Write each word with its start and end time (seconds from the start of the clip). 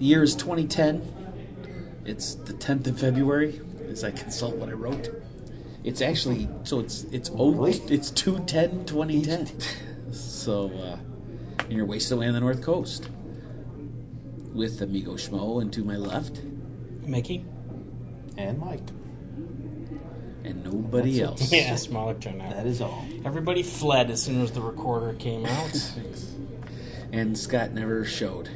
The 0.00 0.06
year 0.06 0.22
is 0.22 0.34
2010. 0.34 2.00
It's 2.06 2.34
the 2.34 2.54
10th 2.54 2.86
of 2.88 2.98
February 2.98 3.60
as 3.86 4.02
I 4.02 4.10
consult 4.10 4.56
what 4.56 4.68
I 4.70 4.72
wrote. 4.72 5.10
It's 5.84 6.00
actually 6.00 6.48
so 6.64 6.80
it's 6.80 7.04
it's 7.04 7.30
oh 7.34 7.52
Really? 7.52 7.72
it's 7.94 8.10
210 8.10 8.86
2010. 8.86 10.12
so 10.12 10.70
uh, 10.70 10.96
and 11.60 11.72
you're 11.72 11.84
wasted 11.86 12.16
away 12.16 12.28
on 12.28 12.32
the 12.34 12.40
north 12.40 12.62
coast 12.62 13.08
with 14.54 14.80
Amigo 14.80 15.12
Schmo 15.14 15.60
and 15.62 15.72
to 15.74 15.84
my 15.84 15.96
left 15.96 16.40
Mickey? 17.02 17.44
And 18.38 18.58
Mike. 18.58 18.80
and 20.44 20.64
nobody 20.64 21.18
That's 21.20 21.42
else. 21.42 21.52
Yeah, 21.52 21.76
smaller 21.76 22.14
turnout. 22.14 22.50
That 22.54 22.66
is 22.66 22.80
all. 22.80 23.04
Everybody 23.24 23.62
fled 23.62 24.10
as 24.10 24.22
soon 24.22 24.40
as 24.40 24.52
the 24.52 24.62
recorder 24.62 25.12
came 25.18 25.44
out. 25.44 25.92
And 27.12 27.36
Scott 27.36 27.72
never 27.72 28.04
showed, 28.04 28.48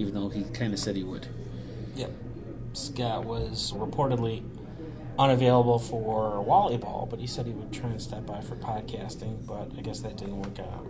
even 0.00 0.14
though 0.14 0.28
he 0.28 0.42
kind 0.44 0.72
of 0.72 0.78
said 0.78 0.96
he 0.96 1.04
would. 1.04 1.26
yep. 1.94 2.10
Scott 2.72 3.24
was 3.24 3.72
reportedly 3.72 4.42
unavailable 5.18 5.78
for 5.78 6.44
volleyball, 6.46 7.08
but 7.10 7.18
he 7.18 7.26
said 7.26 7.44
he 7.46 7.52
would 7.52 7.72
try 7.72 7.90
and 7.90 8.00
step 8.00 8.24
by 8.24 8.40
for 8.40 8.54
podcasting, 8.56 9.44
but 9.46 9.70
I 9.76 9.82
guess 9.82 10.00
that 10.00 10.16
didn't 10.16 10.40
work 10.40 10.58
out. 10.60 10.86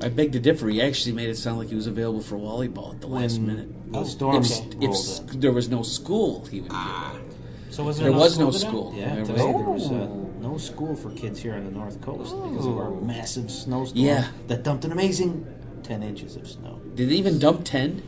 I 0.00 0.08
beg 0.08 0.32
to 0.32 0.40
differ. 0.40 0.68
He 0.68 0.80
actually 0.80 1.12
made 1.12 1.28
it 1.28 1.36
sound 1.36 1.58
like 1.58 1.68
he 1.68 1.74
was 1.74 1.86
available 1.88 2.20
for 2.22 2.36
volleyball 2.36 2.94
at 2.94 3.00
the 3.00 3.08
last 3.08 3.38
When 3.38 3.46
minute. 3.46 3.92
the 3.92 3.98
Oh, 3.98 4.04
storm 4.04 4.36
If, 4.36 4.50
rolled 4.50 4.84
if 4.84 5.34
in. 5.34 5.40
there 5.40 5.52
was 5.52 5.68
no 5.68 5.82
school, 5.82 6.44
he 6.46 6.60
would 6.60 6.70
be 6.70 6.74
available. 6.76 7.20
So 7.70 7.82
was 7.84 7.98
there, 7.98 8.08
There 8.10 8.18
was 8.18 8.38
no 8.38 8.50
school. 8.52 8.94
Yeah, 8.96 9.16
There 9.16 9.24
today 9.26 9.44
was- 9.52 9.88
there 9.88 9.98
was 9.98 10.08
uh, 10.08 10.08
no 10.40 10.56
school 10.58 10.94
for 10.96 11.10
kids 11.10 11.40
here 11.40 11.54
on 11.54 11.64
the 11.64 11.70
North 11.72 12.00
Coast 12.00 12.34
because 12.34 12.64
of 12.66 12.78
our 12.78 12.92
massive 12.92 13.50
snowstorm 13.50 14.02
Yeah. 14.02 14.28
that 14.46 14.62
dumped 14.62 14.84
an 14.86 14.92
amazing 14.92 15.44
10 15.82 16.02
inches 16.02 16.36
of 16.36 16.48
snow. 16.48 16.80
Did 16.94 17.10
they 17.10 17.16
even 17.16 17.38
dump 17.38 17.64
10? 17.64 18.00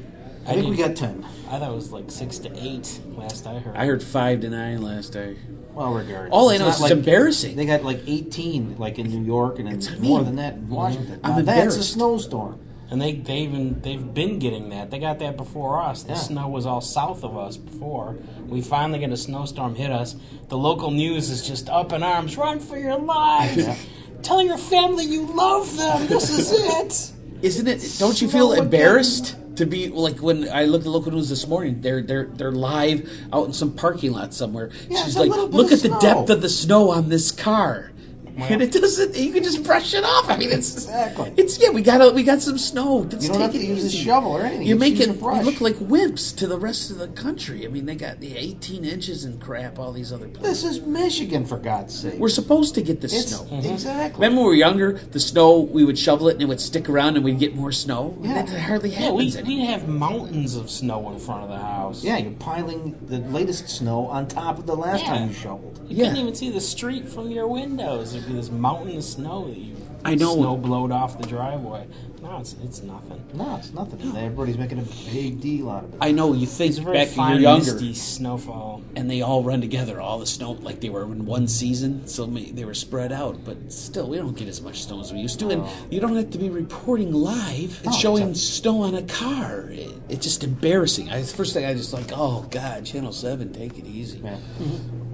I 0.49 0.55
think 0.55 0.69
we 0.71 0.77
got 0.77 0.97
10. 0.97 1.25
I 1.51 1.59
thought 1.59 1.71
it 1.71 1.75
was 1.75 1.93
like 1.93 2.11
six 2.11 2.39
to 2.39 2.51
eight 2.65 3.01
last 3.17 3.47
I 3.47 3.59
heard. 3.59 3.77
I 3.77 3.85
heard 3.87 4.03
5 4.03 4.41
to 4.43 4.51
9 4.51 4.83
last 4.83 5.13
day. 5.13 5.37
Well, 5.75 5.93
regardless. 5.93 6.31
All 6.33 6.49
I 6.51 6.57
know 6.57 6.65
not 6.67 6.75
is 6.77 6.81
it's 6.83 6.91
embarrassing. 6.91 7.57
They 7.57 7.67
got 7.67 7.85
like 7.85 8.01
18, 8.07 8.79
like 8.79 8.99
in 8.99 9.09
New 9.11 9.23
York, 9.25 9.59
and 9.59 9.69
That's 9.71 9.87
then 9.89 9.99
what 10.01 10.05
I 10.05 10.09
more 10.09 10.19
mean. 10.19 10.27
than 10.27 10.37
that 10.37 10.55
in 10.55 10.69
Washington. 10.69 11.21
I'm 11.23 11.37
Now, 11.37 11.43
that's 11.53 11.77
a 11.77 11.85
snowstorm. 11.85 12.61
And 12.91 13.03
they 13.03 13.13
they 13.13 13.41
even 13.41 13.83
they've 13.83 14.15
been 14.15 14.39
getting 14.39 14.71
that. 14.71 14.91
They 14.91 14.99
got 14.99 15.19
that 15.19 15.37
before 15.37 15.79
us. 15.79 16.05
The 16.05 16.15
Yeah. 16.15 16.19
snow 16.19 16.49
was 16.49 16.65
all 16.65 16.81
south 16.81 17.23
of 17.23 17.37
us 17.37 17.59
before. 17.59 18.17
We 18.49 18.63
finally 18.63 18.99
get 18.99 19.11
a 19.13 19.17
snowstorm 19.19 19.75
hit 19.75 19.91
us. 19.93 20.17
The 20.49 20.57
local 20.57 20.91
news 20.91 21.29
is 21.29 21.47
just 21.47 21.69
up 21.69 21.93
in 21.93 22.03
arms. 22.03 22.39
Run 22.39 22.61
for 22.61 22.79
your 22.79 22.99
lives. 22.99 23.59
Yeah. 23.67 23.77
Tell 24.23 24.43
your 24.43 24.57
family 24.57 25.05
you 25.05 25.27
love 25.27 25.77
them. 25.77 26.07
This 26.07 26.31
is 26.31 26.51
it. 26.81 27.13
Isn't 27.45 27.69
it? 27.69 27.97
Don't 27.99 28.21
you 28.23 28.27
feel 28.29 28.53
Snow 28.55 28.63
embarrassed 28.63 29.37
to 29.59 29.67
be 29.67 29.89
like 29.89 30.23
when 30.23 30.49
I 30.49 30.65
looked 30.65 30.87
at 30.87 30.91
local 30.91 31.13
news 31.13 31.29
this 31.29 31.47
morning? 31.47 31.81
They're 31.81 32.03
they're 32.03 32.27
they're 32.27 32.53
live 32.53 33.11
out 33.33 33.47
in 33.47 33.53
some 33.53 33.73
parking 33.73 34.13
lot 34.13 34.33
somewhere. 34.33 34.71
Yeah, 34.89 35.05
She's 35.05 35.17
like, 35.17 35.31
look 35.31 35.73
at 35.73 35.81
the 35.81 35.97
depth 36.01 36.31
of 36.31 36.41
the 36.41 36.49
snow 36.49 36.91
on 36.91 37.09
this 37.09 37.31
car. 37.31 37.93
And 38.41 38.63
it 38.63 38.73
doesn't. 38.73 39.17
You 39.17 39.33
can 39.33 39.43
just 39.43 39.65
brush 39.65 39.95
it 39.95 40.05
off. 40.05 40.31
I 40.31 40.37
mean, 40.37 40.51
it's 40.51 40.73
Exactly. 40.75 41.33
It's 41.37 41.61
yeah. 41.61 41.71
We 41.71 41.83
got 41.83 42.01
a, 42.01 42.11
we 42.13 42.23
got 42.23 42.41
some 42.41 42.59
snow. 42.59 42.99
Let's 43.11 43.25
You 43.27 43.33
don't 43.33 43.39
take 43.39 43.43
have 43.43 43.53
to 43.53 43.59
it 43.59 43.69
use 43.69 43.85
a 43.85 43.91
shovel 43.91 44.33
or 44.33 44.43
anything. 44.43 44.67
You 44.67 44.75
Just 44.75 44.81
make 44.81 44.99
use 44.99 45.09
You 45.09 45.43
look 45.43 45.61
like 45.61 45.77
wimps 45.77 46.37
to 46.37 46.47
the 46.47 46.59
rest 46.59 46.91
of 46.91 46.99
the 46.99 47.09
country. 47.09 47.65
I 47.65 47.69
mean, 47.69 47.87
they 47.87 47.95
got 47.97 48.21
the 48.21 48.37
18 48.37 48.85
inches 48.85 49.25
and 49.25 49.41
crap. 49.41 49.79
All 49.79 49.93
these 49.93 50.13
other 50.13 50.29
places. 50.29 50.63
This 50.63 50.73
is 50.79 50.87
Michigan, 50.87 51.45
for 51.45 51.59
God's 51.59 51.99
sake. 51.99 52.19
We're 52.19 52.29
supposed 52.29 52.75
to 52.77 52.83
get 52.83 53.01
the 53.01 53.07
it's, 53.07 53.35
snow. 53.35 53.45
Mm-hmm. 53.51 53.73
Exactly. 53.73 54.21
Remember 54.21 54.41
when 54.43 54.51
we 54.51 54.51
were 54.51 54.55
younger, 54.55 54.93
the 54.93 55.21
snow, 55.21 55.61
we 55.61 55.85
would 55.85 55.99
shovel 55.99 56.29
it 56.29 56.35
and 56.35 56.43
it 56.43 56.47
would 56.49 56.61
stick 56.61 56.89
around 56.89 57.17
and 57.17 57.25
we'd 57.25 57.39
get 57.39 57.55
more 57.55 57.73
snow? 57.73 58.17
Yeah. 58.23 58.43
That 58.43 58.49
hardly 58.61 58.91
Yeah, 58.91 59.13
we 59.13 59.31
happens 59.31 59.47
we 59.47 59.65
have 59.67 59.89
mountains 59.89 60.57
of 60.57 60.71
snow 60.71 61.11
in 61.11 61.19
front 61.19 61.43
of 61.45 61.49
the 61.49 61.59
house. 61.59 62.03
Yeah, 62.05 62.19
you're 62.19 62.33
piling 62.33 62.97
the 63.07 63.19
latest 63.19 63.69
snow 63.69 64.07
on 64.07 64.29
top 64.29 64.59
of 64.59 64.67
the 64.67 64.77
last 64.77 65.03
Yeah. 65.03 65.09
time 65.15 65.29
you 65.29 65.35
shoveled. 65.35 65.81
You 65.89 65.97
Yeah. 65.97 66.05
couldn't 66.05 66.21
even 66.23 66.35
see 66.35 66.51
the 66.51 66.61
street 66.61 67.09
from 67.09 67.31
your 67.31 67.47
windows. 67.49 68.15
There'd 68.29 68.39
this 68.43 68.51
mountain 68.51 68.97
of 68.97 69.05
snow 69.05 69.49
that 69.49 69.57
you 69.57 69.77
I 70.05 70.15
know. 70.15 70.35
snow 70.37 70.57
blowed 70.57 70.93
off 70.93 71.19
the 71.21 71.27
driveway. 71.27 71.87
No, 72.23 72.39
it's 72.41 72.55
it's 72.63 72.83
nothing. 72.83 73.23
No, 73.35 73.57
it's 73.57 73.73
nothing. 73.73 74.01
And 74.01 74.17
everybody's 74.17 74.59
making 74.59 74.79
a 74.81 75.11
big 75.13 75.41
deal 75.41 75.71
out 75.71 75.85
of 75.85 75.95
it. 75.95 75.99
I 76.01 76.11
know 76.13 76.33
you 76.35 76.47
think 76.47 76.71
It's 76.71 76.79
a 76.79 76.83
very 76.83 76.97
back 76.97 77.09
when 77.09 77.17
fine, 77.17 77.33
you're 77.35 77.41
younger 77.43 77.73
misty 77.73 77.95
snowfall. 77.95 78.83
and 78.97 79.11
they 79.11 79.23
all 79.23 79.43
run 79.43 79.61
together, 79.61 80.01
all 80.01 80.19
the 80.19 80.27
snow, 80.27 80.53
like 80.53 80.81
they 80.81 80.89
were 80.89 81.03
in 81.05 81.25
one 81.27 81.47
season, 81.49 82.07
so 82.07 82.27
may- 82.27 82.51
they 82.51 82.65
were 82.65 82.75
spread 82.75 83.13
out. 83.13 83.45
But 83.45 83.73
still, 83.73 84.09
we 84.09 84.19
don't 84.19 84.37
get 84.37 84.49
as 84.49 84.61
much 84.61 84.83
snow 84.85 85.01
as 85.01 85.13
we 85.13 85.21
used 85.21 85.39
to. 85.41 85.49
And 85.51 85.65
you 85.91 86.01
don't 86.01 86.17
have 86.17 86.31
to 86.31 86.39
be 86.39 86.51
reporting 86.51 87.13
live 87.13 87.77
and 87.85 87.87
No, 87.87 87.93
showing 87.93 88.31
it's 88.31 88.43
snow 88.43 88.83
on 88.83 88.95
a 88.95 89.03
car. 89.03 89.69
It, 89.71 89.91
it's 90.09 90.25
just 90.25 90.43
embarrassing. 90.45 91.11
I, 91.11 91.23
first 91.23 91.55
thing 91.55 91.65
I 91.65 91.75
just 91.75 91.93
like, 91.93 92.11
oh, 92.13 92.47
God, 92.51 92.85
Channel 92.85 93.13
7, 93.13 93.53
take 93.53 93.79
it 93.79 93.87
easy. 93.87 94.19
Yeah. 94.19 94.37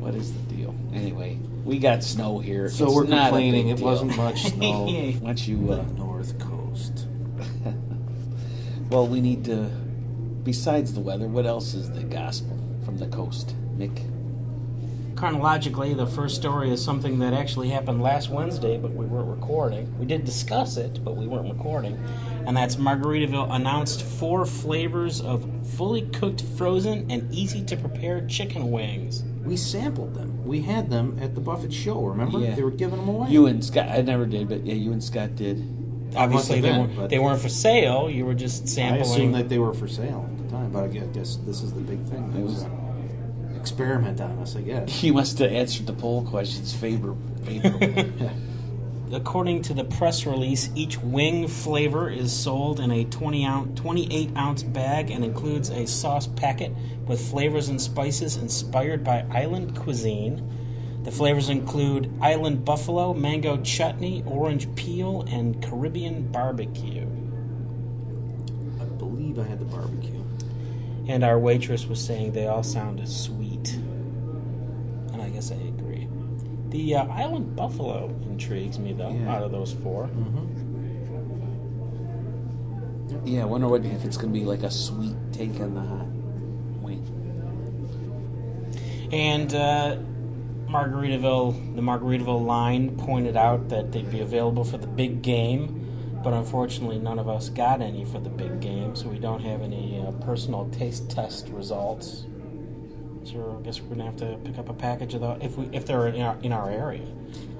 What 0.00 0.14
is 0.14 0.32
the 0.32 0.38
deal? 0.54 0.74
Anyway, 0.94 1.38
we 1.64 1.78
got 1.78 2.02
snow 2.04 2.38
here. 2.38 2.68
So 2.68 2.86
It's 2.86 2.94
we're 2.94 3.04
not 3.04 3.18
a 3.18 3.30
complaining 3.30 3.68
it 3.68 3.76
deal. 3.78 3.86
wasn't 3.86 4.16
much 4.16 4.42
snow. 4.52 4.84
Why 4.86 5.18
don't 5.20 5.48
you 5.48 5.66
the 5.66 5.80
uh, 5.80 5.82
North 5.96 6.38
Coast. 6.38 7.06
Well, 8.90 9.08
we 9.08 9.20
need 9.20 9.44
to. 9.46 9.70
Besides 10.44 10.92
the 10.92 11.00
weather, 11.00 11.26
what 11.26 11.46
else 11.46 11.72
is 11.74 11.90
the 11.90 12.02
gospel 12.02 12.56
from 12.84 12.98
the 12.98 13.06
coast, 13.06 13.54
Mick? 13.78 14.10
Chronologically, 15.16 15.94
the 15.94 16.06
first 16.06 16.36
story 16.36 16.70
is 16.70 16.84
something 16.84 17.18
that 17.20 17.32
actually 17.32 17.70
happened 17.70 18.02
last 18.02 18.28
Wednesday, 18.28 18.76
but 18.76 18.92
we 18.92 19.06
weren't 19.06 19.28
recording. 19.28 19.98
We 19.98 20.04
did 20.04 20.24
discuss 20.24 20.76
it, 20.76 21.02
but 21.02 21.16
we 21.16 21.26
weren't 21.26 21.50
recording. 21.50 21.98
And 22.46 22.54
that's 22.56 22.76
Margaritaville 22.76 23.50
announced 23.54 24.02
four 24.02 24.44
flavors 24.44 25.20
of 25.22 25.46
fully 25.76 26.02
cooked, 26.02 26.42
frozen, 26.58 27.10
and 27.10 27.32
easy 27.34 27.64
to 27.64 27.76
prepare 27.76 28.26
chicken 28.26 28.70
wings. 28.70 29.24
We 29.44 29.56
sampled 29.56 30.14
them. 30.14 30.44
We 30.44 30.62
had 30.62 30.90
them 30.90 31.18
at 31.20 31.34
the 31.34 31.40
Buffett 31.40 31.72
show, 31.72 32.02
remember? 32.02 32.38
Yeah. 32.38 32.54
They 32.54 32.62
were 32.62 32.70
giving 32.70 32.98
them 32.98 33.08
away. 33.08 33.28
You 33.30 33.46
and 33.46 33.64
Scott. 33.64 33.88
I 33.88 34.00
never 34.00 34.26
did, 34.26 34.48
but 34.48 34.64
yeah, 34.64 34.74
you 34.74 34.92
and 34.92 35.02
Scott 35.02 35.36
did. 35.36 35.62
Obviously, 36.16 36.60
they, 36.60 36.70
weren't, 36.70 37.10
they 37.10 37.18
weren't 37.18 37.40
for 37.40 37.48
sale. 37.48 38.08
You 38.08 38.24
were 38.24 38.34
just 38.34 38.68
sampling. 38.68 39.02
I 39.02 39.04
assumed 39.04 39.34
that 39.34 39.48
they 39.48 39.58
were 39.58 39.74
for 39.74 39.88
sale 39.88 40.28
at 40.30 40.38
the 40.38 40.50
time, 40.50 40.70
but 40.70 40.84
I 40.84 40.88
guess 40.88 41.36
this, 41.44 41.62
is 41.62 41.72
the 41.72 41.80
big 41.80 42.04
thing. 42.06 42.32
It 42.36 42.42
was 42.42 42.62
an 42.62 43.56
experiment 43.58 44.20
on 44.20 44.38
us, 44.38 44.56
I 44.56 44.62
guess. 44.62 44.90
He 45.00 45.10
must 45.10 45.38
have 45.38 45.50
answered 45.50 45.86
the 45.86 45.92
poll 45.92 46.24
questions 46.24 46.72
favor, 46.72 47.16
favorably. 47.44 48.12
According 49.12 49.62
to 49.62 49.74
the 49.74 49.84
press 49.84 50.24
release, 50.24 50.70
each 50.74 50.98
wing 50.98 51.46
flavor 51.46 52.08
is 52.08 52.32
sold 52.32 52.80
in 52.80 52.90
a 52.90 53.04
20 53.04 53.44
ounce, 53.44 53.78
28 53.80 54.36
ounce 54.36 54.62
bag 54.62 55.10
and 55.10 55.22
includes 55.22 55.68
a 55.68 55.86
sauce 55.86 56.26
packet 56.26 56.72
with 57.06 57.20
flavors 57.20 57.68
and 57.68 57.80
spices 57.80 58.36
inspired 58.36 59.04
by 59.04 59.26
island 59.30 59.76
cuisine. 59.76 61.02
The 61.02 61.12
flavors 61.12 61.50
include 61.50 62.10
island 62.22 62.64
buffalo, 62.64 63.12
mango 63.12 63.58
chutney, 63.58 64.22
orange 64.26 64.74
peel, 64.74 65.22
and 65.28 65.62
Caribbean 65.62 66.32
barbecue. 66.32 67.06
I 68.80 68.84
believe 68.84 69.38
I 69.38 69.44
had 69.44 69.60
the 69.60 69.66
barbecue. 69.66 70.24
And 71.06 71.22
our 71.22 71.38
waitress 71.38 71.86
was 71.86 72.02
saying 72.02 72.32
they 72.32 72.46
all 72.46 72.62
sound 72.62 73.06
sweet. 73.06 73.74
And 75.12 75.20
I 75.20 75.28
guess 75.28 75.52
I. 75.52 75.73
The 76.74 76.96
uh, 76.96 77.06
island 77.06 77.54
buffalo 77.54 78.08
intrigues 78.24 78.80
me, 78.80 78.92
though, 78.94 79.12
Yeah. 79.12 79.32
out 79.32 79.44
of 79.44 79.52
those 79.52 79.72
4 79.74 80.10
yeah, 83.24 83.42
I 83.42 83.44
wonder 83.44 83.68
what 83.68 83.84
if 83.84 84.04
it's 84.04 84.16
going 84.16 84.34
to 84.34 84.38
be 84.38 84.44
like 84.44 84.64
a 84.64 84.70
sweet 84.70 85.14
take 85.32 85.60
on 85.60 85.74
the 85.74 85.80
hot 85.80 86.06
wing. 86.82 87.00
And 89.12 89.54
uh, 89.54 89.96
Margaritaville, 90.66 91.76
the 91.76 91.80
Margaritaville 91.80 92.44
line 92.44 92.96
pointed 92.96 93.36
out 93.36 93.68
that 93.68 93.92
they'd 93.92 94.10
be 94.10 94.20
available 94.20 94.64
for 94.64 94.78
the 94.78 94.88
big 94.88 95.22
game, 95.22 96.20
but 96.24 96.32
unfortunately, 96.32 96.98
none 96.98 97.20
of 97.20 97.28
us 97.28 97.48
got 97.50 97.80
any 97.80 98.04
for 98.04 98.18
the 98.18 98.30
big 98.30 98.60
game, 98.60 98.96
so 98.96 99.08
we 99.08 99.20
don't 99.20 99.40
have 99.42 99.62
any 99.62 100.04
uh, 100.04 100.10
personal 100.24 100.68
taste 100.70 101.08
test 101.08 101.48
results. 101.50 102.26
So 103.24 103.58
I 103.58 103.64
guess 103.64 103.80
we're 103.80 103.96
gonna 103.96 104.04
have 104.04 104.16
to 104.18 104.38
pick 104.44 104.58
up 104.58 104.68
a 104.68 104.74
package 104.74 105.14
of 105.14 105.20
those 105.22 105.38
if 105.42 105.56
we 105.56 105.64
if 105.72 105.86
they're 105.86 106.08
in 106.08 106.20
our 106.22 106.36
in 106.42 106.52
our 106.52 106.70
area. 106.70 107.06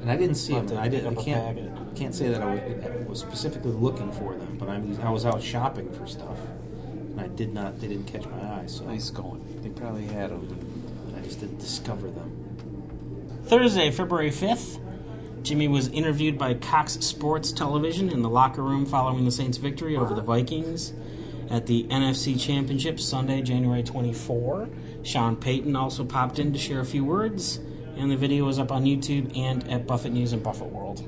And 0.03 0.11
I 0.11 0.17
didn't 0.17 0.35
see 0.37 0.53
them. 0.55 0.69
have 0.69 0.79
I, 0.79 0.89
did, 0.89 1.07
I 1.07 1.09
pick 1.11 1.17
up 1.19 1.23
a 1.23 1.25
can't 1.25 1.57
packet. 1.57 1.97
can't 1.97 2.15
say 2.15 2.29
that 2.29 2.43
I 2.43 2.55
was, 2.55 2.85
I 2.85 3.09
was 3.09 3.21
specifically 3.21 3.73
looking 3.73 4.13
for 4.13 4.35
them, 4.35 4.57
but 4.59 4.69
I, 4.69 4.77
was- 4.79 4.99
I 4.99 5.09
was 5.11 5.25
out 5.25 5.43
shopping 5.43 5.91
for 5.93 6.07
stuff, 6.07 6.39
and 7.11 7.19
I 7.21 7.29
did 7.29 7.55
not. 7.55 7.81
They 7.81 7.89
didn't 7.89 8.07
catch 8.07 8.27
my 8.27 8.39
eye, 8.61 8.65
so 8.67 8.85
Nice 8.85 9.09
going. 9.11 9.43
They 9.63 9.71
probably 9.71 10.05
had 10.05 10.31
them. 10.31 11.15
I 11.17 11.21
just 11.23 11.41
didn't 11.41 11.59
discover 11.59 12.11
them. 12.11 12.31
Thursday, 13.45 13.91
February 13.91 14.31
5th, 14.31 14.79
Jimmy 15.43 15.69
was 15.69 15.89
interviewed 15.89 16.37
by 16.39 16.55
Cox 16.55 16.95
Sports 16.95 17.53
Television 17.53 18.11
in 18.11 18.21
the 18.23 18.29
locker 18.31 18.63
room 18.63 18.85
following 18.87 19.25
the 19.25 19.31
Saints' 19.31 19.59
victory 19.59 19.97
over 19.97 20.15
the 20.15 20.23
Vikings 20.23 20.93
at 21.51 21.67
the 21.67 21.85
NFC 21.85 22.41
Championship 22.41 23.01
Sunday, 23.01 23.43
January 23.43 23.83
24. 23.83 24.69
Sean 25.03 25.37
Payton 25.37 25.77
also 25.77 26.05
popped 26.05 26.39
in 26.39 26.53
to 26.53 26.59
share 26.59 26.81
a 26.81 26.85
few 26.85 27.05
words, 27.05 27.61
and 27.97 28.11
the 28.11 28.17
video 28.17 28.49
is 28.49 28.59
up 28.59 28.73
on 28.73 28.85
YouTube 28.85 29.37
and 29.37 29.69
at 29.71 29.87
Buffett 29.87 30.13
News 30.13 30.33
and 30.33 30.43
Buffett 30.43 30.69
World. 30.69 31.03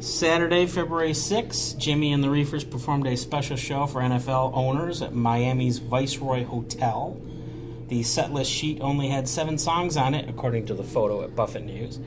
Saturday, 0.00 0.66
February 0.66 1.12
6th, 1.12 1.78
Jimmy 1.78 2.12
and 2.12 2.24
the 2.24 2.28
Reefers 2.28 2.64
performed 2.64 3.06
a 3.06 3.16
special 3.16 3.56
show 3.56 3.86
for 3.86 4.00
NFL 4.00 4.52
owners 4.54 5.00
at 5.00 5.14
Miami's 5.14 5.78
Viceroy 5.78 6.44
Hotel. 6.44 7.20
The 7.86 8.02
set 8.02 8.32
list 8.32 8.50
sheet 8.50 8.80
only 8.80 9.08
had 9.08 9.28
seven 9.28 9.58
songs 9.58 9.96
on 9.96 10.14
it, 10.14 10.28
according 10.28 10.66
to 10.66 10.74
the 10.74 10.82
photo 10.82 11.22
at 11.22 11.36
Buffett 11.36 11.64
News. 11.64 12.00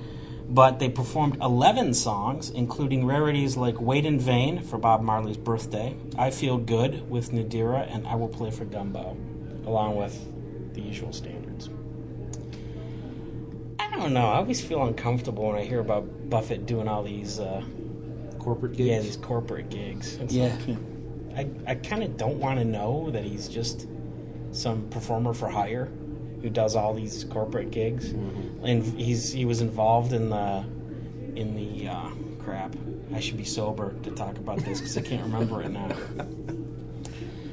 But 0.47 0.79
they 0.79 0.89
performed 0.89 1.37
11 1.41 1.93
songs, 1.95 2.49
including 2.51 3.05
rarities 3.05 3.57
like 3.57 3.79
Wait 3.81 4.05
in 4.05 4.19
Vain 4.19 4.61
for 4.61 4.77
Bob 4.77 5.01
Marley's 5.01 5.37
birthday, 5.37 5.95
I 6.17 6.29
Feel 6.29 6.57
Good 6.57 7.09
with 7.09 7.31
Nadirah, 7.31 7.93
and 7.93 8.05
I 8.07 8.15
Will 8.15 8.27
Play 8.27 8.51
for 8.51 8.63
Gumbo, 8.65 9.17
along 9.65 9.95
with 9.95 10.15
the 10.75 10.81
usual 10.81 11.11
standards. 11.13 11.69
I 13.79 13.89
don't 13.97 14.13
know. 14.13 14.27
I 14.27 14.37
always 14.37 14.61
feel 14.61 14.83
uncomfortable 14.83 15.47
when 15.47 15.55
I 15.55 15.63
hear 15.63 15.79
about 15.79 16.29
Buffett 16.29 16.65
doing 16.65 16.87
all 16.87 17.03
these, 17.03 17.39
uh, 17.39 17.63
Corporate 18.39 18.73
gigs. 18.73 18.87
yeah, 18.89 18.99
these 18.99 19.17
corporate 19.17 19.69
gigs. 19.69 20.17
It's 20.17 20.33
Yeah. 20.33 20.55
like, 20.67 21.47
I, 21.67 21.71
I 21.71 21.75
kind 21.75 22.03
of 22.03 22.15
don't 22.17 22.39
want 22.39 22.59
to 22.59 22.65
know 22.65 23.09
that 23.11 23.23
he's 23.23 23.47
just 23.49 23.87
some 24.51 24.87
performer 24.89 25.33
for 25.33 25.49
hire 25.49 25.89
who 26.41 26.49
does 26.49 26.75
all 26.75 26.93
these 26.93 27.23
corporate 27.25 27.71
gigs, 27.71 28.11
and 28.11 28.83
he's 28.99 29.31
he 29.31 29.45
was 29.45 29.61
involved 29.61 30.13
in 30.13 30.29
the 30.29 30.63
in 31.35 31.55
the 31.55 31.89
uh, 31.89 32.09
crap. 32.39 32.75
I 33.13 33.19
should 33.19 33.37
be 33.37 33.43
sober 33.45 33.93
to 34.03 34.11
talk 34.11 34.37
about 34.37 34.59
this 34.59 34.79
because 34.79 34.97
I 34.97 35.01
can't 35.01 35.23
remember 35.23 35.61
it 35.61 35.69
now. 35.69 35.89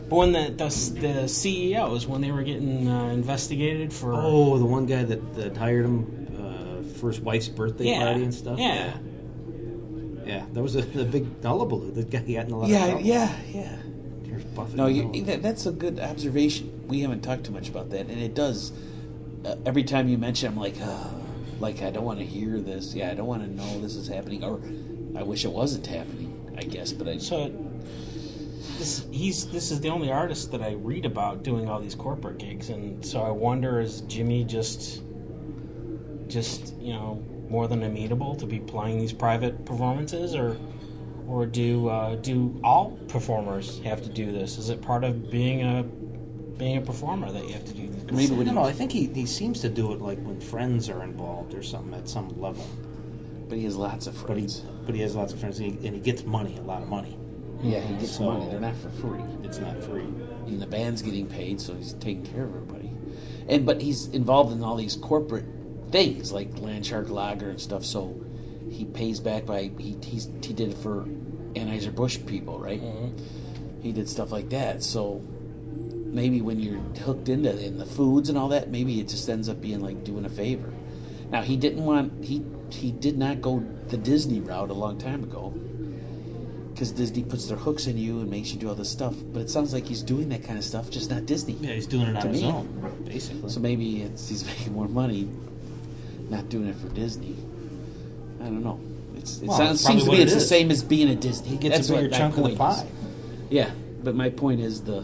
But 0.09 0.17
when 0.17 0.33
the, 0.33 0.51
the 0.51 1.01
the 1.23 1.27
CEOs 1.29 2.07
when 2.07 2.21
they 2.21 2.31
were 2.33 2.43
getting 2.43 2.87
uh, 2.87 3.07
investigated 3.07 3.93
for 3.95 4.13
Oh, 4.13 4.59
the 4.59 4.65
one 4.67 4.85
guy 4.85 5.05
that, 5.05 5.35
that 5.37 5.57
hired 5.57 5.87
him 5.87 6.29
uh, 6.37 6.83
for 6.99 7.09
his 7.09 7.19
wife's 7.19 7.49
birthday 7.49 7.87
yeah 7.87 8.05
party 8.05 8.25
and 8.25 8.35
stuff. 8.35 8.59
yeah. 8.59 8.75
yeah, 8.75 10.27
Yeah, 10.27 10.45
that 10.53 10.63
was 10.63 10.77
a, 10.77 10.83
the 10.83 11.07
big 11.07 11.43
hullabaloo. 11.43 11.93
The 11.93 12.03
guy 12.05 12.19
got 12.19 12.45
in 12.47 12.51
a 12.53 12.59
lot 12.59 12.65
of 12.65 12.71
Yeah, 12.71 12.87
trouble. 12.91 13.01
yeah, 13.07 13.35
yeah. 13.55 13.77
Here's 14.27 14.75
No, 14.75 14.87
you, 14.87 15.25
that, 15.25 15.41
that's 15.43 15.65
a 15.65 15.73
good 15.73 15.99
observation. 15.99 16.82
We 16.87 17.01
haven't 17.01 17.23
talked 17.23 17.45
too 17.45 17.53
much 17.53 17.69
about 17.69 17.91
that, 17.91 18.09
and 18.09 18.21
it 18.21 18.35
does. 18.35 18.73
Uh, 19.45 19.57
every 19.67 19.85
time 19.85 20.09
you 20.09 20.19
mention, 20.19 20.53
I'm 20.53 20.59
like, 20.59 20.77
oh, 20.81 21.21
like 21.61 21.83
I 21.83 21.91
don't 21.91 22.05
want 22.05 22.19
to 22.19 22.25
hear 22.27 22.61
this. 22.61 22.95
Yeah, 22.95 23.11
I 23.11 23.15
don't 23.15 23.27
want 23.27 23.43
to 23.43 23.51
know 23.51 23.81
this 23.81 23.97
is 23.97 24.09
happening, 24.09 24.45
or 24.45 24.61
I 25.19 25.23
wish 25.23 25.45
it 25.45 25.53
wasn't 25.53 25.87
happening. 25.87 26.29
I 26.57 26.63
guess, 26.63 26.93
but 26.93 27.09
I 27.09 27.19
So 27.19 27.51
this 28.79 29.07
he's 29.11 29.47
this 29.47 29.71
is 29.71 29.81
the 29.81 29.89
only 29.89 30.11
artist 30.11 30.51
that 30.53 30.63
I 30.63 30.73
read 30.73 31.07
about 31.07 31.43
doing 31.43 31.69
all 31.69 31.81
these 31.81 31.95
corporate 31.95 32.39
gigs, 32.39 32.69
and 32.69 33.05
so 33.05 33.23
I 33.23 33.31
wonder 33.31 33.81
is 33.81 34.03
Jimmy 34.03 34.45
just 34.45 35.03
just 36.29 36.75
you 36.81 36.93
know 36.93 37.23
more 37.49 37.69
than 37.69 37.83
amenable 37.83 38.35
to 38.37 38.47
be 38.47 38.59
playing 38.59 38.99
these 38.99 39.13
private 39.13 39.65
performances, 39.65 40.35
or 40.35 40.57
or 41.29 41.47
do 41.47 41.89
uh, 41.89 42.17
do 42.17 42.59
all 42.65 42.99
performers 43.09 43.81
have 43.81 44.03
to 44.03 44.09
do 44.09 44.33
this? 44.33 44.59
Is 44.59 44.69
it 44.69 44.83
part 44.83 45.05
of 45.05 45.31
being 45.31 45.63
a 45.63 45.85
being 46.59 46.77
a 46.77 46.81
performer 46.81 47.31
that 47.33 47.47
you 47.47 47.53
have 47.55 47.65
to 47.65 47.73
do 47.75 47.89
these? 47.89 48.05
Maybe 48.13 48.35
when 48.35 48.47
no, 48.47 48.53
he- 48.53 48.59
no, 48.61 48.65
I 48.65 48.73
think 48.73 48.93
he, 48.93 49.07
he 49.07 49.27
seems 49.27 49.61
to 49.61 49.69
do 49.69 49.93
it 49.93 50.01
like 50.01 50.19
when 50.23 50.41
friends 50.41 50.89
are 50.89 51.03
involved 51.03 51.55
or 51.55 51.63
something 51.63 51.95
at 51.95 52.09
some 52.09 52.29
level. 52.41 52.67
but 53.49 53.59
he 53.59 53.65
has 53.65 53.77
lots 53.77 54.07
of 54.07 54.15
But 54.27 54.37
he 54.37 54.43
friends. 54.47 54.61
but 54.87 54.95
he 54.95 55.01
has 55.03 55.15
lots 55.15 55.33
of 55.33 55.41
friends 55.41 55.59
and 55.59 55.79
he, 55.81 55.87
and 55.87 55.97
he 55.97 56.01
gets 56.03 56.25
money, 56.25 56.57
a 56.59 56.63
lot 56.63 56.83
of 56.83 56.89
money. 56.89 57.17
yeah, 57.63 57.81
he 57.81 57.95
gets 57.95 58.13
So- 58.17 58.25
money. 58.25 58.49
They're 58.51 58.61
not 58.61 58.77
for 58.77 58.91
free. 58.91 59.23
It's 59.43 59.59
not 59.59 59.83
free. 59.85 60.03
and 60.47 60.61
the 60.61 60.67
band's 60.67 61.03
getting 61.03 61.27
paid, 61.27 61.61
so 61.61 61.75
he's 61.75 61.93
taking 61.95 62.25
care 62.27 62.45
of 62.45 62.51
everybody. 62.55 62.91
And 63.49 63.65
but 63.67 63.81
he's 63.81 64.07
involved 64.09 64.53
in 64.53 64.63
all 64.63 64.77
these 64.77 64.97
corporate 64.97 65.45
things 65.91 66.33
like 66.33 66.51
Landshark 66.57 67.09
Lager 67.11 67.51
and 67.51 67.61
stuff. 67.61 67.85
So 67.85 68.21
he 68.71 68.85
pays 68.85 69.21
back 69.21 69.45
by 69.47 69.71
he 69.79 69.97
he's, 70.03 70.27
he 70.43 70.53
did 70.53 70.71
it 70.71 70.79
for 70.79 71.05
Anheuser 71.55 71.95
Busch 71.95 72.19
people, 72.27 72.59
right? 72.59 72.81
Mm-hmm. 72.81 73.83
He 73.83 73.93
did 73.93 74.09
stuff 74.09 74.31
like 74.33 74.49
that. 74.51 74.83
So 74.83 75.23
maybe 76.13 76.41
when 76.41 76.61
you're 76.61 76.79
hooked 77.05 77.29
into 77.29 77.59
in 77.65 77.79
the 77.79 77.87
foods 77.87 78.29
and 78.29 78.39
all 78.39 78.49
that, 78.49 78.71
maybe 78.71 79.01
it 79.01 79.09
just 79.09 79.29
ends 79.29 79.49
up 79.49 79.61
being 79.61 79.81
like 79.81 80.05
doing 80.05 80.25
a 80.25 80.29
favor. 80.29 80.73
Now 81.31 81.43
he 81.43 81.57
didn't 81.57 81.85
want 81.85 82.25
he 82.25 82.45
he 82.71 82.93
did 82.93 83.19
not 83.19 83.41
go 83.43 83.65
the 83.89 83.97
Disney 83.97 84.41
route 84.41 84.71
a 84.71 84.75
long 84.75 84.99
time 84.99 85.23
ago 85.25 85.53
because 86.73 86.93
Disney 86.93 87.23
puts 87.23 87.47
their 87.49 87.57
hooks 87.59 87.87
in 87.87 87.99
you 87.99 88.21
and 88.21 88.31
makes 88.31 88.53
you 88.53 88.59
do 88.59 88.69
all 88.69 88.75
this 88.75 88.91
stuff. 88.91 89.15
But 89.33 89.41
it 89.41 89.51
sounds 89.51 89.73
like 89.75 89.87
he's 89.87 90.03
doing 90.03 90.29
that 90.31 90.45
kind 90.45 90.59
of 90.59 90.65
stuff, 90.65 90.91
just 90.91 91.11
not 91.11 91.27
Disney. 91.27 91.55
Yeah, 91.61 91.73
he's 91.73 91.87
doing 91.87 92.07
it 92.09 92.17
on 92.17 92.29
his 92.29 92.43
me. 92.43 92.49
own, 92.49 93.03
basically. 93.07 93.51
So 93.51 93.61
maybe 93.61 94.03
it's 94.03 94.29
he's 94.29 94.45
making 94.53 94.73
more 94.75 94.89
money, 94.89 95.29
not 96.29 96.49
doing 96.49 96.69
it 96.69 96.77
for 96.77 96.89
Disney. 96.89 97.37
I 98.41 98.45
don't 98.47 98.63
know. 98.65 98.81
It's, 99.17 99.41
it 99.41 99.49
Well, 99.49 99.57
sounds, 99.59 99.85
seems 99.85 100.05
to 100.05 100.11
me 100.11 100.17
it 100.19 100.23
it's 100.25 100.35
the 100.35 100.41
same 100.41 100.71
as 100.71 100.83
being 100.83 101.09
a 101.09 101.15
Disney. 101.15 101.51
he 101.51 101.57
gets 101.59 101.77
That's 101.77 101.91
a 101.91 101.95
bigger 101.95 102.09
chunk 102.09 102.37
of 102.39 102.45
the 102.45 102.57
pie. 102.57 102.83
is. 102.83 102.85
Yeah, 103.51 103.71
but 104.03 104.15
my 104.15 104.31
point 104.31 104.61
is 104.61 104.83
the 104.83 105.03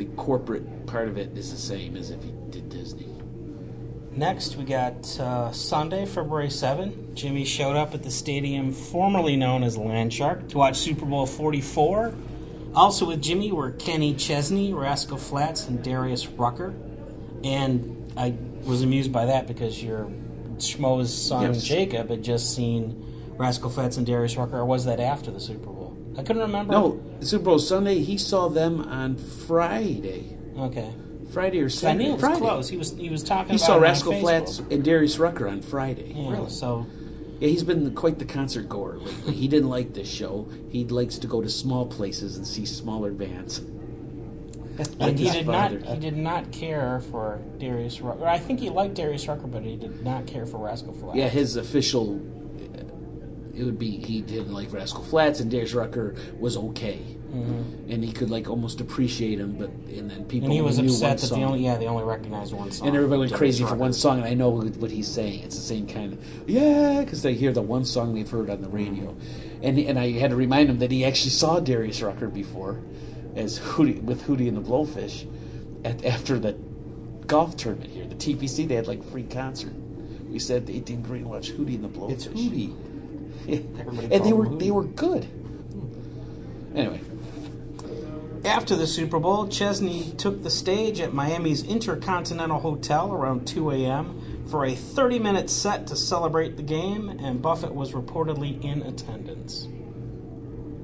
the 0.00 0.06
corporate 0.16 0.86
part 0.86 1.08
of 1.08 1.18
it 1.18 1.36
is 1.36 1.50
the 1.52 1.58
same 1.58 1.94
as 1.94 2.10
if 2.10 2.22
he 2.22 2.32
did 2.48 2.70
Disney. 2.70 3.06
Next, 4.12 4.56
we 4.56 4.64
got 4.64 5.20
uh, 5.20 5.52
Sunday, 5.52 6.06
February 6.06 6.48
7. 6.48 7.14
Jimmy 7.14 7.44
showed 7.44 7.76
up 7.76 7.92
at 7.92 8.02
the 8.02 8.10
stadium 8.10 8.72
formerly 8.72 9.36
known 9.36 9.62
as 9.62 9.76
Landshark 9.76 10.48
to 10.48 10.56
watch 10.58 10.78
Super 10.78 11.04
Bowl 11.04 11.26
44. 11.26 12.14
Also 12.74 13.04
with 13.04 13.20
Jimmy 13.20 13.52
were 13.52 13.72
Kenny 13.72 14.14
Chesney, 14.14 14.72
Rascal 14.72 15.18
Flatts, 15.18 15.68
and 15.68 15.84
Darius 15.84 16.26
Rucker. 16.28 16.72
And 17.44 18.10
I 18.16 18.34
was 18.62 18.82
amused 18.82 19.12
by 19.12 19.26
that 19.26 19.46
because 19.46 19.82
your 19.82 20.10
schmo's 20.56 21.14
son 21.14 21.52
Yes. 21.52 21.62
Jacob 21.62 22.08
had 22.08 22.24
just 22.24 22.54
seen 22.54 23.04
Rascal 23.36 23.68
Flatts 23.68 23.98
and 23.98 24.06
Darius 24.06 24.36
Rucker, 24.38 24.60
or 24.60 24.64
was 24.64 24.86
that 24.86 24.98
after 24.98 25.30
the 25.30 25.40
Super 25.40 25.66
Bowl? 25.66 25.79
I 26.18 26.22
couldn't 26.22 26.42
remember. 26.42 26.72
No, 26.72 27.00
Super 27.20 27.44
Bowl 27.44 27.58
Sunday. 27.58 28.00
He 28.00 28.18
saw 28.18 28.48
them 28.48 28.80
on 28.80 29.16
Friday, 29.16 30.36
Okay. 30.58 30.92
Friday 31.32 31.60
or 31.60 31.68
Saturday. 31.68 32.04
I 32.04 32.06
knew 32.06 32.10
it 32.10 32.12
was 32.14 32.20
Friday. 32.22 32.40
close. 32.40 32.68
He 32.68 32.76
was 32.76 32.90
he 32.96 33.08
was 33.08 33.22
talking 33.22 33.50
He 33.50 33.56
about 33.56 33.66
saw 33.66 33.76
Rascal. 33.76 34.20
Flatts 34.20 34.58
and 34.70 34.82
Darius 34.84 35.18
Rucker 35.18 35.46
on 35.48 35.62
Friday. 35.62 36.12
Yeah, 36.16 36.48
So 36.48 36.86
Yeah, 37.38 37.48
he's 37.48 37.62
been 37.62 37.94
quite 37.94 38.18
the 38.18 38.24
concert 38.24 38.68
goer 38.68 38.96
lately. 38.98 39.32
he 39.34 39.46
didn't 39.46 39.68
like 39.70 39.94
this 39.94 40.08
show. 40.10 40.48
He 40.70 40.84
likes 40.84 41.18
to 41.18 41.26
go 41.28 41.40
to 41.40 41.48
small 41.48 41.86
places 41.86 42.36
and 42.36 42.44
see 42.46 42.66
smaller 42.66 43.12
bands. 43.12 43.58
And 44.78 44.98
Like 44.98 45.18
he 45.18 45.30
did 45.30 45.46
not. 45.46 45.70
He 45.70 45.96
did 45.98 46.16
not 46.16 46.50
care 46.52 47.00
for 47.12 47.38
Darius 47.58 48.00
Rucker. 48.00 48.26
I 48.26 48.38
think 48.38 48.58
he 48.60 48.68
liked 48.70 48.94
Darius 48.94 49.28
Rucker, 49.28 49.46
but 49.46 49.62
he 49.62 49.76
did 49.76 50.02
not 50.04 50.26
care 50.26 50.46
for 50.46 50.58
Rascal 50.58 50.92
Flatts. 50.94 51.16
Yeah, 51.16 51.28
his 51.28 51.54
official. 51.56 52.20
It 53.60 53.64
would 53.64 53.78
be 53.78 53.90
he 53.90 54.22
didn't 54.22 54.54
like 54.54 54.72
Rascal 54.72 55.04
Flatts 55.04 55.38
and 55.40 55.50
Darius 55.50 55.74
Rucker 55.74 56.14
was 56.38 56.56
okay, 56.56 56.96
mm-hmm. 56.96 57.92
and 57.92 58.02
he 58.02 58.10
could 58.10 58.30
like 58.30 58.48
almost 58.48 58.80
appreciate 58.80 59.38
him, 59.38 59.52
but 59.52 59.68
and 59.68 60.10
then 60.10 60.24
people 60.24 60.46
and 60.46 60.54
he 60.54 60.62
was 60.62 60.78
upset 60.78 61.18
that 61.18 61.26
song. 61.26 61.40
they 61.40 61.44
only 61.44 61.64
yeah 61.66 61.76
they 61.76 61.86
only 61.86 62.04
recognized 62.04 62.54
one 62.54 62.70
song. 62.70 62.88
and 62.88 62.96
everybody 62.96 63.18
went 63.18 63.34
crazy 63.34 63.62
for 63.62 63.74
one 63.74 63.92
song, 63.92 64.16
and 64.16 64.26
I 64.26 64.32
know 64.32 64.48
what 64.48 64.64
what 64.78 64.90
he's 64.90 65.08
saying. 65.08 65.42
It's 65.42 65.56
the 65.56 65.62
same 65.62 65.86
kind 65.86 66.14
of 66.14 66.48
yeah, 66.48 67.02
because 67.04 67.20
they 67.20 67.34
hear 67.34 67.52
the 67.52 67.60
one 67.60 67.84
song 67.84 68.14
they've 68.14 68.30
heard 68.30 68.48
on 68.48 68.62
the 68.62 68.68
radio, 68.70 69.12
mm-hmm. 69.12 69.62
and 69.62 69.78
and 69.78 69.98
I 69.98 70.12
had 70.12 70.30
to 70.30 70.36
remind 70.36 70.70
him 70.70 70.78
that 70.78 70.90
he 70.90 71.04
actually 71.04 71.32
saw 71.32 71.60
Darius 71.60 72.00
Rucker 72.00 72.28
before, 72.28 72.80
as 73.36 73.58
Hootie 73.58 74.02
with 74.02 74.22
Hootie 74.22 74.48
and 74.48 74.56
the 74.56 74.62
Blowfish, 74.62 75.26
at 75.84 76.02
after 76.02 76.38
the 76.38 76.56
golf 77.26 77.58
tournament 77.58 77.90
here, 77.90 78.06
the 78.06 78.14
TPC. 78.14 78.66
They 78.66 78.76
had 78.76 78.88
like 78.88 79.04
free 79.04 79.24
concert. 79.24 79.74
We 80.30 80.38
said 80.38 80.66
the 80.66 80.76
18 80.76 81.02
green 81.02 81.28
watch 81.28 81.50
Hootie 81.50 81.74
and 81.74 81.84
the 81.84 81.88
Blowfish. 81.88 82.12
It's 82.12 82.26
Hootie. 82.26 82.74
Yeah. 83.46 83.60
Everybody 83.78 84.14
and 84.14 84.24
they 84.24 84.32
were 84.32 84.48
they 84.56 84.70
were 84.70 84.84
good. 84.84 85.26
Anyway, 86.74 87.00
After 88.44 88.74
the 88.74 88.86
Super 88.86 89.18
Bowl, 89.18 89.48
Chesney 89.48 90.12
took 90.16 90.42
the 90.42 90.50
stage 90.50 91.00
at 91.00 91.12
Miami's 91.12 91.62
Intercontinental 91.62 92.60
Hotel 92.60 93.12
around 93.12 93.46
2 93.46 93.70
a.m. 93.72 94.46
for 94.48 94.64
a 94.64 94.72
30-minute 94.72 95.50
set 95.50 95.86
to 95.88 95.96
celebrate 95.96 96.56
the 96.56 96.62
game, 96.62 97.10
and 97.10 97.42
Buffett 97.42 97.74
was 97.74 97.92
reportedly 97.92 98.62
in 98.64 98.82
attendance. 98.82 99.68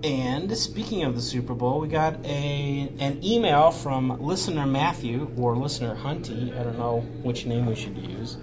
And 0.04 0.56
speaking 0.56 1.02
of 1.04 1.14
the 1.14 1.22
Super 1.22 1.54
Bowl, 1.54 1.80
we 1.80 1.88
got 1.88 2.24
a 2.26 2.92
an 2.98 3.24
email 3.24 3.70
from 3.70 4.20
listener 4.22 4.66
Matthew 4.66 5.32
or 5.38 5.56
listener 5.56 5.96
Hunty. 5.96 6.56
I 6.58 6.62
don't 6.62 6.78
know 6.78 7.00
which 7.22 7.46
name 7.46 7.66
we 7.66 7.74
should 7.74 7.96
use. 7.96 8.36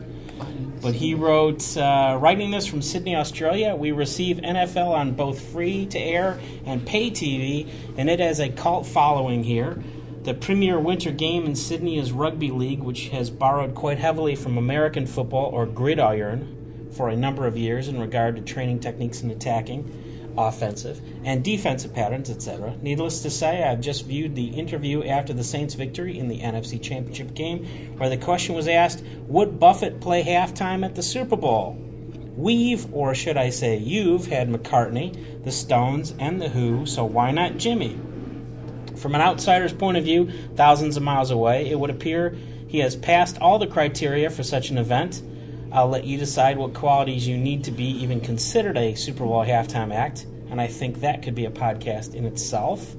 But 0.82 0.96
he 0.96 1.14
wrote, 1.14 1.78
uh, 1.78 2.18
writing 2.20 2.52
this 2.52 2.68
from 2.68 2.82
Sydney, 2.82 3.16
Australia, 3.16 3.76
we 3.76 3.92
receive 3.92 4.38
NFL 4.38 4.90
on 4.90 5.14
both 5.14 5.40
free 5.40 5.86
to 5.88 6.00
air 6.00 6.40
and 6.66 6.86
pay 6.86 7.10
TV, 7.10 7.70
and 7.98 8.10
it 8.10 8.20
has 8.20 8.40
a 8.40 8.50
cult 8.50 8.86
following 8.86 9.44
here. 9.44 9.82
The 10.24 10.34
premier 10.34 10.80
winter 10.80 11.12
game 11.12 11.46
in 11.46 11.56
Sydney 11.56 11.98
is 11.98 12.12
rugby 12.12 12.52
league, 12.52 12.82
which 12.82 13.10
has 13.10 13.30
borrowed 13.30 13.76
quite 13.76 13.98
heavily 13.98 14.36
from 14.36 14.58
American 14.58 15.06
football 15.06 15.46
or 15.46 15.66
gridiron 15.66 16.90
for 16.92 17.10
a 17.10 17.16
number 17.16 17.48
of 17.48 17.58
years 17.58 17.88
in 17.88 18.00
regard 18.00 18.36
to 18.36 18.42
training 18.42 18.80
techniques 18.80 19.22
and 19.22 19.32
attacking 19.32 19.90
offensive 20.38 21.02
and 21.24 21.44
defensive 21.44 21.94
patterns, 21.94 22.30
etc. 22.30 22.76
Needless 22.82 23.22
to 23.22 23.30
say, 23.30 23.64
I've 23.64 23.82
just 23.82 24.06
viewed 24.06 24.36
the 24.36 24.48
interview 24.48 25.04
after 25.04 25.34
the 25.34 25.44
Saints' 25.44 25.74
victory 25.74 26.18
in 26.18 26.28
the 26.28 26.40
NFC 26.40 26.82
Championship 26.82 27.34
game, 27.34 27.66
where 27.98 28.10
the 28.10 28.18
question 28.18 28.56
was 28.56 28.68
asked, 28.68 29.04
"Would 29.28 29.60
Buffett 29.60 30.00
play 30.00 30.24
halftime 30.24 30.86
at 30.86 30.96
the 30.96 31.04
Super 31.04 31.36
Bowl?" 31.36 31.78
We've, 32.36 32.92
or 32.94 33.14
should 33.14 33.38
I 33.38 33.52
say, 33.52 33.78
you've 33.78 34.26
had 34.26 34.50
McCartney, 34.50 35.44
the 35.44 35.52
Stones, 35.52 36.16
and 36.18 36.42
the 36.42 36.50
Who, 36.50 36.86
so 36.88 37.06
why 37.06 37.32
not 37.32 37.58
Jimmy? 37.58 38.00
From 38.96 39.14
an 39.14 39.22
outsider's 39.22 39.74
point 39.74 39.98
of 39.98 40.04
view, 40.04 40.32
thousands 40.56 40.98
of 40.98 41.04
miles 41.04 41.30
away, 41.30 41.70
it 41.70 41.80
would 41.80 41.92
appear 41.92 42.36
he 42.68 42.80
has 42.80 42.96
passed 42.96 43.38
all 43.40 43.60
the 43.60 43.68
criteria 43.68 44.32
for 44.32 44.42
such 44.42 44.72
an 44.72 44.80
event. 44.80 45.22
I'll 45.74 45.90
let 45.90 46.04
you 46.04 46.20
decide 46.20 46.60
what 46.60 46.76
qualities 46.76 47.28
you 47.28 47.36
need 47.36 47.64
to 47.64 47.72
be 47.72 47.86
even 48.04 48.22
considered 48.22 48.78
a 48.78 48.94
Super 48.94 49.26
Bowl 49.26 49.44
halftime 49.44 49.92
act, 49.92 50.28
and 50.52 50.62
I 50.62 50.68
think 50.68 51.00
that 51.00 51.24
could 51.24 51.34
be 51.34 51.46
a 51.46 51.50
podcast 51.50 52.14
in 52.14 52.26
itself. 52.26 52.96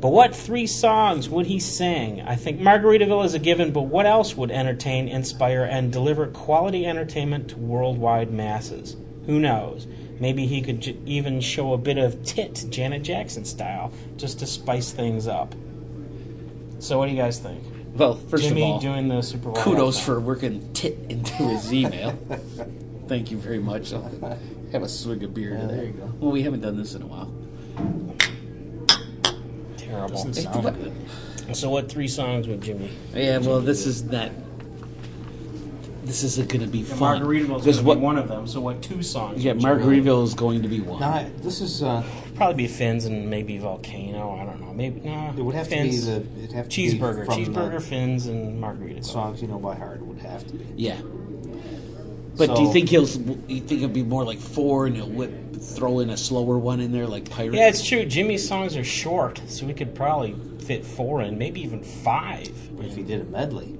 But 0.00 0.08
what 0.08 0.34
three 0.34 0.66
songs 0.66 1.28
would 1.28 1.44
he 1.44 1.58
sing? 1.58 2.22
I 2.22 2.34
think 2.34 2.60
Margaritaville 2.60 3.26
is 3.26 3.34
a 3.34 3.38
given, 3.38 3.72
but 3.72 3.82
what 3.82 4.06
else 4.06 4.34
would 4.36 4.50
entertain, 4.50 5.06
inspire, 5.06 5.64
and 5.64 5.92
deliver 5.92 6.26
quality 6.28 6.86
entertainment 6.86 7.50
to 7.50 7.58
worldwide 7.58 8.32
masses? 8.32 8.96
Who 9.26 9.38
knows? 9.38 9.86
Maybe 10.18 10.46
he 10.46 10.62
could 10.62 10.80
j- 10.80 10.98
even 11.04 11.42
show 11.42 11.74
a 11.74 11.78
bit 11.78 11.98
of 11.98 12.24
tit, 12.24 12.64
Janet 12.70 13.02
Jackson 13.02 13.44
style, 13.44 13.92
just 14.16 14.38
to 14.38 14.46
spice 14.46 14.92
things 14.92 15.28
up. 15.28 15.54
So, 16.78 16.98
what 16.98 17.06
do 17.06 17.12
you 17.12 17.20
guys 17.20 17.38
think? 17.38 17.62
Well, 17.98 18.14
first 18.14 18.44
Jimmy 18.44 18.62
of 18.62 18.68
all, 18.68 18.80
doing 18.80 19.08
the 19.08 19.22
Super 19.22 19.50
Bowl. 19.50 19.54
kudos 19.62 19.98
halftime. 19.98 20.04
for 20.04 20.20
working 20.20 20.72
tit 20.72 20.96
into 21.08 21.32
his 21.32 21.72
email. 21.72 22.12
Thank 23.08 23.30
you 23.32 23.38
very 23.38 23.58
much. 23.58 23.92
I'll 23.92 24.02
have 24.72 24.82
a 24.82 24.88
swig 24.88 25.24
of 25.24 25.34
beer 25.34 25.54
Yeah, 25.54 25.60
today. 25.62 25.74
there 25.76 25.84
you 25.86 25.92
go. 25.92 26.12
Well, 26.20 26.30
we 26.30 26.42
haven't 26.42 26.60
done 26.60 26.76
this 26.76 26.94
in 26.94 27.02
a 27.02 27.06
while. 27.06 27.32
terrible. 29.76 30.08
Doesn't 30.10 30.36
Hey, 30.36 30.42
sound 30.42 30.64
what- 30.64 30.74
good. 30.74 30.92
So, 31.56 31.70
what 31.70 31.88
three 31.90 32.08
songs 32.08 32.46
would 32.46 32.60
Jimmy? 32.60 32.90
Yeah, 33.14 33.38
well, 33.38 33.60
this 33.60 33.86
is 33.86 34.06
that. 34.08 34.32
This 36.04 36.22
isn't 36.22 36.48
going 36.50 36.60
to 36.60 36.66
be 36.66 36.82
fun. 36.82 37.22
Margaritaville 37.22 37.58
is 37.58 37.64
going 37.64 37.76
to 37.78 37.82
what? 37.84 38.00
one 38.00 38.18
of 38.18 38.28
them. 38.28 38.46
So, 38.46 38.60
what 38.60 38.82
two 38.82 39.02
songs? 39.02 39.42
Yeah, 39.42 39.54
Margaritaville 39.54 40.24
is 40.24 40.34
going 40.34 40.60
to 40.62 40.68
be 40.68 40.80
one. 40.80 41.00
No, 41.00 41.06
I- 41.06 41.30
this 41.38 41.60
is. 41.62 41.82
Uh, 41.82 42.02
Probably 42.38 42.54
be 42.54 42.68
Fins 42.68 43.04
and 43.04 43.28
maybe 43.28 43.58
Volcano. 43.58 44.38
I 44.40 44.44
don't 44.46 44.60
know. 44.60 44.72
Maybe 44.72 45.00
no. 45.00 45.34
it 45.36 45.42
would 45.42 45.54
have 45.54 45.68
Fins. 45.68 46.06
to 46.06 46.20
be 46.20 46.26
the. 46.26 46.44
It'd 46.44 46.52
have 46.52 46.68
to 46.68 46.80
cheeseburger, 46.80 47.20
Be 47.28 47.44
from 47.44 47.54
cheeseburger, 47.54 47.82
Fins, 47.82 48.26
and 48.26 48.46
The 48.48 48.52
Margarita. 48.52 49.02
songs 49.02 49.42
you 49.42 49.48
know 49.48 49.58
by 49.58 49.74
heart 49.74 50.00
would 50.06 50.18
have 50.20 50.46
to 50.46 50.54
be. 50.54 50.64
Yeah. 50.76 51.00
But 52.36 52.54
do 52.54 52.60
you 52.62 52.68
So- 52.68 52.72
think 52.72 52.88
he'll? 52.90 53.08
You 53.48 53.60
think 53.60 53.72
it'll 53.82 53.88
be 53.88 54.04
more 54.04 54.24
like 54.24 54.38
four, 54.38 54.86
and 54.86 54.94
he'll 54.94 55.08
whip, 55.08 55.56
throw 55.60 55.98
in 55.98 56.10
a 56.10 56.16
slower 56.16 56.56
one 56.58 56.80
in 56.80 56.92
there, 56.92 57.06
like 57.06 57.28
Pirate? 57.28 57.54
Yeah, 57.54 57.68
it's 57.68 57.84
true. 57.84 58.04
Jimmy's 58.04 58.46
songs 58.46 58.76
are 58.76 58.84
short, 58.84 59.40
so 59.48 59.66
we 59.66 59.74
could 59.74 59.94
probably 59.94 60.36
fit 60.60 60.84
four 60.84 61.20
in, 61.22 61.36
maybe 61.38 61.60
even 61.62 61.82
five. 61.82 62.76
But 62.76 62.86
if 62.86 62.94
he 62.94 63.02
did 63.02 63.20
a 63.20 63.24
medley, 63.24 63.77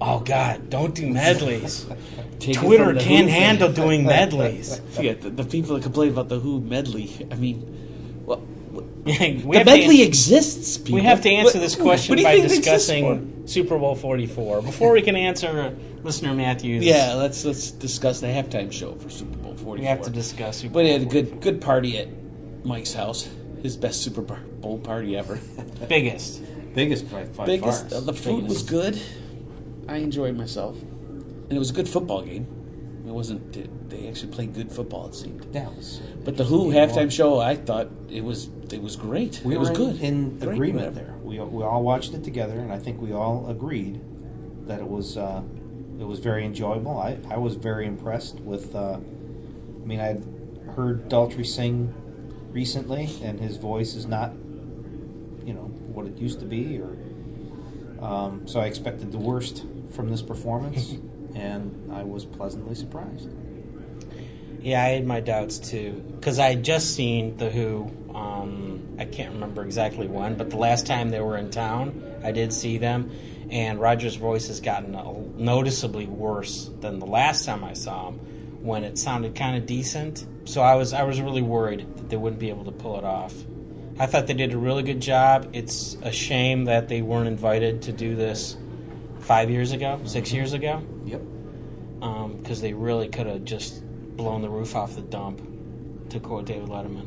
Oh 0.00 0.20
God, 0.20 0.70
don't 0.70 0.94
do 0.94 1.08
medleys. 1.08 1.86
Take 2.40 2.56
Twitter 2.58 2.92
can't 2.94 3.28
Who 3.28 3.32
handle 3.32 3.68
fan. 3.72 3.84
doing 3.86 4.04
medleys. 4.06 4.80
Forget 4.90 5.22
the, 5.22 5.30
the 5.30 5.44
people 5.44 5.74
that 5.76 5.82
complain 5.82 6.10
about 6.10 6.28
the 6.28 6.38
Who 6.40 6.60
medley. 6.60 7.26
I 7.30 7.36
mean, 7.36 8.22
well, 8.26 8.40
we 9.04 9.12
the 9.38 9.62
medley 9.64 10.02
an- 10.02 10.08
exists. 10.08 10.76
People. 10.78 10.96
We 10.96 11.02
have 11.02 11.20
to 11.22 11.30
answer 11.30 11.58
What- 11.58 11.62
this 11.62 11.76
question 11.76 12.16
by 12.16 12.22
think 12.22 12.38
it 12.40 12.44
exists 12.46 12.64
discussing 12.66 13.42
Super 13.46 13.78
Bowl 13.78 13.94
44. 13.94 14.62
Before 14.62 14.92
we 14.92 15.00
can 15.02 15.16
answer 15.16 15.74
listener 16.02 16.34
Matthews. 16.34 16.84
Yeah, 16.84 17.14
let's 17.14 17.44
let's 17.44 17.70
discuss 17.70 18.20
the 18.20 18.26
halftime 18.26 18.72
show 18.72 18.94
for 18.96 19.08
Super 19.10 19.36
Bowl 19.38 19.54
Forty 19.54 19.62
Four. 19.62 19.74
we 19.76 19.84
have 19.84 20.02
to 20.02 20.10
discuss 20.10 20.58
Super 20.58 20.74
But 20.74 20.84
he 20.86 20.92
had 20.92 21.02
a 21.02 21.06
good 21.06 21.40
good 21.40 21.60
party 21.60 21.98
at 21.98 22.08
Mike's 22.64 22.92
house. 22.92 23.28
His 23.62 23.76
best 23.78 24.02
Super 24.02 24.20
Bowl 24.20 24.78
party 24.78 25.16
ever. 25.16 25.38
biggest. 25.88 26.42
biggest 26.74 27.10
by, 27.10 27.24
by 27.24 27.46
Biggest. 27.46 27.88
far. 27.90 27.98
uh, 27.98 28.00
the 28.02 28.12
food 28.12 28.44
was 28.48 28.62
good. 28.62 29.00
I 29.88 29.96
enjoyed 29.98 30.36
myself, 30.36 30.80
and 30.80 31.52
it 31.52 31.58
was 31.58 31.70
a 31.70 31.74
good 31.74 31.88
football 31.88 32.22
game. 32.22 32.46
It 33.06 33.12
wasn't. 33.12 33.90
They 33.90 34.08
actually 34.08 34.32
played 34.32 34.54
good 34.54 34.72
football. 34.72 35.06
It 35.08 35.14
seemed. 35.14 35.44
Was. 35.54 36.00
But 36.24 36.36
the 36.36 36.44
Who 36.44 36.70
halftime 36.72 36.96
well, 36.96 37.08
show, 37.10 37.38
I 37.38 37.54
thought 37.54 37.88
it 38.08 38.24
was 38.24 38.48
it 38.72 38.82
was 38.82 38.96
great. 38.96 39.42
We 39.44 39.54
it 39.54 39.58
was 39.58 39.68
were 39.70 39.76
good. 39.76 40.00
in 40.00 40.38
Great, 40.38 40.52
agreement 40.54 40.86
whatever. 40.94 41.06
there. 41.06 41.14
We 41.22 41.38
we 41.38 41.62
all 41.62 41.82
watched 41.82 42.14
it 42.14 42.24
together, 42.24 42.58
and 42.58 42.72
I 42.72 42.78
think 42.78 43.00
we 43.00 43.12
all 43.12 43.46
agreed 43.50 44.00
that 44.66 44.80
it 44.80 44.88
was 44.88 45.18
uh, 45.18 45.42
it 46.00 46.04
was 46.04 46.18
very 46.18 46.44
enjoyable. 46.46 46.98
I, 46.98 47.18
I 47.30 47.36
was 47.36 47.56
very 47.56 47.86
impressed 47.86 48.40
with. 48.40 48.74
Uh, 48.74 48.98
I 48.98 49.86
mean, 49.86 50.00
I'd 50.00 50.24
heard 50.76 51.10
Daltrey 51.10 51.44
sing 51.46 51.92
recently, 52.52 53.10
and 53.22 53.38
his 53.38 53.58
voice 53.58 53.94
is 53.94 54.06
not, 54.06 54.32
you 55.44 55.52
know, 55.52 55.70
what 55.92 56.06
it 56.06 56.16
used 56.16 56.40
to 56.40 56.46
be, 56.46 56.78
or 56.80 56.96
um, 58.02 58.46
so 58.48 58.60
I 58.60 58.66
expected 58.66 59.12
the 59.12 59.18
worst 59.18 59.64
from 59.94 60.10
this 60.10 60.22
performance, 60.22 60.96
and 61.34 61.92
I 61.92 62.02
was 62.02 62.24
pleasantly 62.24 62.74
surprised. 62.74 63.30
Yeah, 64.60 64.82
I 64.82 64.88
had 64.88 65.06
my 65.06 65.20
doubts 65.20 65.58
too 65.58 66.02
because 66.16 66.38
I 66.38 66.48
had 66.48 66.64
just 66.64 66.94
seen 66.94 67.36
the 67.36 67.50
Who. 67.50 67.90
Um, 68.14 68.96
I 68.98 69.04
can't 69.04 69.34
remember 69.34 69.62
exactly 69.62 70.06
when, 70.06 70.36
but 70.36 70.50
the 70.50 70.56
last 70.56 70.86
time 70.86 71.10
they 71.10 71.20
were 71.20 71.36
in 71.36 71.50
town, 71.50 72.02
I 72.22 72.32
did 72.32 72.52
see 72.52 72.78
them, 72.78 73.10
and 73.50 73.80
Roger's 73.80 74.14
voice 74.14 74.46
has 74.48 74.60
gotten 74.60 74.92
noticeably 75.36 76.06
worse 76.06 76.70
than 76.80 76.98
the 76.98 77.06
last 77.06 77.44
time 77.44 77.62
I 77.64 77.74
saw 77.74 78.08
him, 78.08 78.14
when 78.62 78.84
it 78.84 78.98
sounded 78.98 79.34
kind 79.34 79.56
of 79.56 79.66
decent. 79.66 80.26
So 80.44 80.62
I 80.62 80.76
was 80.76 80.92
I 80.92 81.02
was 81.02 81.20
really 81.20 81.42
worried 81.42 81.86
that 81.96 82.08
they 82.08 82.16
wouldn't 82.16 82.40
be 82.40 82.48
able 82.48 82.64
to 82.64 82.72
pull 82.72 82.96
it 82.96 83.04
off. 83.04 83.34
I 83.98 84.06
thought 84.06 84.26
they 84.26 84.34
did 84.34 84.52
a 84.52 84.58
really 84.58 84.82
good 84.82 85.00
job. 85.00 85.50
It's 85.52 85.96
a 86.02 86.10
shame 86.10 86.64
that 86.64 86.88
they 86.88 87.02
weren't 87.02 87.28
invited 87.28 87.82
to 87.82 87.92
do 87.92 88.16
this 88.16 88.56
five 89.24 89.50
years 89.50 89.72
ago, 89.72 90.00
six 90.04 90.32
years 90.32 90.52
ago 90.52 90.82
Yep. 91.06 91.22
because 92.38 92.60
they 92.60 92.72
really 92.74 93.08
could 93.08 93.26
have 93.26 93.44
just 93.44 93.82
blown 94.16 94.42
the 94.42 94.48
roof 94.50 94.76
off 94.76 94.94
the 94.94 95.00
dump, 95.02 95.40
to 96.10 96.20
quote 96.20 96.44
David 96.44 96.68
Letterman. 96.68 97.06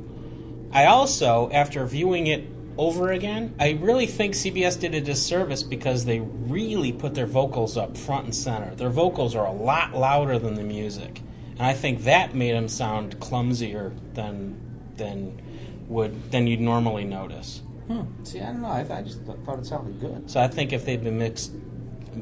I 0.72 0.86
also, 0.88 1.50
after 1.52 1.86
viewing 1.86 2.28
it 2.28 2.44
over 2.78 3.12
again, 3.12 3.54
I 3.60 3.72
really 3.80 4.06
think 4.08 4.34
CBS 4.34 4.80
did 4.80 4.94
a 4.94 5.02
disservice 5.02 5.64
because 5.64 6.06
they 6.06 6.20
really 6.20 6.92
put 6.92 7.14
their 7.16 7.26
vocals 7.28 7.78
up 7.78 7.96
front 7.98 8.26
and 8.26 8.36
center. 8.36 8.76
Their 8.76 8.90
vocals 8.90 9.36
are 9.36 9.46
a 9.46 9.52
lot 9.54 9.94
louder 9.96 10.38
than 10.40 10.56
the 10.56 10.64
music, 10.64 11.22
and 11.58 11.62
I 11.66 11.74
think 11.74 12.04
that 12.04 12.36
made 12.36 12.54
them 12.54 12.68
sound 12.68 13.20
clumsier 13.20 13.94
than 14.14 14.60
than 14.98 15.40
would 15.88 16.32
than 16.32 16.48
you'd 16.48 16.60
normally 16.60 17.06
notice. 17.06 17.62
Hmm. 17.88 18.02
See, 18.24 18.42
I 18.42 18.48
don't 18.48 18.62
know. 18.62 18.72
I, 18.72 18.80
th- 18.84 18.92
I 18.92 19.02
just 19.02 19.26
th- 19.26 19.38
thought 19.46 19.60
it 19.60 19.66
sounded 19.66 20.00
good. 20.02 20.30
So 20.30 20.42
I 20.42 20.48
think 20.50 20.74
if 20.74 20.84
they'd 20.86 21.02
been 21.04 21.18
mixed 21.18 21.54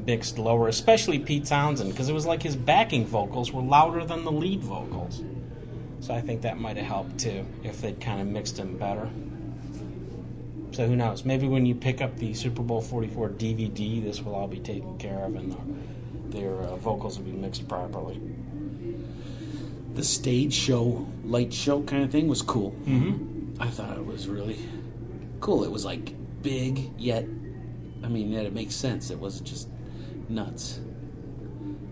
mixed 0.04 0.38
lower, 0.38 0.68
especially 0.68 1.18
Pete 1.18 1.44
Townshend, 1.46 1.90
because 1.90 2.08
it 2.08 2.12
was 2.12 2.26
like 2.26 2.42
his 2.42 2.56
backing 2.56 3.06
vocals 3.06 3.52
were 3.52 3.62
louder 3.62 4.04
than 4.04 4.24
the 4.24 4.32
lead 4.32 4.60
vocals. 4.60 5.22
So 6.00 6.14
I 6.14 6.20
think 6.20 6.42
that 6.42 6.58
might 6.58 6.76
have 6.76 6.86
helped 6.86 7.18
too 7.18 7.46
if 7.64 7.80
they'd 7.80 8.00
kind 8.00 8.20
of 8.20 8.26
mixed 8.26 8.56
them 8.56 8.76
better. 8.76 9.10
So 10.72 10.86
who 10.86 10.94
knows? 10.94 11.24
Maybe 11.24 11.48
when 11.48 11.64
you 11.64 11.74
pick 11.74 12.02
up 12.02 12.16
the 12.16 12.34
Super 12.34 12.62
Bowl 12.62 12.80
44 12.80 13.30
DVD, 13.30 14.02
this 14.02 14.22
will 14.22 14.34
all 14.34 14.46
be 14.46 14.60
taken 14.60 14.98
care 14.98 15.24
of 15.24 15.34
and 15.34 15.52
the, 15.52 16.36
their 16.38 16.52
uh, 16.52 16.76
vocals 16.76 17.18
will 17.18 17.24
be 17.24 17.32
mixed 17.32 17.66
properly. 17.66 18.20
The 19.94 20.04
stage 20.04 20.52
show, 20.52 21.06
light 21.24 21.52
show 21.54 21.82
kind 21.82 22.04
of 22.04 22.10
thing 22.10 22.28
was 22.28 22.42
cool. 22.42 22.72
Mm-hmm. 22.84 23.62
I 23.62 23.68
thought 23.68 23.96
it 23.96 24.04
was 24.04 24.28
really 24.28 24.58
cool. 25.40 25.64
It 25.64 25.70
was 25.70 25.84
like 25.84 26.12
big, 26.42 26.90
yet, 26.98 27.24
I 28.04 28.08
mean, 28.08 28.30
yet 28.30 28.44
it 28.44 28.52
makes 28.52 28.74
sense. 28.74 29.10
It 29.10 29.18
wasn't 29.18 29.48
just 29.48 29.68
nuts. 30.28 30.80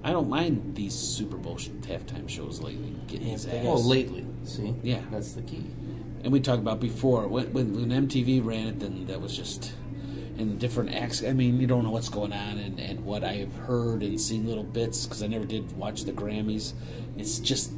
I 0.03 0.13
don't 0.13 0.29
mind 0.29 0.75
these 0.75 0.95
Super 0.95 1.37
Bowl 1.37 1.57
sh- 1.57 1.69
halftime 1.81 2.29
shows 2.29 2.61
lately. 2.61 2.95
Getting 3.07 3.29
his 3.29 3.47
ass. 3.47 3.65
Well, 3.65 3.75
oh, 3.75 3.81
lately, 3.81 4.27
see, 4.45 4.75
Yeah. 4.83 5.01
that's 5.11 5.33
the 5.33 5.43
key. 5.43 5.65
and 6.23 6.33
we 6.33 6.41
talked 6.41 6.61
about 6.61 6.81
before 6.81 7.27
when, 7.29 7.53
when 7.53 7.75
when 7.75 8.09
MTV 8.09 8.45
ran 8.45 8.67
it, 8.67 8.81
then 8.81 9.07
that 9.07 9.21
was 9.21 9.37
just 9.37 9.73
and 10.39 10.59
different 10.59 10.93
acts. 10.95 11.23
I 11.23 11.33
mean, 11.33 11.61
you 11.61 11.67
don't 11.67 11.85
know 11.85 11.91
what's 11.91 12.09
going 12.09 12.33
on, 12.33 12.59
and, 12.59 12.81
and 12.81 13.05
what 13.05 13.23
I've 13.25 13.55
heard 13.55 14.03
and 14.03 14.21
seen 14.21 14.47
little 14.47 14.65
bits 14.65 15.07
because 15.07 15.23
I 15.23 15.27
never 15.29 15.45
did 15.45 15.77
watch 15.77 16.05
the 16.05 16.13
Grammys. 16.13 16.73
It's 17.17 17.39
just 17.39 17.73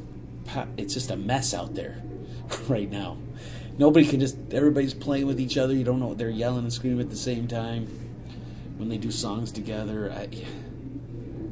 it's 0.77 0.93
just 0.93 1.11
a 1.11 1.17
mess 1.17 1.53
out 1.53 1.75
there 1.75 2.01
right 2.67 2.89
now. 2.89 3.17
Nobody 3.77 4.05
can 4.07 4.19
just 4.19 4.37
everybody's 4.53 4.93
playing 4.93 5.27
with 5.27 5.39
each 5.39 5.57
other. 5.57 5.73
You 5.73 5.83
don't 5.83 5.99
know 5.99 6.07
what 6.07 6.17
they're 6.17 6.29
yelling 6.29 6.59
and 6.63 6.73
screaming 6.73 7.01
at 7.01 7.09
the 7.09 7.15
same 7.15 7.47
time 7.47 7.87
when 8.77 8.89
they 8.89 8.97
do 8.97 9.11
songs 9.11 9.51
together. 9.51 10.11
I, 10.11 10.29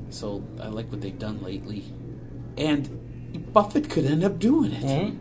so 0.10 0.44
I 0.62 0.68
like 0.68 0.90
what 0.92 1.02
they've 1.02 1.18
done 1.18 1.42
lately, 1.42 1.84
and 2.58 3.52
Buffett 3.54 3.90
could 3.90 4.06
end 4.06 4.24
up 4.24 4.40
doing 4.40 4.72
it 4.72 4.84
Mhm. 4.84 5.18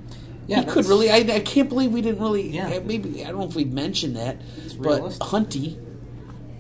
Yeah, 0.47 0.61
he 0.61 0.67
could 0.67 0.85
really. 0.87 1.11
I, 1.11 1.17
I 1.17 1.41
can't 1.41 1.69
believe 1.69 1.93
we 1.93 2.03
didn't 2.03 2.21
really. 2.21 2.51
Yeah. 2.51 2.69
Yeah. 2.69 2.81
Maybe 2.81 3.25
I 3.25 3.29
don't 3.29 3.41
know 3.41 3.49
if 3.49 3.55
we 3.55 3.65
mentioned 3.65 4.17
that, 4.17 4.39
but 4.79 5.01
realistic. 5.01 5.23
Hunty 5.29 5.79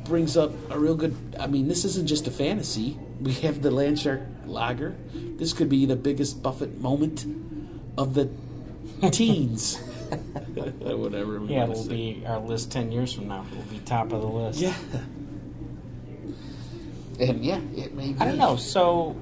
brings 0.04 0.36
up 0.36 0.52
a 0.70 0.78
real 0.78 0.94
good. 0.94 1.14
I 1.38 1.46
mean, 1.46 1.68
this 1.68 1.84
isn't 1.84 2.06
just 2.06 2.26
a 2.26 2.30
fantasy. 2.30 2.98
We 3.20 3.34
have 3.34 3.60
the 3.62 3.70
Landshark 3.70 4.26
Lager. 4.46 4.94
This 5.12 5.52
could 5.52 5.68
be 5.68 5.84
the 5.84 5.96
biggest 5.96 6.42
Buffett 6.42 6.80
moment 6.80 7.26
of 7.98 8.14
the 8.14 8.30
teens. 9.10 9.76
Whatever. 10.54 11.40
We 11.40 11.48
yeah, 11.48 11.64
it'll 11.64 11.74
say. 11.76 11.88
be 11.88 12.26
our 12.26 12.40
list 12.40 12.70
10 12.70 12.92
years 12.92 13.12
from 13.12 13.28
now. 13.28 13.44
It 13.50 13.56
will 13.56 13.64
be 13.64 13.78
top 13.80 14.12
of 14.12 14.20
the 14.20 14.26
list. 14.26 14.60
Yeah. 14.60 14.74
And 17.20 17.44
yeah, 17.44 17.60
it 17.76 17.94
may. 17.94 18.12
Be. 18.12 18.20
I 18.20 18.24
don't 18.24 18.38
know. 18.38 18.56
So, 18.56 19.16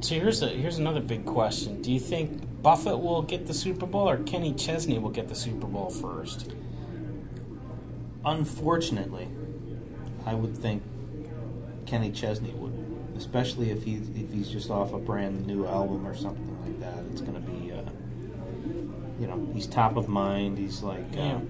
So 0.00 0.14
here's 0.14 0.42
a 0.42 0.48
here's 0.48 0.78
another 0.78 1.00
big 1.00 1.24
question. 1.24 1.80
Do 1.82 1.92
you 1.92 2.00
think 2.00 2.62
Buffett 2.62 2.98
will 2.98 3.22
get 3.22 3.46
the 3.46 3.54
Super 3.54 3.86
Bowl 3.86 4.08
or 4.08 4.18
Kenny 4.18 4.52
Chesney 4.54 4.98
will 4.98 5.10
get 5.10 5.28
the 5.28 5.34
Super 5.34 5.66
Bowl 5.66 5.90
first? 5.90 6.52
Unfortunately, 8.24 9.28
I 10.26 10.34
would 10.34 10.56
think 10.56 10.82
Kenny 11.86 12.10
Chesney 12.10 12.50
would, 12.50 12.74
especially 13.16 13.70
if 13.70 13.84
he's 13.84 14.08
if 14.10 14.32
he's 14.32 14.48
just 14.48 14.70
off 14.70 14.92
a 14.92 14.98
brand 14.98 15.46
new 15.46 15.64
album 15.66 16.06
or 16.06 16.14
something 16.14 16.60
like 16.64 16.80
that. 16.80 17.04
It's 17.12 17.20
going 17.20 17.34
to 17.34 17.40
be, 17.40 17.72
uh, 17.72 17.82
you 19.20 19.28
know, 19.28 19.48
he's 19.54 19.66
top 19.66 19.96
of 19.96 20.08
mind. 20.08 20.58
He's 20.58 20.82
like, 20.82 21.04
uh, 21.16 21.20
Yeah. 21.20 21.40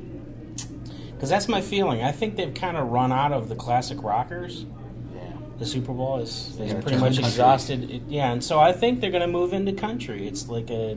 Because 1.15 1.31
that's 1.31 1.49
my 1.49 1.63
feeling. 1.63 2.03
I 2.03 2.13
think 2.13 2.37
they've 2.37 2.53
kind 2.53 2.77
of 2.77 2.91
run 2.91 3.11
out 3.11 3.33
of 3.33 3.49
the 3.49 3.57
classic 3.57 4.03
rockers. 4.03 4.67
Yeah, 5.57 5.59
The 5.59 5.67
Super 5.67 5.93
Bowl 5.93 6.21
is, 6.21 6.57
is 6.61 6.73
gotta 6.73 6.83
pretty 6.83 6.99
much 6.99 7.19
exhausted. 7.19 7.91
It, 7.91 8.03
yeah, 8.09 8.33
and 8.33 8.43
so 8.43 8.61
I 8.61 8.73
think 8.73 9.01
they're 9.01 9.11
going 9.11 9.23
to 9.23 9.27
move 9.29 9.53
into 9.53 9.73
country. 9.73 10.27
It's 10.29 10.49
like 10.49 10.71
a 10.71 10.97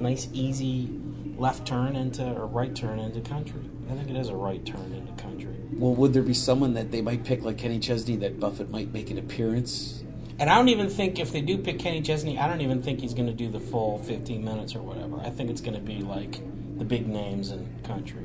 nice, 0.00 0.28
easy 0.32 0.90
left 1.36 1.66
turn 1.66 1.94
into 1.96 2.24
or 2.32 2.46
right 2.46 2.74
turn 2.74 2.98
into 2.98 3.20
country. 3.20 3.60
I 3.90 3.94
think 3.94 4.10
it 4.10 4.16
is 4.16 4.28
a 4.28 4.36
right 4.36 4.64
turn 4.64 4.92
into 4.92 5.12
country. 5.22 5.54
Well, 5.72 5.94
would 5.94 6.12
there 6.12 6.22
be 6.22 6.34
someone 6.34 6.74
that 6.74 6.90
they 6.90 7.00
might 7.00 7.24
pick 7.24 7.42
like 7.42 7.58
Kenny 7.58 7.78
Chesney 7.78 8.16
that 8.16 8.40
Buffett 8.40 8.70
might 8.70 8.92
make 8.92 9.10
an 9.10 9.18
appearance? 9.18 10.02
And 10.40 10.48
I 10.50 10.56
don't 10.56 10.68
even 10.68 10.88
think 10.88 11.18
if 11.18 11.32
they 11.32 11.40
do 11.40 11.58
pick 11.58 11.78
Kenny 11.78 12.00
Chesney, 12.02 12.38
I 12.38 12.46
don't 12.48 12.60
even 12.60 12.82
think 12.82 13.00
he's 13.00 13.14
going 13.14 13.26
to 13.26 13.32
do 13.32 13.48
the 13.50 13.60
full 13.60 13.98
15 14.04 14.44
minutes 14.44 14.74
or 14.74 14.82
whatever. 14.82 15.18
I 15.20 15.30
think 15.30 15.50
it's 15.50 15.60
going 15.60 15.74
to 15.74 15.80
be 15.80 16.00
like 16.02 16.40
the 16.78 16.84
big 16.84 17.08
names 17.08 17.50
in 17.50 17.68
country, 17.82 18.24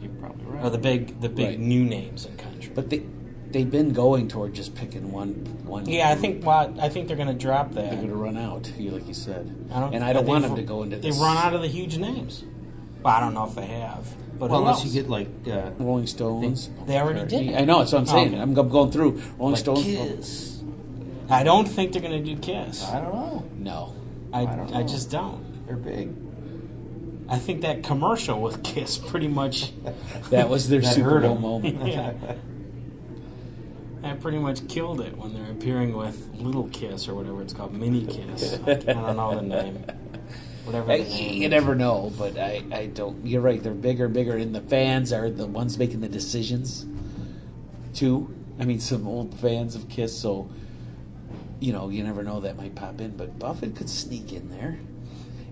you're 0.00 0.12
probably 0.12 0.44
right. 0.46 0.64
or 0.64 0.70
the 0.70 0.78
big 0.78 1.20
the 1.20 1.28
big 1.28 1.46
Right. 1.48 1.58
new 1.58 1.82
names 1.84 2.24
in 2.26 2.36
country. 2.36 2.70
But 2.74 2.90
they 2.90 3.02
they've 3.52 3.70
been 3.70 3.92
going 3.92 4.28
toward 4.28 4.54
just 4.54 4.74
picking 4.74 5.10
one 5.12 5.30
one. 5.64 5.86
yeah, 5.86 6.08
I 6.10 6.14
think 6.14 6.44
well, 6.44 6.74
I 6.80 6.88
think 6.88 7.08
they're 7.08 7.16
going 7.16 7.28
to 7.28 7.34
drop 7.34 7.72
that. 7.72 7.90
they're 7.90 7.96
going 7.96 8.08
to 8.08 8.14
run 8.14 8.36
out. 8.36 8.70
Like 8.78 9.06
you 9.08 9.14
said, 9.14 9.54
I 9.72 9.80
don't, 9.80 9.94
and 9.94 10.04
I 10.04 10.12
don't 10.12 10.26
want 10.26 10.42
them 10.44 10.56
to 10.56 10.62
go 10.62 10.82
into 10.82 10.96
They 10.96 11.08
this. 11.10 11.18
run 11.18 11.36
out 11.36 11.54
of 11.54 11.60
the 11.62 11.68
huge 11.68 11.98
names. 11.98 12.44
Well, 13.02 13.14
I 13.14 13.20
don't 13.20 13.32
know 13.34 13.46
if 13.46 13.54
they 13.54 13.66
have, 13.66 14.06
but 14.38 14.50
well, 14.50 14.60
unless 14.60 14.76
else? 14.76 14.86
you 14.86 14.92
get 15.02 15.08
like 15.10 15.28
uh, 15.50 15.70
Rolling 15.78 16.06
Stones. 16.06 16.68
They 16.86 16.98
already 16.98 17.26
did. 17.26 17.54
I 17.54 17.64
know. 17.64 17.78
That's 17.78 17.92
what 17.92 18.00
I'm 18.00 18.06
saying. 18.06 18.34
Oh. 18.34 18.42
I'm 18.42 18.52
going 18.54 18.90
through 18.90 19.22
Rolling 19.38 19.54
like 19.54 19.60
Stones. 19.60 19.84
Kiss. 19.84 20.62
I 21.30 21.42
don't 21.44 21.66
think 21.66 21.92
they're 21.92 22.02
going 22.02 22.22
to 22.22 22.34
do 22.34 22.40
Kiss. 22.40 22.84
I 22.84 23.00
don't 23.00 23.14
know. 23.14 23.48
No. 23.56 23.96
I, 24.32 24.42
I 24.42 24.56
don't 24.56 24.74
I 24.74 24.82
just 24.82 25.10
don't. 25.10 25.66
They're 25.66 25.76
big. 25.76 26.12
I 27.28 27.38
think 27.38 27.60
that 27.62 27.84
commercial 27.84 28.40
with 28.40 28.62
Kiss 28.64 28.98
pretty 28.98 29.28
much 29.28 29.72
That 30.30 30.48
was 30.48 30.68
their 30.68 30.80
That 30.82 30.94
Super 30.94 31.10
hurt 31.10 31.22
Bowl 31.22 31.36
'em. 31.36 31.42
moment. 31.42 31.86
yeah. 31.86 32.12
That 34.02 34.20
pretty 34.20 34.38
much 34.38 34.66
killed 34.68 35.00
it 35.00 35.16
when 35.16 35.34
they're 35.34 35.50
appearing 35.52 35.94
with 35.94 36.30
Little 36.34 36.68
Kiss 36.68 37.06
or 37.08 37.14
whatever 37.14 37.42
it's 37.42 37.52
called, 37.52 37.74
Mini 37.74 38.06
Kiss. 38.06 38.54
I 38.66 38.74
don't 38.74 39.16
know 39.16 39.34
the 39.34 39.42
name. 39.42 39.84
Whatever 40.64 40.90
I- 40.92 40.98
the 40.98 41.04
name 41.04 41.34
you 41.34 41.44
is. 41.46 41.50
never 41.50 41.74
know, 41.74 42.12
but 42.16 42.38
I, 42.38 42.62
I 42.72 42.86
don't. 42.86 43.26
You're 43.26 43.42
right. 43.42 43.62
They're 43.62 43.74
bigger 43.74 44.06
and 44.06 44.14
bigger, 44.14 44.36
and 44.36 44.54
the 44.54 44.62
fans 44.62 45.12
are 45.12 45.28
the 45.30 45.46
ones 45.46 45.76
making 45.78 46.00
the 46.00 46.08
decisions. 46.08 46.86
Too. 47.94 48.34
I 48.58 48.64
mean, 48.64 48.80
some 48.80 49.06
old 49.06 49.34
fans 49.38 49.74
of 49.74 49.88
Kiss, 49.88 50.18
so 50.18 50.50
you 51.60 51.72
know, 51.74 51.90
you 51.90 52.02
never 52.02 52.22
know 52.22 52.40
that 52.40 52.56
might 52.56 52.74
pop 52.74 53.00
in. 53.00 53.16
But 53.16 53.38
Buffett 53.38 53.76
could 53.76 53.90
sneak 53.90 54.32
in 54.32 54.48
there, 54.48 54.78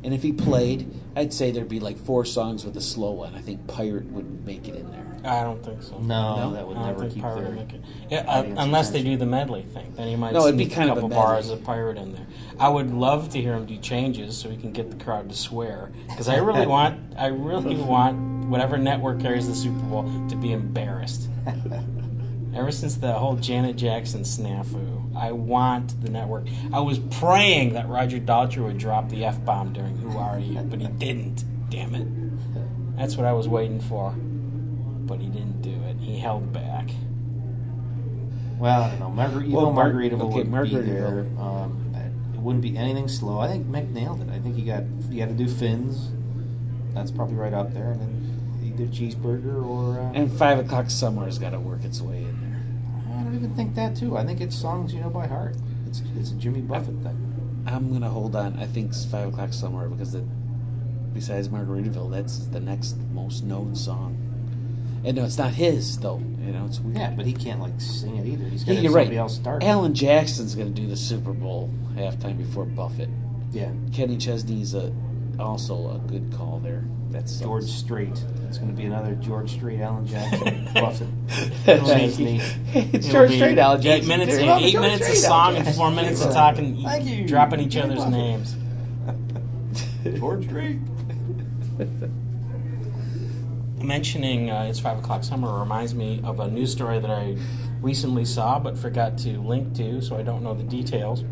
and 0.04 0.14
if 0.14 0.22
he 0.22 0.32
played, 0.32 0.90
I'd 1.16 1.34
say 1.34 1.50
there'd 1.50 1.68
be 1.68 1.80
like 1.80 1.98
four 1.98 2.24
songs 2.24 2.64
with 2.64 2.76
a 2.78 2.80
slow 2.82 3.10
one. 3.12 3.34
I 3.34 3.40
think 3.40 3.66
Pirate 3.66 4.06
would 4.06 4.46
make 4.46 4.68
it 4.68 4.74
in 4.74 4.90
there. 4.90 5.04
I 5.24 5.42
don't 5.42 5.62
think 5.64 5.82
so. 5.82 5.98
No, 5.98 6.36
No? 6.36 6.52
that 6.52 6.66
would 6.66 6.76
I 6.76 6.80
don't 6.80 6.86
never 6.88 7.00
think 7.00 7.14
keep 7.14 7.22
Pirate 7.22 7.36
their. 7.40 7.48
would 7.50 7.56
make 7.56 7.72
it. 7.74 7.80
Yeah, 8.10 8.18
uh, 8.26 8.38
audience 8.40 8.58
unless 8.60 8.90
they 8.90 9.02
do 9.02 9.16
the 9.16 9.26
medley 9.26 9.62
thing, 9.62 9.92
then 9.96 10.08
he 10.08 10.16
might 10.16 10.32
No, 10.32 10.46
it'd 10.46 10.56
be 10.58 10.66
kind 10.66 10.88
a 10.88 10.92
of 10.92 10.98
a 10.98 11.00
couple 11.02 11.16
bars 11.16 11.50
of 11.50 11.62
pirate 11.64 11.96
in 11.98 12.12
there. 12.12 12.26
I 12.58 12.68
would 12.68 12.92
love 12.92 13.30
to 13.30 13.40
hear 13.40 13.54
him 13.54 13.66
do 13.66 13.76
changes 13.78 14.36
so 14.36 14.48
he 14.48 14.56
can 14.56 14.72
get 14.72 14.90
the 14.90 15.02
crowd 15.04 15.28
to 15.28 15.36
swear 15.36 15.90
because 16.08 16.28
I 16.28 16.36
really 16.38 16.66
want, 16.76 17.14
I 17.18 17.26
really 17.26 17.76
want 17.76 18.46
whatever 18.48 18.78
network 18.78 19.20
carries 19.20 19.46
the 19.48 19.54
Super 19.54 19.78
Bowl 19.86 20.26
to 20.28 20.36
be 20.36 20.52
embarrassed. 20.52 21.28
Ever 22.54 22.72
since 22.72 22.96
the 22.96 23.12
whole 23.12 23.36
Janet 23.36 23.76
Jackson 23.76 24.22
snafu, 24.22 25.14
I 25.16 25.32
want 25.32 26.00
the 26.02 26.10
network. 26.10 26.46
I 26.72 26.80
was 26.80 26.98
praying 26.98 27.74
that 27.74 27.88
Roger 27.88 28.18
Daltrey 28.18 28.64
would 28.64 28.78
drop 28.78 29.08
the 29.10 29.24
f 29.24 29.44
bomb 29.44 29.72
during 29.72 29.96
"Who 29.98 30.16
Are 30.16 30.38
You," 30.38 30.60
but 30.62 30.80
he 30.80 30.86
didn't. 30.88 31.44
Damn 31.70 31.94
it! 31.94 32.08
That's 32.96 33.16
what 33.16 33.26
I 33.26 33.32
was 33.32 33.46
waiting 33.46 33.80
for, 33.80 34.14
but 35.08 35.18
he 35.20 35.26
didn't 35.28 35.62
do 35.62 35.70
it. 35.88 35.96
He 35.98 36.18
held 36.18 36.52
back. 36.52 36.90
Well, 38.58 38.82
I 38.82 38.90
don't 38.90 39.00
know. 39.00 39.10
Margar- 39.22 39.40
even 39.42 39.52
Well, 39.52 39.72
Mar- 39.72 39.90
Margaritaville 39.92 40.22
okay, 40.30 40.42
would 40.48 40.84
be 40.84 40.90
there. 40.90 41.26
Um, 41.38 41.92
it 42.34 42.40
wouldn't 42.40 42.62
be 42.62 42.76
anything 42.76 43.08
slow. 43.08 43.40
I 43.40 43.48
think 43.48 43.66
Mick 43.66 43.90
nailed 43.90 44.20
it. 44.20 44.28
I 44.30 44.38
think 44.38 44.56
you 44.58 44.64
got 44.66 44.84
you 45.10 45.18
got 45.18 45.28
to 45.28 45.34
do 45.34 45.48
fins. 45.48 46.10
That's 46.94 47.10
probably 47.10 47.36
right 47.36 47.52
up 47.52 47.72
there, 47.72 47.92
and 47.92 48.00
then 48.00 48.62
either 48.64 48.86
cheeseburger 48.92 49.64
or. 49.64 50.00
Uh, 50.00 50.12
And 50.12 50.32
Five 50.32 50.58
O'clock 50.58 50.90
somewhere's 50.90 51.38
got 51.38 51.50
to 51.50 51.60
work 51.60 51.84
its 51.84 52.00
way 52.00 52.18
in 52.24 52.40
there. 52.40 53.16
I 53.16 53.22
don't 53.22 53.34
even 53.34 53.54
think 53.54 53.74
that 53.76 53.96
too. 53.96 54.16
I 54.16 54.24
think 54.24 54.40
it's 54.40 54.56
songs 54.56 54.92
you 54.92 55.00
know 55.00 55.10
by 55.10 55.26
heart. 55.26 55.56
It's 55.86 56.02
it's 56.16 56.32
a 56.32 56.34
Jimmy 56.34 56.60
Buffett 56.60 56.96
thing. 57.02 57.62
I'm 57.66 57.92
gonna 57.92 58.08
hold 58.10 58.34
on. 58.34 58.56
I 58.58 58.66
think 58.66 58.90
it's 58.90 59.04
Five 59.04 59.28
O'clock 59.28 59.52
somewhere 59.52 59.88
because 59.88 60.14
it, 60.14 60.24
besides 61.14 61.48
Margaritaville, 61.48 62.10
that's 62.10 62.38
the 62.46 62.60
next 62.60 62.96
most 63.12 63.44
known 63.44 63.74
song. 63.76 64.16
And 65.04 65.16
no, 65.16 65.24
it's 65.24 65.38
not 65.38 65.52
his 65.54 65.98
though. 65.98 66.18
You 66.44 66.52
know, 66.52 66.64
it's 66.66 66.80
weird. 66.80 66.96
Yeah, 66.98 67.10
but 67.10 67.24
he 67.26 67.32
can't 67.32 67.60
like 67.60 67.80
sing 67.80 68.16
it 68.16 68.26
either. 68.26 68.44
He's 68.44 68.64
got 68.64 68.72
Yeah, 68.72 68.78
to 68.78 68.82
you're 68.82 68.92
somebody 68.92 69.10
right. 69.16 69.20
else 69.22 69.34
start. 69.36 69.62
Alan 69.64 69.94
Jackson's 69.94 70.54
gonna 70.54 70.70
do 70.70 70.86
the 70.86 70.96
Super 70.96 71.32
Bowl 71.32 71.70
halftime 71.94 72.36
before 72.38 72.64
Buffett. 72.64 73.08
Yeah, 73.52 73.70
Kenny 73.94 74.16
Chesney's 74.18 74.74
a, 74.74 74.92
also 75.38 75.94
a 75.94 75.98
good 76.08 76.32
call 76.36 76.58
there. 76.58 76.84
That's 77.10 77.38
George 77.40 77.64
Strait. 77.64 78.22
It's 78.46 78.58
going 78.58 78.70
to 78.70 78.76
be 78.76 78.84
another 78.84 79.14
George 79.14 79.52
Strait, 79.52 79.80
Alan 79.80 80.06
Jackson, 80.06 80.68
Buffett. 80.74 81.08
It'll 81.66 81.88
Chesney. 81.88 82.36
it's 82.74 83.06
It'll 83.06 83.10
George 83.12 83.30
be 83.30 83.36
Strait, 83.36 83.56
Alan 83.58 83.80
Jackson. 83.80 84.02
Eight 84.12 84.16
minutes, 84.18 84.36
They 84.36 84.44
love 84.46 84.60
eight 84.60 84.72
George 84.72 84.82
minutes 84.82 85.08
of 85.08 85.16
song 85.16 85.56
and 85.56 85.74
four 85.74 85.90
minutes 85.90 86.22
of 86.22 86.34
talking, 86.34 86.82
Thank 86.82 87.06
you. 87.06 87.26
dropping 87.26 87.60
each 87.60 87.70
Jimmy 87.72 87.94
other's 87.98 88.04
Buffett. 88.04 88.12
names. 88.12 88.56
George 90.18 90.44
Strait. 90.44 90.78
Mentioning 93.82 94.50
uh, 94.50 94.66
it's 94.68 94.80
five 94.80 94.98
o'clock 94.98 95.24
somewhere 95.24 95.52
reminds 95.52 95.94
me 95.94 96.20
of 96.24 96.40
a 96.40 96.48
news 96.48 96.72
story 96.72 96.98
that 96.98 97.10
I 97.10 97.36
recently 97.80 98.24
saw 98.24 98.58
but 98.58 98.76
forgot 98.76 99.16
to 99.18 99.40
link 99.40 99.74
to, 99.76 100.00
so 100.02 100.16
I 100.16 100.22
don't 100.22 100.42
know 100.42 100.54
the 100.54 100.64
details. 100.64 101.22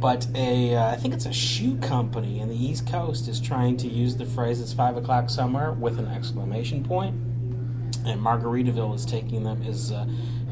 But 0.00 0.26
a, 0.34 0.74
uh, 0.74 0.90
I 0.90 0.96
think 0.96 1.14
it's 1.14 1.24
a 1.24 1.32
shoe 1.32 1.76
company 1.78 2.40
in 2.40 2.48
the 2.48 2.56
East 2.56 2.86
Coast 2.86 3.26
is 3.26 3.40
trying 3.40 3.76
to 3.78 3.88
use 3.88 4.16
the 4.16 4.26
phrase 4.26 4.60
"it's 4.60 4.72
five 4.72 4.96
o'clock 4.96 5.30
somewhere" 5.30 5.72
with 5.72 5.98
an 5.98 6.06
exclamation 6.08 6.84
point, 6.84 7.14
and 8.04 8.20
Margaritaville 8.20 8.94
is 8.94 9.06
taking 9.06 9.44
them 9.44 9.62
is 9.62 9.92
uh, 9.92 10.06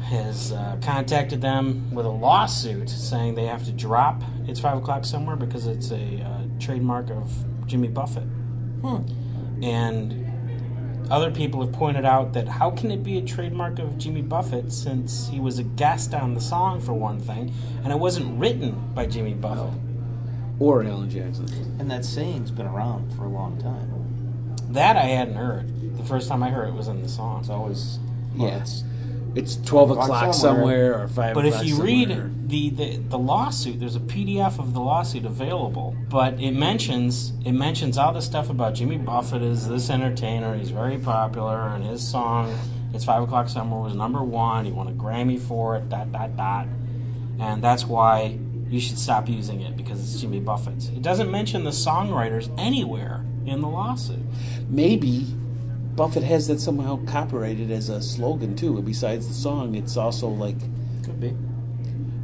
has 0.05 0.53
uh, 0.53 0.77
contacted 0.81 1.41
them 1.41 1.93
with 1.93 2.05
a 2.05 2.09
lawsuit 2.09 2.89
saying 2.89 3.35
they 3.35 3.45
have 3.45 3.63
to 3.65 3.71
drop 3.71 4.23
"it's 4.47 4.59
five 4.59 4.77
o'clock 4.77 5.05
somewhere" 5.05 5.35
because 5.35 5.67
it's 5.67 5.91
a 5.91 6.21
uh, 6.21 6.41
trademark 6.59 7.11
of 7.11 7.31
Jimmy 7.67 7.89
Buffett 7.89 8.23
Hmm. 8.81 9.63
and 9.63 10.32
other 11.09 11.31
people 11.31 11.61
have 11.61 11.73
pointed 11.73 12.05
out 12.05 12.33
that 12.33 12.47
how 12.47 12.71
can 12.71 12.91
it 12.91 13.03
be 13.03 13.17
a 13.17 13.21
trademark 13.21 13.79
of 13.79 13.97
Jimmy 13.97 14.21
Buffett 14.21 14.71
since 14.71 15.27
he 15.27 15.39
was 15.39 15.59
a 15.59 15.63
guest 15.63 16.13
on 16.13 16.33
the 16.33 16.41
song 16.41 16.81
for 16.81 16.93
one 16.93 17.19
thing, 17.19 17.53
and 17.83 17.91
it 17.91 17.99
wasn't 17.99 18.39
written 18.39 18.93
by 18.93 19.05
Jimmy 19.05 19.33
Buffett. 19.33 19.79
Or 20.59 20.83
Alan 20.83 21.09
Jackson. 21.09 21.47
And 21.79 21.89
that 21.89 22.05
saying's 22.05 22.51
been 22.51 22.67
around 22.67 23.11
for 23.15 23.25
a 23.25 23.29
long 23.29 23.59
time. 23.61 23.89
That 24.71 24.97
I 24.97 25.05
hadn't 25.05 25.35
heard. 25.35 25.97
The 25.97 26.03
first 26.03 26.27
time 26.29 26.41
I 26.43 26.49
heard 26.49 26.69
it 26.69 26.73
was 26.73 26.87
in 26.87 27.01
the 27.01 27.09
song. 27.09 27.41
It's 27.41 27.49
always 27.49 27.99
well, 28.35 28.47
Yeah. 28.47 28.61
It's, 28.61 28.83
It's 29.35 29.55
twelve 29.57 29.89
O'clock 29.91 30.05
o'clock 30.05 30.33
somewhere. 30.33 30.93
somewhere, 30.93 31.03
or 31.03 31.07
five. 31.07 31.31
o'clock 31.31 31.33
But 31.35 31.45
if 31.45 31.63
you 31.65 31.75
somewhere. 31.75 31.87
read 31.87 32.49
the, 32.49 32.69
the 32.69 32.97
the 32.97 33.17
lawsuit, 33.17 33.79
there's 33.79 33.95
a 33.95 33.99
PDF 34.01 34.59
of 34.59 34.73
the 34.73 34.79
lawsuit 34.79 35.25
available. 35.25 35.95
But 36.09 36.39
it 36.39 36.51
mentions 36.51 37.33
it 37.45 37.53
mentions 37.53 37.97
all 37.97 38.13
the 38.13 38.21
stuff 38.21 38.49
about 38.49 38.75
Jimmy 38.75 38.97
Buffett 38.97 39.41
is 39.41 39.67
this 39.67 39.89
entertainer. 39.89 40.55
He's 40.55 40.69
very 40.69 40.97
popular, 40.99 41.57
and 41.69 41.83
his 41.83 42.07
song 42.07 42.55
"It's 42.93 43.05
Five 43.05 43.23
O'clock 43.23 43.49
Somewhere, 43.49 43.81
was 43.81 43.95
number 43.95 44.21
one. 44.23 44.65
He 44.65 44.71
won 44.71 44.87
a 44.87 44.91
Grammy 44.91 45.39
for 45.39 45.75
it. 45.77 45.89
Dot 45.89 46.11
dot 46.11 46.37
dot. 46.37 46.67
And 47.39 47.63
that's 47.63 47.85
why 47.85 48.37
you 48.69 48.79
should 48.79 48.99
stop 48.99 49.27
using 49.27 49.61
it 49.61 49.75
because 49.75 49.99
it's 49.99 50.21
Jimmy 50.21 50.39
Buffett's. 50.39 50.89
It 50.89 51.01
doesn't 51.01 51.29
mention 51.31 51.63
the 51.63 51.71
songwriters 51.71 52.49
anywhere 52.59 53.23
in 53.45 53.61
the 53.61 53.67
lawsuit. 53.67 54.19
maybe 54.69 55.25
Buffett 55.95 56.23
has 56.23 56.47
that 56.47 56.59
somehow 56.59 57.03
copyrighted 57.05 57.69
as 57.71 57.89
a 57.89 58.01
slogan 58.01 58.55
too. 58.55 58.77
And 58.77 58.85
Besides 58.85 59.27
the 59.27 59.33
song, 59.33 59.75
it's 59.75 59.95
also 59.97 60.27
like 60.27 60.59
could 61.03 61.19
be, 61.19 61.35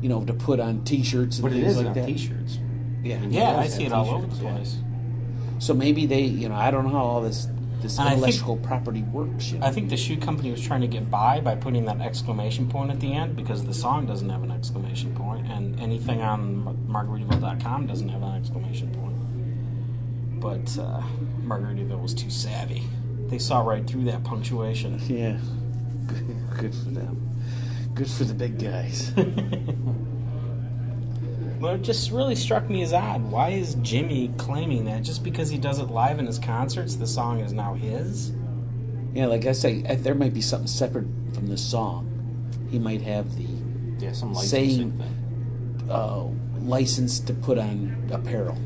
you 0.01 0.09
know 0.09 0.23
to 0.25 0.33
put 0.33 0.59
on 0.59 0.83
T-shirts 0.83 1.37
and 1.37 1.43
but 1.43 1.51
it 1.51 1.61
things 1.61 1.71
is 1.73 1.77
like 1.77 1.87
on 1.87 1.93
that. 1.93 2.05
T-shirts. 2.07 2.59
Yeah. 3.03 3.17
He 3.17 3.27
Yeah, 3.37 3.57
I 3.57 3.67
see 3.67 3.85
it 3.85 3.91
all 3.93 4.09
over 4.09 4.21
the 4.25 4.27
t-shirts, 4.27 4.43
yeah. 4.43 4.55
place. 4.55 4.77
So 5.59 5.73
maybe 5.73 6.05
they, 6.05 6.21
you 6.21 6.49
know, 6.49 6.55
I 6.55 6.71
don't 6.71 6.83
know 6.85 6.91
how 6.91 7.03
all 7.03 7.21
this 7.21 7.47
this 7.81 7.97
And 7.97 8.07
I 8.09 8.11
think- 8.11 8.23
intellectual 8.25 8.57
property 8.57 9.03
works. 9.03 9.51
You 9.51 9.59
know? 9.59 9.65
I 9.65 9.71
think 9.71 9.89
the 9.89 9.95
shoe 9.95 10.17
company 10.17 10.51
was 10.51 10.61
trying 10.61 10.81
to 10.81 10.87
get 10.87 11.09
by 11.09 11.39
by 11.39 11.55
putting 11.55 11.85
that 11.85 12.01
exclamation 12.01 12.67
point 12.67 12.91
at 12.91 12.99
the 12.99 13.13
end 13.13 13.35
because 13.37 13.63
the 13.63 13.73
song 13.73 14.05
doesn't 14.05 14.27
have 14.29 14.43
an 14.43 14.51
exclamation 14.51 15.13
point, 15.15 15.47
and 15.47 15.79
anything 15.79 16.21
on 16.21 16.77
Margaritaville.com 16.89 17.87
doesn't 17.87 18.09
have 18.09 18.21
an 18.21 18.35
exclamation 18.35 18.89
point. 18.91 20.39
But 20.41 20.77
uh, 20.81 21.01
Margaritaville 21.45 22.01
was 22.01 22.13
too 22.13 22.29
savvy. 22.29 22.83
They 23.29 23.39
saw 23.39 23.61
right 23.61 23.85
through 23.85 24.05
that 24.05 24.23
punctuation. 24.23 24.99
yeah, 25.07 25.37
good, 26.07 26.57
good 26.57 26.75
for 26.75 26.89
them. 26.89 27.25
Good 27.93 28.09
for 28.09 28.23
the 28.23 28.33
big 28.33 28.59
guys. 28.59 29.11
Well, 31.59 31.75
it 31.75 31.81
just 31.81 32.11
really 32.11 32.35
struck 32.35 32.69
me 32.69 32.83
as 32.83 32.93
odd. 32.93 33.21
Why 33.29 33.49
is 33.49 33.75
Jimmy 33.81 34.31
claiming 34.37 34.85
that? 34.85 35.03
Just 35.03 35.25
because 35.25 35.49
he 35.49 35.57
does 35.57 35.79
it 35.79 35.89
live 35.89 36.17
in 36.17 36.25
his 36.25 36.39
concerts, 36.39 36.95
the 36.95 37.05
song 37.05 37.41
is 37.41 37.51
now 37.51 37.73
his? 37.73 38.31
yeah, 39.13 39.25
like 39.25 39.45
I 39.45 39.51
say, 39.51 39.81
there 39.81 40.15
might 40.15 40.33
be 40.33 40.39
something 40.39 40.67
separate 40.67 41.07
from 41.33 41.47
the 41.47 41.57
song. 41.57 42.05
He 42.71 42.79
might 42.79 43.01
have 43.01 43.35
the 43.35 43.45
Yeah, 43.97 44.13
some 44.13 44.33
Saying- 44.35 44.93
licensing 44.93 45.77
thing. 45.79 45.89
uh, 45.91 46.23
license 46.61 47.19
to 47.21 47.33
put 47.33 47.57
on 47.57 48.07
apparel, 48.09 48.57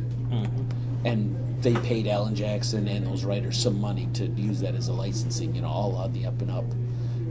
and 1.04 1.36
they 1.64 1.74
paid 1.76 2.08
Alan 2.08 2.36
Jackson 2.36 2.88
and 2.88 3.08
those 3.08 3.24
writers 3.24 3.58
some 3.58 3.80
money 3.80 4.10
to 4.14 4.26
use 4.28 4.60
that 4.60 4.76
as 4.76 4.90
a 4.90 4.94
licensing. 4.94 5.56
You 5.56 5.62
know, 5.62 5.70
all 5.70 5.96
on 5.96 6.14
the 6.14 6.26
up 6.26 6.42
and 6.42 6.52
up. 6.52 6.66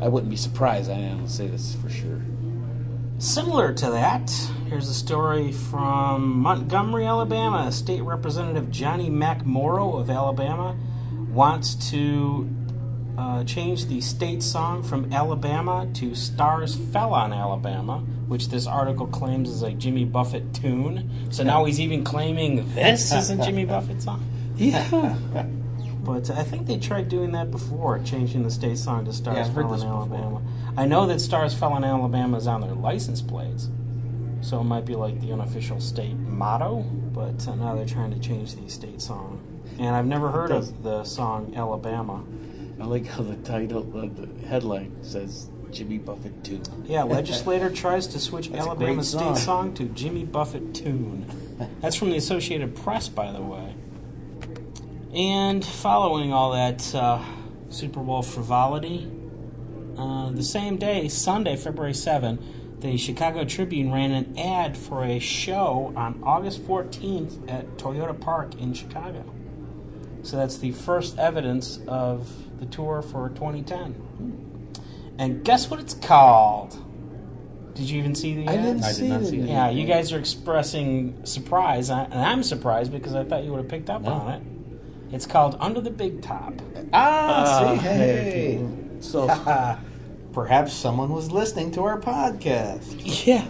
I 0.00 0.08
wouldn't 0.08 0.30
be 0.30 0.36
surprised. 0.36 0.90
I 0.90 0.96
don't 0.96 1.28
say 1.28 1.46
this 1.46 1.76
for 1.76 1.88
sure. 1.88 2.20
Similar 3.18 3.72
to 3.74 3.90
that, 3.92 4.32
here's 4.68 4.88
a 4.88 4.94
story 4.94 5.52
from 5.52 6.38
Montgomery, 6.38 7.06
Alabama. 7.06 7.70
State 7.70 8.02
Representative 8.02 8.68
Johnny 8.70 9.08
Mack 9.08 9.46
Morrow 9.46 9.96
of 9.96 10.10
Alabama 10.10 10.76
wants 11.30 11.90
to 11.90 12.50
uh, 13.16 13.44
change 13.44 13.86
the 13.86 14.00
state 14.00 14.42
song 14.42 14.82
from 14.82 15.12
Alabama 15.12 15.88
to 15.94 16.16
Stars 16.16 16.74
Fell 16.74 17.14
on 17.14 17.32
Alabama, 17.32 18.04
which 18.32 18.48
this 18.48 18.66
article 18.66 19.06
claims 19.06 19.50
is 19.50 19.62
a 19.62 19.72
Jimmy 19.72 20.06
Buffett 20.06 20.54
tune. 20.54 21.10
So 21.30 21.42
now 21.42 21.66
he's 21.66 21.78
even 21.78 22.02
claiming 22.02 22.74
this 22.74 23.12
isn't 23.12 23.42
Jimmy 23.42 23.66
Buffett 23.66 24.00
song. 24.02 24.24
Yeah. 24.56 25.16
But 26.02 26.30
I 26.30 26.42
think 26.42 26.66
they 26.66 26.78
tried 26.78 27.08
doing 27.08 27.30
that 27.30 27.52
before, 27.52 28.00
changing 28.00 28.42
the 28.42 28.50
state 28.50 28.76
song 28.76 29.04
to 29.04 29.12
Stars 29.12 29.36
Yeah, 29.36 29.54
Fell 29.54 29.66
in 29.66 29.70
this 29.70 29.82
before. 29.82 29.98
Alabama. 29.98 30.42
I 30.76 30.84
know 30.84 31.06
that 31.06 31.20
Stars 31.20 31.54
Fell 31.54 31.76
in 31.76 31.84
Alabama 31.84 32.38
is 32.38 32.48
on 32.48 32.60
their 32.60 32.74
license 32.74 33.22
plates, 33.22 33.68
so 34.40 34.60
it 34.60 34.64
might 34.64 34.84
be 34.84 34.96
like 34.96 35.20
the 35.20 35.30
unofficial 35.30 35.78
state 35.78 36.16
motto. 36.16 36.80
But 37.14 37.46
uh, 37.46 37.54
now 37.54 37.76
they're 37.76 37.86
trying 37.86 38.12
to 38.12 38.18
change 38.18 38.56
the 38.56 38.68
state 38.68 39.00
song, 39.00 39.40
and 39.78 39.94
I've 39.94 40.06
never 40.06 40.28
heard 40.28 40.50
of 40.50 40.82
the 40.82 41.04
song 41.04 41.52
Alabama. 41.54 42.24
I 42.80 42.84
like 42.86 43.06
how 43.06 43.22
the 43.22 43.36
title, 43.36 43.86
uh, 43.96 44.08
the 44.08 44.48
headline 44.48 44.96
says 45.04 45.50
Jimmy 45.72 45.98
Buffett 45.98 46.44
tune. 46.44 46.62
Yeah, 46.86 47.02
legislator 47.04 47.70
tries 47.70 48.06
to 48.08 48.20
switch 48.20 48.50
That's 48.50 48.66
Alabama 48.66 49.02
state 49.02 49.20
song. 49.20 49.36
song 49.36 49.74
to 49.74 49.84
Jimmy 49.86 50.24
Buffett 50.24 50.74
tune. 50.74 51.26
That's 51.80 51.96
from 51.96 52.10
the 52.10 52.16
Associated 52.16 52.76
Press, 52.76 53.08
by 53.08 53.32
the 53.32 53.40
way. 53.40 53.74
And 55.14 55.64
following 55.64 56.32
all 56.32 56.52
that 56.52 56.94
uh, 56.94 57.22
Super 57.70 58.00
Bowl 58.00 58.22
frivolity, 58.22 59.10
uh, 59.96 60.30
the 60.30 60.42
same 60.42 60.76
day, 60.76 61.08
Sunday, 61.08 61.56
February 61.56 61.94
7, 61.94 62.78
the 62.80 62.96
Chicago 62.96 63.44
Tribune 63.44 63.92
ran 63.92 64.10
an 64.10 64.38
ad 64.38 64.76
for 64.76 65.04
a 65.04 65.18
show 65.18 65.92
on 65.96 66.22
August 66.24 66.62
14th 66.66 67.50
at 67.50 67.76
Toyota 67.76 68.18
Park 68.18 68.54
in 68.60 68.74
Chicago. 68.74 69.24
So 70.22 70.36
that's 70.36 70.58
the 70.58 70.72
first 70.72 71.18
evidence 71.18 71.80
of 71.86 72.58
the 72.58 72.66
tour 72.66 73.02
for 73.02 73.28
2010. 73.30 74.51
And 75.22 75.44
guess 75.44 75.70
what 75.70 75.78
it's 75.78 75.94
called? 75.94 76.76
Did 77.74 77.88
you 77.88 78.00
even 78.00 78.16
see 78.16 78.34
the 78.34 78.48
I 78.48 78.56
didn't 78.56 78.82
I 78.82 78.92
did 78.92 79.04
not 79.08 79.24
see 79.24 79.38
it. 79.38 79.48
Yeah, 79.48 79.70
you 79.70 79.86
guys 79.86 80.12
are 80.12 80.18
expressing 80.18 81.24
surprise, 81.24 81.90
I- 81.90 82.04
and 82.04 82.14
I'm 82.14 82.42
surprised 82.42 82.90
because 82.90 83.14
I 83.14 83.22
thought 83.22 83.44
you 83.44 83.52
would 83.52 83.58
have 83.58 83.68
picked 83.68 83.88
up 83.88 84.02
No. 84.02 84.10
on 84.10 84.32
it. 84.32 84.42
It's 85.14 85.24
called 85.24 85.56
Under 85.60 85.80
the 85.80 85.90
Big 85.92 86.22
Top. 86.22 86.54
Ah, 86.92 87.44
Ah, 87.46 87.74
see, 87.76 87.82
hey. 87.82 88.66
So 88.98 89.28
Perhaps 90.32 90.72
someone 90.72 91.10
was 91.10 91.30
listening 91.30 91.70
to 91.72 91.82
our 91.84 92.00
podcast. 92.00 93.26
yeah, 93.26 93.44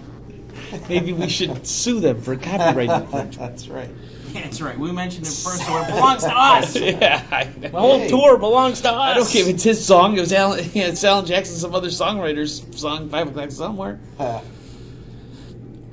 maybe 0.91 1.13
we 1.15 1.29
should 1.31 1.67
sue 1.67 2.01
them 2.01 2.21
for 2.21 2.37
copyright 2.37 2.91
infringement. 2.91 3.33
That's 3.39 3.69
right. 3.69 3.89
That's 4.33 4.61
right. 4.61 4.79
We 4.79 4.93
mentioned 4.93 5.27
it 5.27 5.31
first, 5.31 5.65
so 5.67 5.77
it 5.83 5.87
belongs 5.89 6.23
to 6.25 6.35
us. 6.35 6.77
Yeah, 6.81 7.23
I, 7.31 7.45
whole 7.69 7.99
Hey. 7.99 8.09
tour 8.09 8.39
belongs 8.39 8.81
to 8.83 8.91
us. 8.91 8.95
I 8.97 9.15
don't 9.15 9.29
care 9.29 9.43
if 9.43 9.49
it's 9.49 9.63
his 9.63 9.85
song. 9.85 10.17
It 10.17 10.21
was 10.21 10.33
Alan, 10.33 10.65
yeah, 10.75 10.85
it's 10.89 11.03
Alan 11.05 11.27
Jackson, 11.27 11.57
some 11.57 11.75
other 11.75 11.89
songwriter's 11.89 12.65
song, 12.79 13.09
Five 13.09 13.29
O'clock 13.29 13.51
somewhere. 13.51 13.99
Uh, 14.19 14.41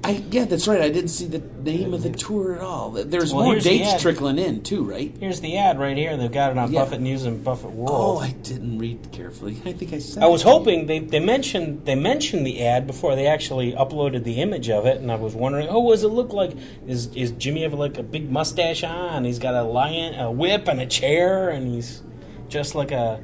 I 0.09 0.23
yeah, 0.31 0.45
that's 0.45 0.67
right. 0.67 0.81
I 0.81 0.89
didn't 0.89 1.09
see 1.09 1.25
the 1.27 1.37
name 1.61 1.93
of 1.93 2.01
the 2.01 2.09
tour 2.09 2.55
at 2.55 2.61
all. 2.61 2.89
There's 2.89 3.31
Well, 3.33 3.43
more 3.43 3.53
here's 3.53 3.63
the 3.63 3.77
dates 3.77 3.93
ad. 3.93 3.99
trickling 3.99 4.39
in 4.39 4.63
too, 4.63 4.83
right? 4.83 5.13
Here's 5.19 5.39
the 5.39 5.55
ad 5.57 5.77
right 5.79 5.95
here. 5.95 6.17
They've 6.17 6.31
got 6.31 6.51
it 6.51 6.57
on 6.57 6.71
Yeah. 6.71 6.79
Buffett 6.83 7.01
News 7.01 7.25
and 7.25 7.43
Buffett 7.43 7.71
World. 7.71 7.91
Oh, 7.93 8.17
I 8.17 8.31
didn't 8.31 8.79
read 8.79 9.11
carefully. 9.11 9.57
I 9.65 9.73
think 9.73 9.93
I 9.93 9.99
said. 9.99 10.23
I 10.23 10.27
was 10.27 10.41
it. 10.41 10.45
hoping 10.47 10.87
they, 10.87 10.97
they 10.97 11.19
mentioned 11.19 11.85
they 11.85 11.93
mentioned 11.95 12.45
the 12.47 12.65
ad 12.65 12.87
before 12.87 13.15
they 13.15 13.27
actually 13.27 13.73
uploaded 13.73 14.23
the 14.23 14.41
image 14.41 14.69
of 14.69 14.85
it, 14.87 14.97
and 14.99 15.11
I 15.11 15.15
was 15.15 15.35
wondering, 15.35 15.67
oh, 15.69 15.79
what 15.79 15.91
does 15.93 16.03
it 16.03 16.07
look 16.07 16.33
like? 16.33 16.53
Is 16.87 17.13
is 17.15 17.29
Jimmy 17.33 17.61
have 17.61 17.73
like 17.75 17.99
a 17.99 18.03
big 18.03 18.31
mustache 18.31 18.83
on? 18.83 19.25
He's 19.25 19.37
got 19.39 19.53
a 19.53 19.61
lion, 19.63 20.19
a 20.19 20.31
whip, 20.31 20.67
and 20.67 20.81
a 20.81 20.87
chair, 20.87 21.49
and 21.49 21.67
he's 21.67 22.01
just 22.47 22.73
like 22.73 22.91
a 22.91 23.21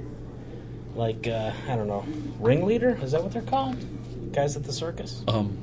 like 0.95 1.27
uh, 1.27 1.51
I 1.67 1.75
don't 1.75 1.87
know, 1.87 2.05
ringleader. 2.39 2.99
Is 3.01 3.11
that 3.13 3.23
what 3.23 3.31
they're 3.31 3.41
called? 3.41 3.75
Guys 4.33 4.55
at 4.55 4.63
the 4.65 4.73
circus? 4.73 5.23
Um, 5.27 5.57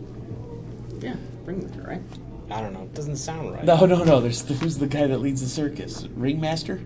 yeah, 1.02 1.16
bring 1.44 1.60
that, 1.66 1.86
right? 1.86 2.02
I 2.50 2.60
don't 2.60 2.72
know. 2.72 2.82
It 2.82 2.94
doesn't 2.94 3.16
sound 3.16 3.52
right. 3.52 3.64
no, 3.64 3.86
no, 3.86 4.04
no. 4.04 4.20
There's 4.20 4.42
the, 4.42 4.54
who's 4.54 4.78
the 4.78 4.86
guy 4.86 5.06
that 5.06 5.18
leads 5.18 5.40
the 5.40 5.48
circus? 5.48 6.06
Ringmaster. 6.14 6.80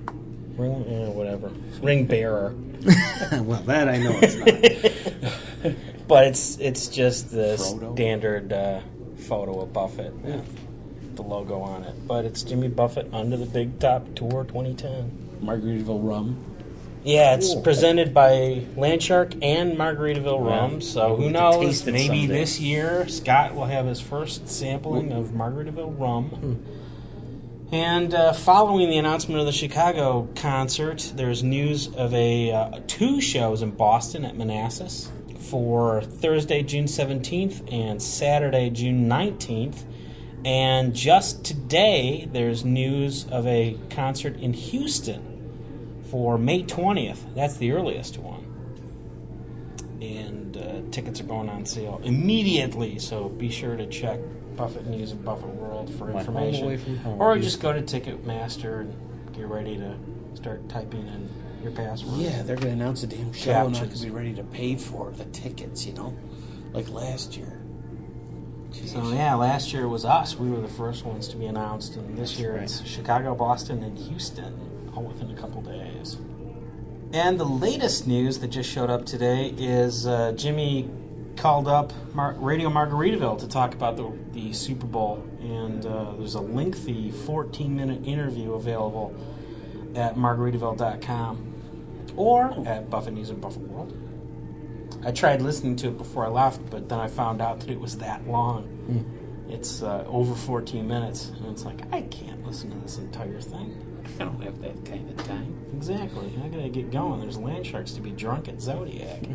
Ring, 0.56 0.84
yeah, 0.88 1.08
whatever. 1.08 1.50
Ring 1.82 2.06
bearer. 2.06 2.54
well, 3.32 3.62
that 3.62 3.88
I 3.88 3.98
know 3.98 4.18
it's 4.22 4.36
not. 4.36 5.74
But 6.08 6.28
it's 6.28 6.58
it's 6.58 6.86
just 6.86 7.32
the 7.32 7.56
Frodo? 7.56 7.94
standard 7.94 8.52
uh, 8.52 8.80
photo 9.16 9.60
of 9.60 9.72
Buffett 9.72 10.14
with 10.18 11.16
the 11.16 11.22
logo 11.22 11.60
on 11.60 11.82
it. 11.82 12.06
But 12.06 12.24
it's 12.24 12.42
Jimmy 12.42 12.68
Buffett 12.68 13.12
under 13.12 13.36
the 13.36 13.46
Big 13.46 13.80
Top 13.80 14.06
Tour 14.14 14.44
2010. 14.44 15.40
Margaritaville 15.42 16.08
rum. 16.08 16.55
Yeah, 17.06 17.36
it's 17.36 17.54
presented 17.54 18.12
by 18.12 18.64
Landshark 18.74 19.38
and 19.40 19.78
Margaritaville 19.78 20.44
Rum. 20.44 20.80
So 20.80 21.14
who 21.14 21.30
knows? 21.30 21.86
Maybe 21.86 22.22
someday. 22.22 22.26
this 22.26 22.58
year 22.58 23.06
Scott 23.06 23.54
will 23.54 23.66
have 23.66 23.86
his 23.86 24.00
first 24.00 24.48
sampling 24.48 25.12
of 25.12 25.28
Margaritaville 25.28 25.96
Rum. 26.00 26.64
And 27.70 28.12
uh, 28.12 28.32
following 28.32 28.90
the 28.90 28.98
announcement 28.98 29.38
of 29.38 29.46
the 29.46 29.52
Chicago 29.52 30.28
concert, 30.34 31.12
there's 31.14 31.44
news 31.44 31.94
of 31.94 32.12
a 32.12 32.50
uh, 32.50 32.80
two 32.88 33.20
shows 33.20 33.62
in 33.62 33.70
Boston 33.70 34.24
at 34.24 34.36
Manassas 34.36 35.08
for 35.38 36.02
Thursday, 36.02 36.64
June 36.64 36.86
17th 36.86 37.72
and 37.72 38.02
Saturday, 38.02 38.68
June 38.68 39.08
19th. 39.08 39.84
And 40.44 40.92
just 40.92 41.44
today, 41.44 42.28
there's 42.32 42.64
news 42.64 43.26
of 43.30 43.46
a 43.46 43.78
concert 43.90 44.40
in 44.40 44.52
Houston 44.52 45.25
for 46.10 46.38
May 46.38 46.62
20th. 46.62 47.34
That's 47.34 47.56
the 47.56 47.72
earliest 47.72 48.18
one. 48.18 48.44
And 50.00 50.56
uh, 50.56 50.90
tickets 50.90 51.20
are 51.20 51.24
going 51.24 51.48
on 51.48 51.64
sale 51.64 52.00
immediately, 52.04 52.98
so 52.98 53.28
be 53.28 53.50
sure 53.50 53.76
to 53.76 53.86
check 53.86 54.20
Buffett 54.56 54.86
News 54.86 55.12
and 55.12 55.24
Buffett 55.24 55.50
World 55.50 55.92
for 55.94 56.10
information. 56.10 56.90
Or 57.18 57.38
just 57.38 57.60
go 57.60 57.72
to 57.72 57.82
Ticketmaster 57.82 58.80
and 58.80 59.34
get 59.34 59.46
ready 59.46 59.76
to 59.76 59.96
start 60.34 60.68
typing 60.68 61.06
in 61.06 61.28
your 61.62 61.72
password. 61.72 62.18
Yeah, 62.18 62.42
they're 62.42 62.56
gonna 62.56 62.70
announce 62.70 63.02
a 63.02 63.06
damn 63.06 63.32
show, 63.32 63.66
and 63.66 63.76
I 63.76 63.86
could 63.86 64.00
be 64.00 64.10
ready 64.10 64.34
to 64.34 64.44
pay 64.44 64.76
for 64.76 65.10
the 65.10 65.24
tickets. 65.26 65.86
You 65.86 65.94
know, 65.94 66.16
like 66.72 66.88
last 66.90 67.36
year. 67.36 67.60
So 68.72 69.10
yeah, 69.12 69.34
last 69.34 69.72
year 69.72 69.84
it 69.84 69.88
was 69.88 70.04
us. 70.04 70.38
We 70.38 70.50
were 70.50 70.60
the 70.60 70.68
first 70.68 71.04
ones 71.04 71.28
to 71.28 71.36
be 71.36 71.46
announced, 71.46 71.96
and 71.96 72.16
this 72.16 72.38
year 72.38 72.54
right. 72.54 72.62
it's 72.62 72.86
Chicago, 72.86 73.34
Boston, 73.34 73.82
and 73.82 73.96
Houston, 73.98 74.54
all 74.96 75.04
within 75.04 75.30
a 75.30 75.34
couple 75.34 75.60
days. 75.62 76.16
And 77.12 77.38
the 77.38 77.44
latest 77.44 78.06
news 78.06 78.38
that 78.40 78.48
just 78.48 78.68
showed 78.68 78.90
up 78.90 79.06
today 79.06 79.54
is 79.56 80.06
uh, 80.06 80.32
Jimmy 80.32 80.90
called 81.36 81.68
up 81.68 81.92
Mar- 82.14 82.34
Radio 82.38 82.68
Margaritaville 82.68 83.38
to 83.38 83.48
talk 83.48 83.74
about 83.74 83.96
the, 83.96 84.10
the 84.32 84.52
Super 84.52 84.86
Bowl, 84.86 85.22
and 85.40 85.84
uh, 85.86 86.12
there's 86.18 86.34
a 86.34 86.40
lengthy 86.40 87.12
14-minute 87.12 88.06
interview 88.06 88.54
available 88.54 89.14
at 89.94 90.16
margaritaville.com 90.16 91.52
or 92.16 92.66
at 92.66 92.90
Buffett 92.90 93.14
News 93.14 93.30
and 93.30 93.40
Buffett 93.40 93.62
World. 93.62 93.94
I 95.04 95.12
tried 95.12 95.42
listening 95.42 95.76
to 95.76 95.88
it 95.88 95.98
before 95.98 96.24
I 96.24 96.28
left, 96.28 96.68
but 96.70 96.88
then 96.88 96.98
I 96.98 97.06
found 97.06 97.40
out 97.40 97.60
that 97.60 97.70
it 97.70 97.78
was 97.78 97.98
that 97.98 98.26
long. 98.26 98.72
It's 99.48 99.82
uh, 99.82 100.04
over 100.08 100.34
14 100.34 100.86
minutes, 100.88 101.28
and 101.36 101.46
it's 101.46 101.64
like 101.64 101.82
I 101.92 102.02
can't 102.02 102.44
listen 102.44 102.70
to 102.70 102.76
this 102.78 102.98
entire 102.98 103.40
thing. 103.40 103.80
I 104.20 104.24
don't 104.24 104.40
have 104.42 104.60
that 104.62 104.84
kind 104.84 105.08
of 105.10 105.26
time. 105.26 105.54
Exactly. 105.76 106.32
I 106.44 106.48
gotta 106.48 106.68
get 106.68 106.90
going. 106.90 107.20
There's 107.20 107.38
land 107.38 107.66
sharks 107.66 107.92
to 107.92 108.00
be 108.00 108.10
drunk 108.10 108.48
at 108.48 108.60
Zodiac. 108.60 109.22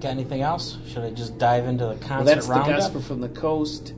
Got 0.00 0.10
anything 0.10 0.42
else? 0.42 0.78
Should 0.88 1.04
I 1.04 1.10
just 1.10 1.38
dive 1.38 1.66
into 1.66 1.86
the 1.86 1.94
concert 1.94 2.16
Well, 2.16 2.24
that's 2.24 2.46
the 2.46 2.52
roundup? 2.52 2.78
gospel 2.80 3.00
from 3.02 3.20
the 3.20 3.28
coast. 3.28 3.94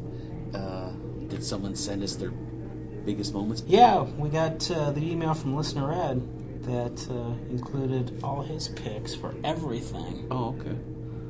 Uh, 0.53 0.91
did 1.29 1.43
someone 1.43 1.75
send 1.75 2.03
us 2.03 2.15
their 2.17 2.31
biggest 2.31 3.33
moments? 3.33 3.63
Yeah, 3.67 4.03
we 4.03 4.29
got 4.29 4.71
uh, 4.71 4.91
the 4.91 5.01
email 5.11 5.33
from 5.33 5.57
listener 5.57 5.93
Ed 5.93 6.63
that 6.65 7.07
uh, 7.11 7.33
included 7.51 8.21
all 8.23 8.43
his 8.43 8.69
picks 8.69 9.15
for 9.15 9.35
everything. 9.45 10.27
Oh, 10.31 10.55
okay. 10.61 10.77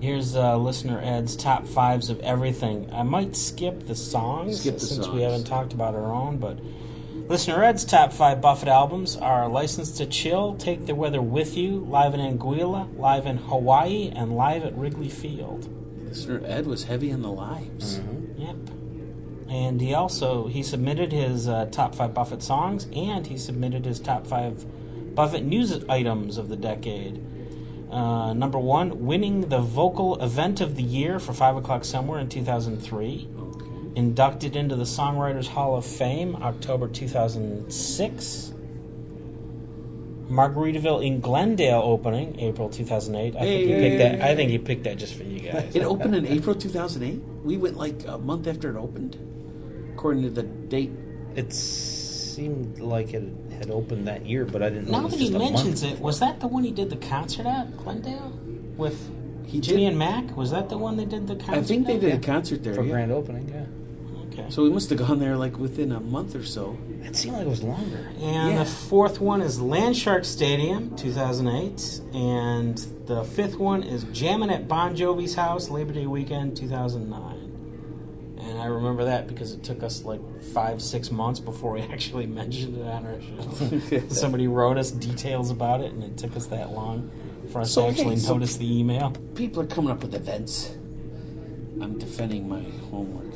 Here's 0.00 0.34
uh, 0.34 0.56
listener 0.58 1.00
Ed's 1.02 1.36
top 1.36 1.66
fives 1.68 2.10
of 2.10 2.18
everything. 2.20 2.92
I 2.92 3.04
might 3.04 3.36
skip 3.36 3.86
the 3.86 3.94
songs 3.94 4.60
Skip 4.60 4.74
the 4.74 4.80
since 4.80 5.04
songs. 5.06 5.14
we 5.14 5.22
haven't 5.22 5.44
talked 5.44 5.72
about 5.72 5.94
our 5.94 6.12
own, 6.12 6.38
but 6.38 6.58
listener 7.28 7.62
Ed's 7.62 7.84
top 7.84 8.12
five 8.12 8.40
Buffett 8.40 8.68
albums 8.68 9.16
are 9.16 9.48
"License 9.48 9.92
to 9.98 10.06
Chill," 10.06 10.54
"Take 10.56 10.86
the 10.86 10.94
Weather 10.94 11.22
with 11.22 11.56
You," 11.56 11.86
"Live 11.88 12.14
in 12.14 12.20
Anguilla," 12.20 12.88
"Live 12.98 13.26
in 13.26 13.38
Hawaii," 13.38 14.12
and 14.14 14.36
"Live 14.36 14.64
at 14.64 14.76
Wrigley 14.76 15.08
Field." 15.08 15.68
Listener 16.06 16.42
Ed 16.44 16.66
was 16.66 16.84
heavy 16.84 17.12
on 17.12 17.22
the 17.22 17.30
lives. 17.30 18.00
Yep. 18.36 18.56
And 19.48 19.80
he 19.80 19.94
also 19.94 20.46
he 20.48 20.62
submitted 20.62 21.12
his 21.12 21.48
uh, 21.48 21.66
top 21.70 21.94
five 21.94 22.14
Buffett 22.14 22.42
songs, 22.42 22.86
and 22.94 23.26
he 23.26 23.36
submitted 23.36 23.84
his 23.84 24.00
top 24.00 24.26
five 24.26 24.64
Buffett 25.14 25.44
news 25.44 25.84
items 25.88 26.38
of 26.38 26.48
the 26.48 26.56
decade. 26.56 27.24
Uh, 27.90 28.32
number 28.32 28.58
one, 28.58 29.06
winning 29.06 29.48
the 29.48 29.60
vocal 29.60 30.20
event 30.20 30.60
of 30.60 30.74
the 30.74 30.82
year 30.82 31.20
for 31.20 31.32
Five 31.32 31.56
O'clock 31.56 31.84
Somewhere 31.84 32.18
in 32.18 32.28
2003. 32.28 33.28
Okay. 33.94 34.00
Inducted 34.00 34.56
into 34.56 34.76
the 34.76 34.84
Songwriters 34.84 35.46
Hall 35.48 35.76
of 35.76 35.84
Fame 35.86 36.36
October 36.36 36.88
2006. 36.88 38.50
Margaritaville 40.30 41.04
in 41.04 41.20
Glendale 41.20 41.82
opening 41.84 42.38
April 42.40 42.68
2008. 42.70 43.36
I 43.36 43.40
think 43.40 43.66
he 43.66 43.72
Hey. 43.72 43.80
picked 43.80 43.98
that. 43.98 44.20
I 44.22 44.34
think 44.34 44.50
he 44.50 44.58
picked 44.58 44.84
that 44.84 44.96
just 44.96 45.14
for 45.14 45.22
you 45.22 45.40
guys. 45.40 45.74
It 45.76 45.82
opened 45.84 46.14
in 46.16 46.26
April 46.26 46.54
2008. 46.56 47.20
We 47.44 47.56
went 47.58 47.76
like 47.76 48.06
a 48.08 48.16
month 48.18 48.46
after 48.48 48.70
it 48.70 48.76
opened, 48.76 49.18
according 49.92 50.22
to 50.22 50.30
the 50.30 50.42
date. 50.44 50.90
It 51.36 51.52
seemed 51.52 52.78
like 52.80 53.12
it 53.12 53.22
had 53.58 53.70
opened 53.70 54.08
that 54.08 54.24
year, 54.24 54.44
but 54.46 54.62
I 54.62 54.70
didn't 54.70 54.86
know. 54.86 54.92
Now 54.92 55.00
it 55.00 55.04
was 55.04 55.12
that 55.12 55.18
he 55.20 55.34
a 55.34 55.38
mentions 55.38 55.82
it, 55.82 56.00
was 56.00 56.20
that 56.20 56.40
the 56.40 56.48
one 56.48 56.64
he 56.64 56.70
did 56.70 56.88
the 56.90 56.96
concert 56.96 57.44
at 57.46 57.76
Glendale 57.76 58.32
with 58.78 59.10
He 59.46 59.60
Jimmy 59.60 59.82
did- 59.82 59.88
and 59.90 59.98
Mac? 59.98 60.34
Was 60.36 60.50
that 60.52 60.70
the 60.70 60.78
one 60.78 60.96
they 60.96 61.04
did 61.04 61.26
the 61.28 61.36
concert? 61.36 61.56
I 61.56 61.62
think 61.62 61.86
they 61.86 61.94
at? 61.96 62.00
did 62.00 62.14
a 62.14 62.18
concert 62.18 62.64
there. 62.64 62.74
for 62.74 62.82
yeah. 62.82 62.92
grand 62.92 63.12
opening? 63.12 63.46
Yeah, 63.52 63.66
Okay. 64.34 64.46
So 64.50 64.62
we 64.64 64.70
must 64.70 64.90
have 64.90 64.98
gone 64.98 65.18
there 65.20 65.36
like 65.36 65.58
within 65.58 65.92
a 65.92 66.00
month 66.00 66.34
or 66.34 66.44
so. 66.44 66.76
it 67.02 67.14
seemed 67.16 67.36
like 67.36 67.46
it 67.46 67.50
was 67.50 67.62
longer. 67.62 67.98
and 68.20 68.52
yeah. 68.52 68.58
the 68.58 68.64
fourth 68.68 69.20
one 69.20 69.40
is 69.40 69.58
Landshark 69.60 70.24
Stadium, 70.24 70.94
2008, 70.96 72.00
and 72.14 72.76
the 73.06 73.22
fifth 73.24 73.56
one 73.56 73.82
is 73.84 74.04
Jamming 74.12 74.50
at 74.50 74.66
Bon 74.66 74.96
Jovi's 74.96 75.34
house, 75.36 75.70
Labor 75.70 75.92
Day 75.92 76.06
weekend, 76.06 76.56
2009. 76.56 77.50
And 78.40 78.58
I 78.60 78.66
remember 78.66 79.04
that 79.04 79.26
because 79.28 79.52
it 79.52 79.62
took 79.62 79.82
us 79.82 80.04
like 80.04 80.20
five, 80.52 80.82
six 80.82 81.10
months 81.10 81.38
before 81.40 81.72
we 81.72 81.80
actually 81.92 82.26
mentioned 82.26 82.76
it 82.76 82.82
on 82.86 83.06
our 83.06 83.20
show. 83.20 84.08
Somebody 84.08 84.48
wrote 84.48 84.76
us 84.78 84.90
details 84.90 85.50
about 85.50 85.80
it, 85.80 85.92
and 85.92 86.02
it 86.02 86.16
took 86.18 86.36
us 86.36 86.46
that 86.46 86.70
long 86.72 87.10
for 87.52 87.60
us 87.60 87.72
So, 87.72 87.82
to 87.82 87.88
actually 87.88 88.14
hey, 88.16 88.20
so- 88.20 88.32
notice 88.34 88.56
the 88.56 88.80
email. 88.80 89.12
People 89.36 89.62
are 89.62 89.66
coming 89.66 89.90
up 89.92 90.02
with 90.02 90.14
events. 90.14 90.74
I'm 91.80 91.98
defending 91.98 92.48
my 92.48 92.62
homework. 92.90 93.32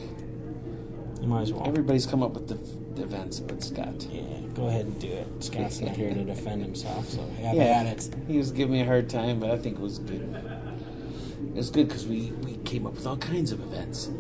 You 1.21 1.27
might 1.29 1.43
as 1.43 1.53
well. 1.53 1.67
Everybody's 1.67 2.07
come 2.07 2.23
up 2.23 2.33
with 2.35 2.49
the, 2.49 2.55
the 2.95 3.03
events, 3.03 3.41
but 3.41 3.63
Scott. 3.63 4.07
Yeah, 4.11 4.23
go 4.55 4.69
ahead 4.69 4.87
and 4.87 5.01
do 5.01 5.09
it. 5.09 5.27
Scott's 5.41 5.81
not 5.81 5.97
here 5.97 6.13
to 6.13 6.25
defend 6.25 6.63
himself, 6.63 7.09
so 7.09 7.21
have 7.43 7.55
Yeah, 7.55 7.63
at 7.63 7.87
it. 7.87 8.15
he 8.29 8.39
was 8.39 8.51
giving 8.53 8.75
me 8.75 8.81
a 8.83 8.87
hard 8.87 9.09
time, 9.11 9.41
but 9.41 9.51
I 9.51 9.59
think 9.59 9.77
it 9.79 9.83
was 9.83 9.99
good. 9.99 10.23
It 10.23 11.55
was 11.55 11.71
good 11.71 11.89
because 11.89 12.07
we, 12.07 12.33
we 12.45 12.57
came 12.59 12.87
up 12.87 12.95
with 12.95 13.07
all 13.07 13.17
kinds 13.17 13.51
of 13.53 13.61
events. 13.61 14.11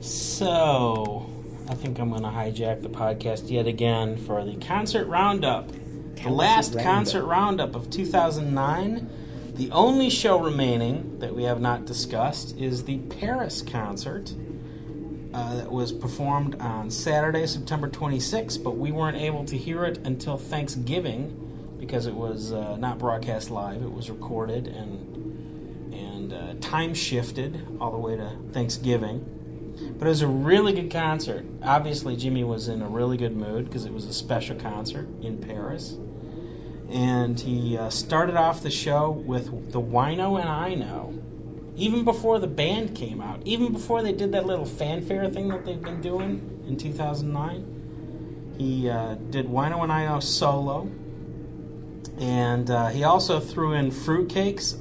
So, 0.00 1.28
I 1.68 1.74
think 1.74 1.98
I'm 1.98 2.10
going 2.10 2.22
to 2.22 2.28
hijack 2.28 2.82
the 2.82 2.88
podcast 2.88 3.50
yet 3.50 3.66
again 3.66 4.16
for 4.16 4.44
the 4.44 4.56
concert 4.56 5.06
roundup. 5.06 5.70
the 6.16 6.30
last 6.30 6.74
roundup. 6.74 6.92
concert 6.92 7.24
roundup 7.24 7.74
of 7.74 7.90
2009. 7.90 9.10
The 9.54 9.70
only 9.70 10.08
show 10.10 10.38
remaining 10.38 11.18
that 11.18 11.34
we 11.36 11.44
have 11.44 11.60
not 11.60 11.84
discussed 11.84 12.56
is 12.56 12.84
the 12.84 12.98
Paris 12.98 13.62
concert 13.62 14.32
uh, 15.34 15.56
that 15.56 15.70
was 15.70 15.92
performed 15.92 16.60
on 16.60 16.90
Saturday, 16.90 17.46
September 17.46 17.88
26th, 17.88 18.62
but 18.62 18.76
we 18.76 18.92
weren't 18.92 19.16
able 19.16 19.44
to 19.46 19.56
hear 19.56 19.84
it 19.84 19.98
until 19.98 20.36
Thanksgiving 20.36 21.76
because 21.78 22.06
it 22.06 22.14
was 22.14 22.52
uh, 22.52 22.76
not 22.76 22.98
broadcast 22.98 23.50
live. 23.50 23.82
It 23.82 23.92
was 23.92 24.10
recorded 24.10 24.66
and 24.66 25.12
and 25.92 26.32
uh, 26.32 26.54
time 26.60 26.94
shifted 26.94 27.66
all 27.80 27.90
the 27.90 27.98
way 27.98 28.16
to 28.16 28.36
Thanksgiving. 28.52 29.24
But 29.98 30.06
it 30.06 30.10
was 30.10 30.22
a 30.22 30.28
really 30.28 30.72
good 30.72 30.90
concert. 30.90 31.44
Obviously, 31.62 32.16
Jimmy 32.16 32.44
was 32.44 32.68
in 32.68 32.82
a 32.82 32.88
really 32.88 33.16
good 33.16 33.36
mood 33.36 33.66
because 33.66 33.84
it 33.84 33.92
was 33.92 34.06
a 34.06 34.12
special 34.12 34.56
concert 34.56 35.08
in 35.22 35.38
Paris. 35.38 35.96
And 36.88 37.40
he 37.40 37.76
uh, 37.76 37.90
started 37.90 38.36
off 38.36 38.62
the 38.62 38.70
show 38.70 39.10
with 39.10 39.72
the 39.72 39.80
Wino 39.80 40.38
and 40.38 40.48
I 40.48 40.74
Know. 40.74 41.18
Even 41.76 42.04
before 42.04 42.38
the 42.38 42.46
band 42.46 42.94
came 42.94 43.20
out, 43.20 43.40
even 43.44 43.72
before 43.72 44.02
they 44.02 44.12
did 44.12 44.32
that 44.32 44.44
little 44.46 44.66
fanfare 44.66 45.28
thing 45.30 45.48
that 45.48 45.64
they've 45.64 45.82
been 45.82 46.00
doing 46.00 46.62
in 46.66 46.76
2009, 46.76 48.54
he 48.58 48.88
uh, 48.88 49.14
did 49.30 49.46
Wino 49.46 49.82
and 49.82 49.90
I 49.90 50.18
solo. 50.18 50.90
And 52.18 52.70
uh, 52.70 52.88
he 52.88 53.04
also 53.04 53.40
threw 53.40 53.72
in 53.72 53.90
Fruitcakes 53.90 54.76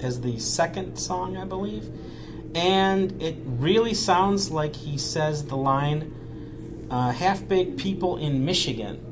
as 0.00 0.20
the 0.20 0.38
second 0.38 0.96
song, 0.96 1.36
I 1.36 1.44
believe. 1.44 1.90
And 2.54 3.20
it 3.20 3.36
really 3.44 3.92
sounds 3.92 4.50
like 4.50 4.76
he 4.76 4.96
says 4.96 5.46
the 5.46 5.56
line 5.56 6.14
uh, 6.90 7.10
half 7.10 7.46
baked 7.46 7.76
people 7.76 8.16
in 8.16 8.44
Michigan 8.44 9.02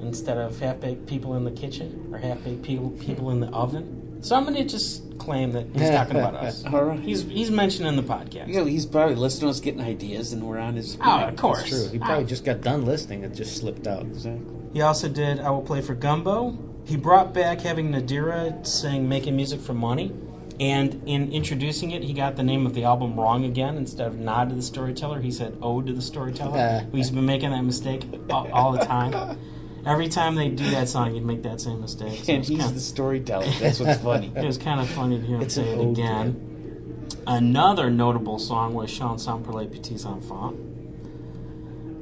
instead 0.00 0.38
of 0.38 0.58
half 0.60 0.80
baked 0.80 1.06
people 1.06 1.36
in 1.36 1.44
the 1.44 1.50
kitchen 1.50 2.08
or 2.12 2.18
half 2.18 2.42
baked 2.42 2.62
people, 2.62 2.90
people 2.90 3.30
in 3.30 3.40
the 3.40 3.48
oven. 3.48 4.18
So 4.22 4.34
I'm 4.34 4.44
going 4.44 4.56
to 4.56 4.64
just 4.64 5.02
claim 5.18 5.52
that 5.52 5.66
he's 5.74 5.90
talking 5.90 6.16
about 6.16 6.34
us. 6.34 6.64
All 6.72 6.84
right. 6.84 7.00
He's, 7.00 7.22
he's 7.24 7.50
mentioning 7.50 7.96
the 7.96 8.02
podcast. 8.02 8.48
You 8.48 8.54
know, 8.54 8.64
he's 8.64 8.86
probably 8.86 9.16
listening 9.16 9.48
to 9.48 9.50
us 9.50 9.60
getting 9.60 9.80
ideas, 9.80 10.32
and 10.32 10.42
we're 10.42 10.58
on 10.58 10.76
his. 10.76 10.96
Oh, 11.04 11.20
of 11.20 11.36
course. 11.36 11.62
It's 11.62 11.70
true. 11.70 11.88
He 11.88 11.98
probably 11.98 12.24
just 12.24 12.44
got 12.44 12.60
done 12.60 12.84
listening. 12.84 13.24
It 13.24 13.34
just 13.34 13.56
slipped 13.56 13.86
out. 13.86 14.02
Exactly. 14.02 14.54
He 14.72 14.80
also 14.82 15.08
did 15.08 15.40
I 15.40 15.50
Will 15.50 15.62
Play 15.62 15.80
for 15.80 15.94
Gumbo. 15.94 16.56
He 16.84 16.96
brought 16.96 17.32
back 17.34 17.60
having 17.60 17.90
Nadirah 17.90 18.66
sing 18.66 19.08
Making 19.08 19.36
Music 19.36 19.60
for 19.60 19.74
Money. 19.74 20.12
And 20.58 21.02
in 21.06 21.32
introducing 21.32 21.90
it, 21.90 22.02
he 22.02 22.14
got 22.14 22.36
the 22.36 22.42
name 22.42 22.64
of 22.64 22.72
the 22.72 22.84
album 22.84 23.18
wrong 23.18 23.44
again. 23.44 23.76
Instead 23.76 24.06
of 24.06 24.18
Nod 24.18 24.48
to 24.48 24.54
the 24.54 24.62
Storyteller, 24.62 25.20
he 25.20 25.30
said 25.30 25.56
Ode 25.60 25.86
to 25.88 25.92
the 25.92 26.00
Storyteller. 26.00 26.58
Uh. 26.58 26.84
He's 26.92 27.10
been 27.10 27.26
making 27.26 27.50
that 27.50 27.62
mistake 27.62 28.04
all, 28.30 28.50
all 28.52 28.72
the 28.72 28.84
time. 28.84 29.38
Every 29.86 30.08
time 30.08 30.34
they 30.34 30.48
do 30.48 30.68
that 30.70 30.88
song, 30.88 31.14
you'd 31.14 31.24
make 31.24 31.44
that 31.44 31.60
same 31.60 31.80
mistake. 31.80 32.24
So 32.24 32.32
And 32.32 32.40
it's 32.40 32.48
he's 32.48 32.58
kind 32.58 32.74
the 32.74 32.80
storyteller. 32.80 33.46
That's 33.60 33.78
what's 33.78 34.00
funny. 34.00 34.32
it 34.36 34.44
was 34.44 34.58
kind 34.58 34.80
of 34.80 34.88
funny 34.88 35.20
to 35.20 35.24
hear 35.24 35.36
him 35.36 35.42
It's 35.42 35.54
say 35.54 35.68
it 35.68 35.80
again. 35.80 37.08
Another 37.24 37.88
notable 37.88 38.40
song 38.40 38.74
was 38.74 38.90
Chanson 38.90 39.44
pour 39.44 39.54
les 39.54 39.68
petits 39.68 40.04
enfants. 40.04 40.58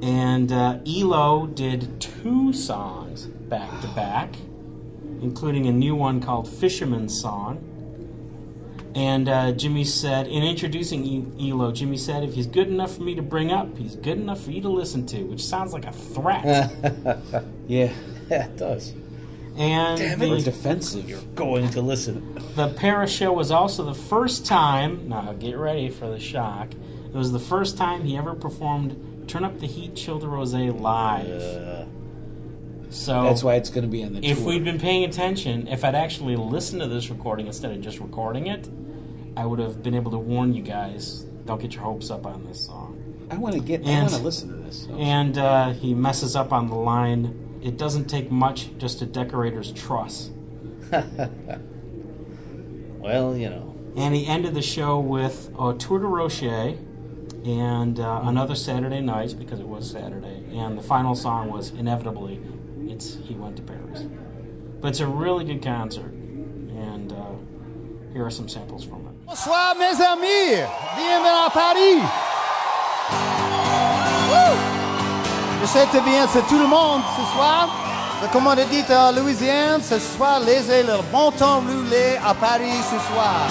And 0.01 0.51
uh, 0.51 0.79
Elo 0.87 1.45
did 1.45 2.01
two 2.01 2.53
songs 2.53 3.25
back 3.25 3.81
to 3.81 3.87
back, 3.89 4.35
including 5.21 5.67
a 5.67 5.71
new 5.71 5.95
one 5.95 6.21
called 6.21 6.47
Fisherman's 6.47 7.19
Song. 7.19 7.63
And 8.95 9.27
uh, 9.27 9.51
Jimmy 9.51 9.83
said, 9.83 10.27
in 10.27 10.41
introducing 10.41 11.03
E- 11.05 11.51
Elo, 11.51 11.73
Jimmy 11.73 11.97
said, 11.97 12.23
if 12.23 12.33
he's 12.33 12.47
good 12.47 12.69
enough 12.69 12.95
for 12.95 13.03
me 13.03 13.13
to 13.15 13.21
bring 13.21 13.51
up, 13.51 13.77
he's 13.77 13.97
good 13.97 14.17
enough 14.17 14.41
for 14.41 14.51
you 14.51 14.61
to 14.61 14.69
listen 14.69 15.05
to, 15.07 15.21
which 15.23 15.43
sounds 15.43 15.73
like 15.73 15.85
a 15.85 15.91
threat. 15.91 16.71
Yeah. 17.67 17.91
Yeah, 18.29 18.45
it 18.45 18.57
does. 18.57 18.93
and 19.57 20.21
Or 20.21 20.35
the, 20.35 20.41
defensive. 20.41 21.09
You're 21.09 21.19
going 21.35 21.69
to 21.71 21.81
listen. 21.81 22.37
The 22.55 22.69
Paris 22.69 23.11
show 23.11 23.33
was 23.33 23.51
also 23.51 23.83
the 23.83 23.93
first 23.95 24.45
time, 24.45 25.09
now 25.09 25.33
get 25.33 25.57
ready 25.57 25.89
for 25.89 26.07
the 26.07 26.19
shock, 26.19 26.69
it 26.71 27.13
was 27.17 27.31
the 27.31 27.39
first 27.39 27.75
time 27.77 28.03
he 28.03 28.15
ever 28.15 28.33
performed 28.35 29.25
Turn 29.27 29.43
Up 29.43 29.59
the 29.59 29.67
Heat, 29.67 29.95
Chill 29.95 30.19
the 30.19 30.27
Rose 30.27 30.53
live. 30.53 31.27
Uh, 31.27 31.85
so 32.95 33.23
That's 33.23 33.43
why 33.43 33.55
it's 33.55 33.69
going 33.69 33.83
to 33.83 33.89
be 33.89 34.03
on 34.03 34.13
the 34.13 34.25
if 34.25 34.37
tour. 34.37 34.47
we'd 34.47 34.63
been 34.63 34.79
paying 34.79 35.03
attention, 35.03 35.67
if 35.67 35.83
I'd 35.83 35.95
actually 35.95 36.37
listened 36.37 36.81
to 36.81 36.87
this 36.87 37.09
recording 37.09 37.45
instead 37.47 37.71
of 37.71 37.81
just 37.81 37.99
recording 37.99 38.47
it, 38.47 38.69
I 39.35 39.45
would 39.45 39.59
have 39.59 39.83
been 39.83 39.93
able 39.93 40.11
to 40.11 40.17
warn 40.17 40.53
you 40.53 40.63
guys, 40.63 41.25
don't 41.45 41.61
get 41.61 41.73
your 41.73 41.83
hopes 41.83 42.09
up 42.09 42.25
on 42.25 42.45
this 42.45 42.65
song. 42.65 43.27
I 43.29 43.35
want 43.35 43.55
to 43.55 43.61
get. 43.61 43.85
I 43.85 43.99
want 44.01 44.09
to 44.11 44.17
listen 44.19 44.49
to 44.49 44.55
this. 44.55 44.85
So. 44.85 44.95
And 44.95 45.37
uh, 45.37 45.73
he 45.73 45.93
messes 45.93 46.37
up 46.37 46.53
on 46.53 46.67
the 46.67 46.75
line, 46.75 47.59
it 47.61 47.77
doesn't 47.77 48.05
take 48.05 48.31
much 48.31 48.69
just 48.77 49.01
a 49.01 49.05
decorator's 49.05 49.73
truss. 49.73 50.29
well, 52.99 53.35
you 53.35 53.49
know. 53.49 53.75
And 53.97 54.15
he 54.15 54.25
ended 54.25 54.53
the 54.53 54.61
show 54.61 54.99
with 54.99 55.49
a 55.59 55.73
Tour 55.73 55.99
de 55.99 56.07
Rocher 56.07 56.77
and 57.45 57.99
uh, 57.99 58.21
another 58.23 58.55
Saturday 58.55 59.01
Nights 59.01 59.33
because 59.33 59.59
it 59.59 59.67
was 59.67 59.89
Saturday. 59.89 60.43
And 60.53 60.77
the 60.77 60.81
final 60.81 61.15
song 61.15 61.49
was 61.49 61.71
inevitably, 61.71 62.41
it's 62.95 63.17
He 63.27 63.35
Went 63.35 63.57
to 63.57 63.61
Paris. 63.61 64.05
But 64.81 64.89
it's 64.89 65.01
a 65.01 65.07
really 65.07 65.43
good 65.43 65.61
concert. 65.61 66.13
And 66.91 67.11
uh, 67.11 67.35
here 68.13 68.25
are 68.25 68.31
some 68.31 68.47
samples 68.47 68.83
from 68.85 69.05
it. 69.07 69.25
Bonsoir 69.25 69.75
mes 69.75 69.99
amis, 69.99 70.63
bienvenue 70.95 71.35
à 71.45 71.49
Paris. 71.51 71.99
Woo! 74.31 74.55
Je 75.61 75.67
sais 75.67 76.01
bien, 76.05 76.27
c'est 76.27 76.47
tout 76.47 76.59
le 76.59 76.67
monde 76.67 77.01
ce 77.17 77.23
soir. 77.33 77.69
C'est 78.21 78.31
comme 78.31 78.47
on 78.47 78.55
dit 78.55 78.85
en 78.89 79.11
Louisiane, 79.11 79.81
ce 79.81 79.99
soir, 79.99 80.39
laissez 80.39 80.83
le 80.83 81.01
bon 81.11 81.31
temps 81.31 81.59
rouler 81.59 82.17
à 82.25 82.33
Paris 82.33 82.79
ce 82.89 82.97
soir. 83.11 83.49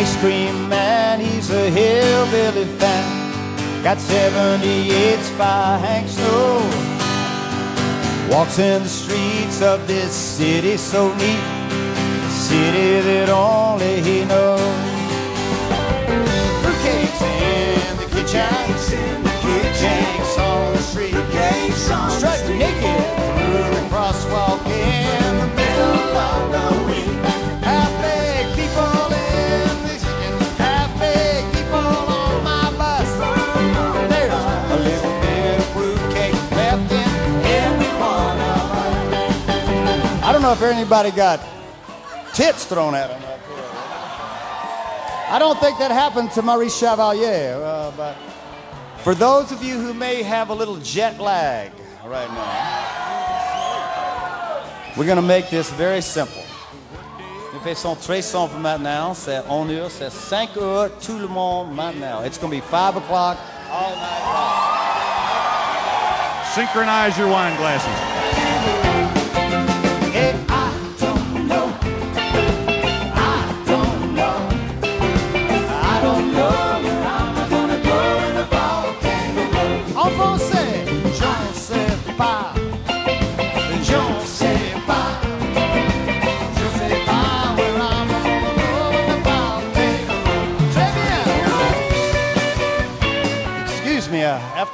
Ice 0.00 0.16
cream 0.22 0.68
man, 0.68 1.20
he's 1.20 1.50
a 1.50 1.68
hillbilly 1.68 2.64
fan. 2.78 3.04
Got 3.82 3.98
78s 3.98 5.36
by 5.36 5.78
Hank 5.78 6.08
Snow. 6.08 6.97
Walks 8.30 8.58
in 8.58 8.82
the 8.82 8.88
streets 8.88 9.62
of 9.62 9.86
this 9.86 10.12
city 10.12 10.76
so 10.76 11.08
neat, 11.14 11.40
the 12.20 12.30
city 12.30 13.00
that 13.00 13.30
only 13.30 14.02
he 14.02 14.24
knows. 14.26 14.60
Fruitcakes 16.60 17.22
in 17.22 17.96
the 17.96 18.04
kitchen, 18.04 19.24
janks 19.80 20.38
on 20.38 20.74
the 20.74 20.82
street, 20.82 21.14
strutting 22.18 22.58
naked 22.58 23.00
through 23.38 23.70
the 23.74 23.88
crosswalk 23.88 24.60
in 24.66 25.38
the 25.38 25.46
middle 25.56 26.16
of 26.18 26.52
the 26.52 26.87
know 40.48 40.54
if 40.54 40.62
anybody 40.62 41.10
got 41.10 41.40
tits 42.32 42.64
thrown 42.64 42.94
at 42.94 43.08
them. 43.08 43.20
I 45.30 45.38
don't 45.38 45.58
think 45.60 45.78
that 45.78 45.90
happened 45.90 46.30
to 46.32 46.42
Maurice 46.42 46.74
Chevalier, 46.78 47.60
uh, 47.62 47.90
but 47.94 48.16
for 49.04 49.14
those 49.14 49.52
of 49.52 49.62
you 49.62 49.78
who 49.78 49.92
may 49.92 50.22
have 50.22 50.48
a 50.48 50.54
little 50.54 50.78
jet 50.78 51.20
lag 51.20 51.70
right 52.06 52.30
now, 52.30 52.64
we're 54.96 55.04
going 55.04 55.16
to 55.16 55.22
make 55.22 55.50
this 55.50 55.70
very 55.72 56.00
simple. 56.00 56.42
Les 57.52 57.60
faits 57.60 57.80
sont 57.80 57.96
très 57.96 58.22
simples 58.22 58.56
maintenant. 58.58 59.14
C'est 59.14 59.44
1 59.50 59.70
heure, 59.70 59.90
c'est 59.90 60.10
5 60.10 60.56
heures, 60.56 60.90
tout 60.98 61.18
le 61.18 61.28
monde 61.28 61.74
maintenant. 61.74 62.22
It's 62.22 62.38
going 62.38 62.50
to 62.50 62.56
be 62.56 62.62
5 62.70 62.96
o'clock 62.96 63.36
all 63.70 63.94
night 63.96 64.22
long. 64.24 64.64
Synchronize 66.54 67.18
your 67.18 67.28
wine 67.28 67.54
glasses. 67.58 68.17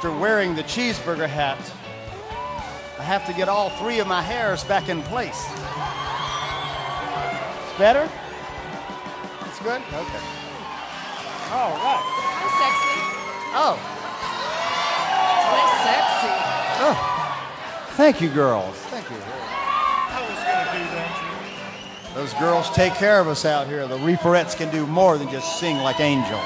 After 0.05 0.19
wearing 0.19 0.53
the 0.53 0.61
cheeseburger 0.61 1.27
hat, 1.27 1.57
I 2.99 3.03
have 3.03 3.25
to 3.25 3.33
get 3.33 3.49
all 3.49 3.71
three 3.71 3.97
of 3.97 4.05
my 4.05 4.21
hairs 4.21 4.63
back 4.63 4.87
in 4.87 5.01
place. 5.01 5.43
It's 7.63 7.77
better? 7.79 8.07
It's 9.47 9.59
good? 9.61 9.81
Okay. 9.81 10.21
All 11.49 11.73
right. 11.73 12.05
Hi, 12.05 12.45
sexy. 12.61 13.01
Oh, 13.57 13.77
Hi, 15.49 15.65
sexy. 15.89 16.29
oh. 16.85 17.95
Thank 17.97 18.21
you, 18.21 18.29
girls. 18.29 18.75
Thank 18.75 19.09
you. 19.09 19.17
I 19.17 20.21
was 20.21 20.37
going 20.37 20.65
to 20.67 20.71
do 20.71 20.85
that. 20.93 22.13
Those 22.13 22.33
girls 22.35 22.69
take 22.75 22.93
care 22.93 23.19
of 23.19 23.27
us 23.27 23.43
out 23.43 23.65
here. 23.65 23.87
The 23.87 23.97
reeferettes 23.97 24.55
can 24.55 24.71
do 24.71 24.85
more 24.85 25.17
than 25.17 25.31
just 25.31 25.59
sing 25.59 25.77
like 25.77 25.99
angels. 25.99 26.43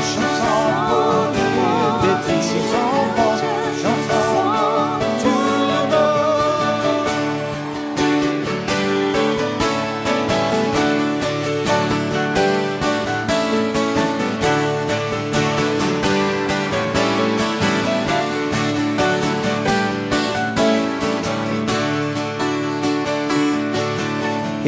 Chanson 0.00 0.58
pour 0.88 1.12
les 2.02 2.16
petits 2.26 2.70
enfants, 2.74 3.36
chanson 3.82 4.22
pour 4.98 5.12
tout 5.22 5.50
le 5.70 5.80
monde. 5.90 6.06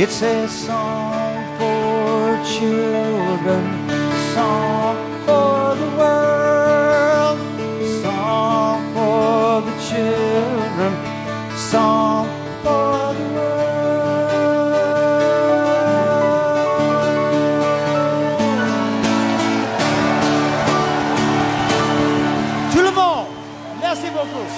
It's 0.00 0.22
a 0.22 0.46
song 0.46 0.97
for 0.97 0.97
children, 2.44 3.64
song 4.34 4.96
for 5.26 5.74
the 5.76 5.88
world, 5.96 7.38
song 8.02 8.78
for 8.94 9.62
the 9.62 9.74
children, 9.88 10.92
song 11.56 12.26
for 12.62 13.14
the 13.14 13.24
world. 13.34 13.58
Tout 22.72 22.82
le 22.82 22.90
monde, 22.92 23.26
merci 23.80 24.10
beaucoup. 24.10 24.48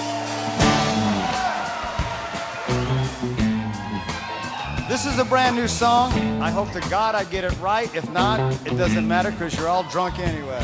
This 4.87 5.05
is 5.05 5.19
a 5.19 5.25
brand 5.25 5.55
new 5.55 5.67
song. 5.67 6.11
I 6.41 6.49
hope 6.49 6.71
to 6.71 6.81
God 6.89 7.13
I 7.13 7.23
get 7.23 7.43
it 7.43 7.55
right. 7.61 7.93
If 7.93 8.09
not, 8.11 8.39
it 8.65 8.75
doesn't 8.75 9.07
matter 9.07 9.29
because 9.29 9.55
you're 9.55 9.67
all 9.67 9.83
drunk 9.83 10.17
anyway. 10.17 10.59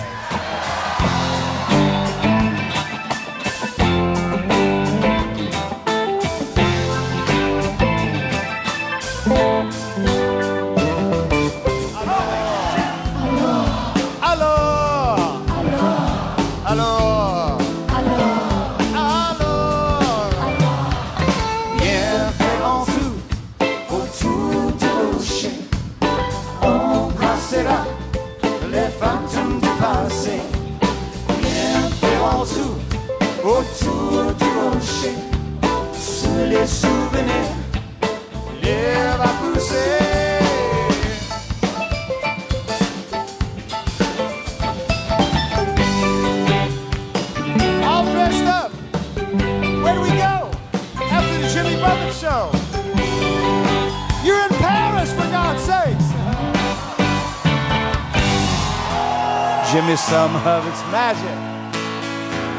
Jimmy, 59.78 59.96
some 59.96 60.36
of 60.38 60.66
it's 60.66 60.82
magic, 60.92 61.38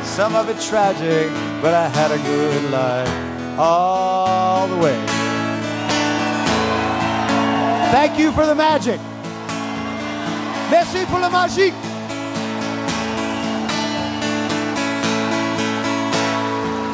some 0.05 0.37
of 0.37 0.49
it 0.49 0.61
tragic, 0.61 1.29
but 1.61 1.75
I 1.75 1.89
had 1.89 2.13
a 2.13 2.19
good 2.19 2.71
life 2.71 3.59
all 3.59 4.69
the 4.69 4.77
way. 4.77 4.97
Thank 7.91 8.21
you 8.21 8.31
for 8.31 8.47
the 8.47 8.55
magic. 8.55 9.01
Merci 10.71 11.05
pour 11.07 11.19
la 11.19 11.29
magique. 11.29 11.75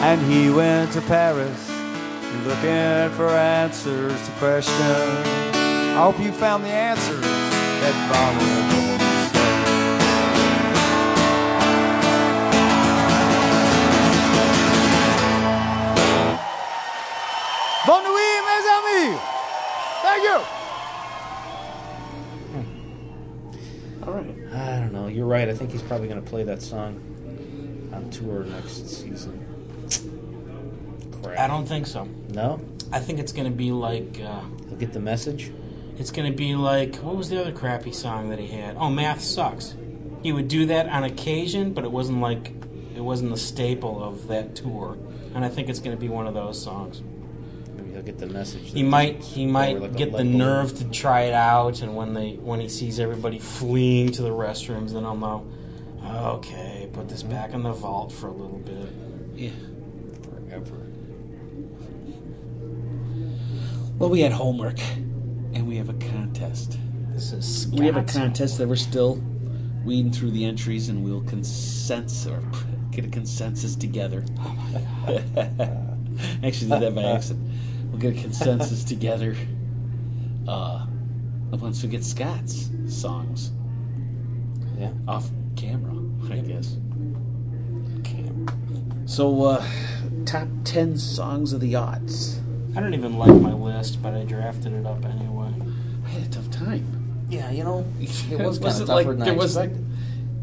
And 0.01 0.22
he 0.22 0.49
went 0.49 0.91
to 0.93 1.03
Paris 1.03 1.68
looking 2.47 3.14
for 3.14 3.29
answers 3.29 4.18
to 4.25 4.33
questions. 4.39 4.81
I 4.81 5.97
hope 5.99 6.18
you 6.18 6.33
found 6.33 6.64
the 6.64 6.70
answers 6.70 7.20
that 7.20 7.95
follow. 8.11 8.93
Bonne 17.87 18.05
nuit, 18.05 18.43
mes 18.47 18.66
amis. 18.76 19.20
Thank 20.03 20.22
you. 20.22 20.41
All 24.07 24.12
right. 24.12 24.35
I 24.53 24.80
don't 24.80 24.93
know. 24.93 25.07
You're 25.09 25.26
right. 25.26 25.49
I 25.49 25.55
think 25.55 25.70
he's 25.70 25.82
probably 25.82 26.09
going 26.09 26.22
to 26.22 26.28
play 26.28 26.45
that 26.45 26.62
song 26.62 27.01
on 27.93 28.11
tour 28.11 28.45
next 28.45 28.89
season. 28.89 29.41
Crap. 31.22 31.39
I 31.39 31.47
don't 31.47 31.66
think 31.66 31.87
so. 31.87 32.09
No? 32.30 32.61
I 32.93 33.01
think 33.01 33.18
it's 33.18 33.32
going 33.32 33.51
to 33.51 33.57
be 33.57 33.70
like 33.72 34.20
uh, 34.20 34.43
He'll 34.68 34.78
get 34.78 34.93
the 34.93 35.01
message? 35.01 35.51
it's 35.97 36.11
going 36.11 36.30
to 36.30 36.37
be 36.37 36.55
like 36.57 36.97
what 36.97 37.16
was 37.16 37.28
the 37.28 37.41
other 37.41 37.53
crappy 37.53 37.93
song 37.93 38.30
that 38.30 38.39
he 38.39 38.49
had? 38.49 38.76
Oh, 38.78 38.91
Math 38.91 39.20
Suks. 39.20 39.74
He 40.22 40.32
would 40.32 40.49
do 40.49 40.66
that 40.66 40.89
on 40.89 41.05
occasion, 41.05 41.72
but 41.72 41.85
it 41.85 41.91
wasn't 41.91 42.20
like 42.20 42.53
it 42.97 43.01
wasn't 43.01 43.30
the 43.30 43.37
staple 43.39 44.03
of 44.03 44.28
that 44.28 44.55
tour. 44.57 44.97
And 45.35 45.45
I 45.45 45.49
think 45.49 45.68
it's 45.68 45.80
going 45.80 45.97
to 45.97 46.01
be 46.01 46.09
one 46.09 46.26
of 46.26 46.35
those 46.35 46.61
songs. 46.62 47.03
Maybe 47.95 48.07
he'll 48.07 48.18
get 48.18 48.18
the 48.18 48.32
message. 48.32 48.72
He 48.72 48.82
might 48.82 49.22
he 49.22 49.47
might 49.47 49.80
like 49.80 49.97
get 49.97 50.11
the 50.11 50.18
lead 50.18 50.24
balloon. 50.24 50.38
nerve 50.38 50.78
to 50.78 50.84
try 50.90 51.22
it 51.22 51.34
out, 51.34 51.80
and 51.82 51.95
when 51.95 52.12
they 52.14 52.32
when 52.32 52.61
he 52.61 52.68
sees 52.68 52.99
everybody 52.99 53.38
fleeing 53.38 54.11
to 54.12 54.22
the 54.22 54.30
restrooms, 54.30 54.92
then 54.92 55.05
I'll 55.05 55.16
know. 55.16 55.47
Okay, 56.05 56.88
put 56.92 57.09
this 57.09 57.22
back 57.22 57.53
in 57.55 57.62
the 57.62 57.72
vault 57.72 58.12
for 58.12 58.26
a 58.26 58.32
little 58.32 58.59
bit. 58.59 58.92
Yeah. 59.34 59.51
Forever. 60.22 60.76
Well, 63.99 64.11
we 64.11 64.20
had 64.20 64.32
homework, 64.32 64.80
and 65.55 65.66
we 65.68 65.76
have 65.76 65.88
a 65.88 65.95
contest. 65.95 66.78
This 67.12 67.32
is 67.32 67.68
We 67.68 67.86
have 67.86 67.97
a 67.97 68.03
contest 68.03 68.59
that 68.59 68.66
we're 68.66 68.76
still 68.76 69.22
weeding 69.84 70.12
through 70.12 70.32
the 70.32 70.45
entries, 70.45 70.88
and 70.88 71.05
we'll 71.05 71.22
consensus 71.22 72.26
or 72.26 72.42
get 72.90 73.05
a 73.05 73.09
consensus 73.09 73.76
together. 73.76 74.24
Oh 74.40 74.57
my 74.72 75.22
god. 75.45 76.09
actually, 76.45 76.70
did 76.70 76.80
that 76.80 76.95
by 76.95 77.05
accident. 77.05 77.51
We'll 77.95 78.01
get 78.12 78.18
a 78.18 78.22
consensus 78.22 78.82
together. 78.92 79.36
Uh, 80.49 80.84
once 81.53 81.80
we 81.80 81.88
get 81.88 82.03
Scott's 82.03 82.68
songs 82.88 83.53
Yeah. 84.76 84.90
off 85.07 85.30
camera, 85.55 85.95
I 86.28 86.38
guess. 86.40 86.76
Camera. 88.03 88.53
So, 89.07 89.45
uh, 89.45 89.64
top 90.26 90.49
ten 90.64 90.99
songs 90.99 91.53
of 91.53 91.61
the 91.61 91.76
odds. 91.76 92.40
I 92.74 92.80
don't 92.80 92.95
even 92.95 93.16
like 93.16 93.32
my 93.40 93.53
list, 93.53 94.03
but 94.03 94.12
I 94.12 94.24
drafted 94.24 94.72
it 94.72 94.84
up 94.84 95.05
anyway. 95.05 95.53
I 96.05 96.09
had 96.09 96.22
a 96.24 96.30
tough 96.30 96.51
time. 96.51 96.84
Yeah, 97.30 97.53
you 97.53 97.62
know, 97.62 97.86
it 98.01 98.40
was 98.40 98.59
kind 98.59 98.72
of 98.72 98.88
tougher 98.88 98.92
like 98.92 99.07
than 99.07 99.22
I 99.22 99.24
there 99.26 99.34
was 99.34 99.57
expected. 99.57 99.86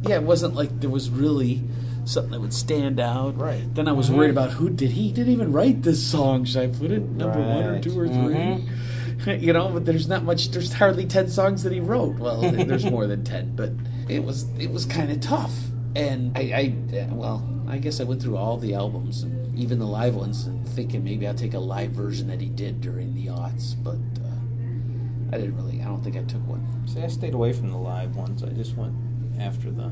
yeah 0.04 0.16
it 0.16 0.24
wasn't 0.24 0.56
like 0.56 0.80
there 0.80 0.90
was 0.90 1.10
really 1.10 1.62
something 2.06 2.32
that 2.32 2.42
would 2.42 2.54
stand 2.54 3.00
out. 3.00 3.38
Right. 3.38 3.64
then 3.74 3.88
i 3.88 3.92
was 3.92 4.10
worried 4.12 4.32
about 4.32 4.52
who 4.52 4.70
did 4.70 4.92
he 4.92 5.12
didn't 5.12 5.34
even 5.34 5.52
write 5.52 5.84
this 5.84 6.04
song 6.04 6.46
should 6.46 6.62
i 6.62 6.68
put 6.68 6.92
it 6.92 7.02
number 7.04 7.40
one 7.40 7.64
or 7.64 7.80
two 7.80 7.98
or 8.00 8.08
3 8.08 9.38
you 9.38 9.54
know 9.54 9.70
but 9.72 9.86
there's 9.86 10.08
not 10.08 10.24
much 10.24 10.50
there's 10.50 10.74
hardly 10.74 11.06
10 11.06 11.30
songs 11.30 11.64
that 11.64 11.72
he 11.72 11.80
wrote. 11.80 12.18
Well 12.18 12.42
there's 12.52 12.86
more 12.86 13.06
than 13.08 13.24
10 13.24 13.56
but 13.56 13.72
it 14.10 14.24
was 14.24 14.50
it 14.58 14.72
was 14.72 14.86
kind 14.86 15.12
of 15.12 15.20
tough. 15.22 15.54
And 15.96 16.38
I, 16.38 16.42
I 16.42 17.06
well 17.12 17.48
i 17.68 17.78
guess 17.78 18.00
i 18.00 18.04
went 18.04 18.22
through 18.22 18.38
all 18.38 18.58
the 18.58 18.74
albums 18.74 19.24
and 19.24 19.58
even 19.60 19.78
the 19.78 19.86
live 19.86 20.16
ones 20.16 20.48
and 20.48 20.66
thinking 20.68 21.04
maybe 21.04 21.28
i'll 21.28 21.36
take 21.36 21.54
a 21.54 21.60
live 21.60 21.92
version 21.92 22.28
that 22.30 22.40
he 22.42 22.48
did 22.50 22.82
during 22.82 23.14
the 23.14 23.28
aughts 23.28 23.76
but 23.82 24.00
uh, 24.24 25.36
i 25.36 25.38
didn't 25.38 25.56
really 25.56 25.82
i 25.82 25.86
don't 25.86 26.02
think 26.02 26.16
i 26.16 26.24
took 26.24 26.46
one. 26.48 26.66
See, 26.88 27.02
I 27.02 27.08
stayed 27.08 27.34
away 27.34 27.54
from 27.54 27.70
the 27.70 27.78
live 27.78 28.16
ones. 28.16 28.44
I 28.44 28.50
just 28.50 28.76
went 28.76 28.94
after 29.40 29.70
the 29.70 29.92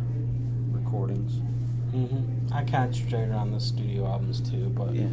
recordings. 0.72 1.42
Hmm 1.92 2.54
I 2.54 2.64
concentrated 2.64 3.34
on 3.34 3.52
the 3.52 3.60
studio 3.60 4.06
albums 4.06 4.42
too, 4.42 4.70
but 4.70 4.94
yeah 4.94 5.08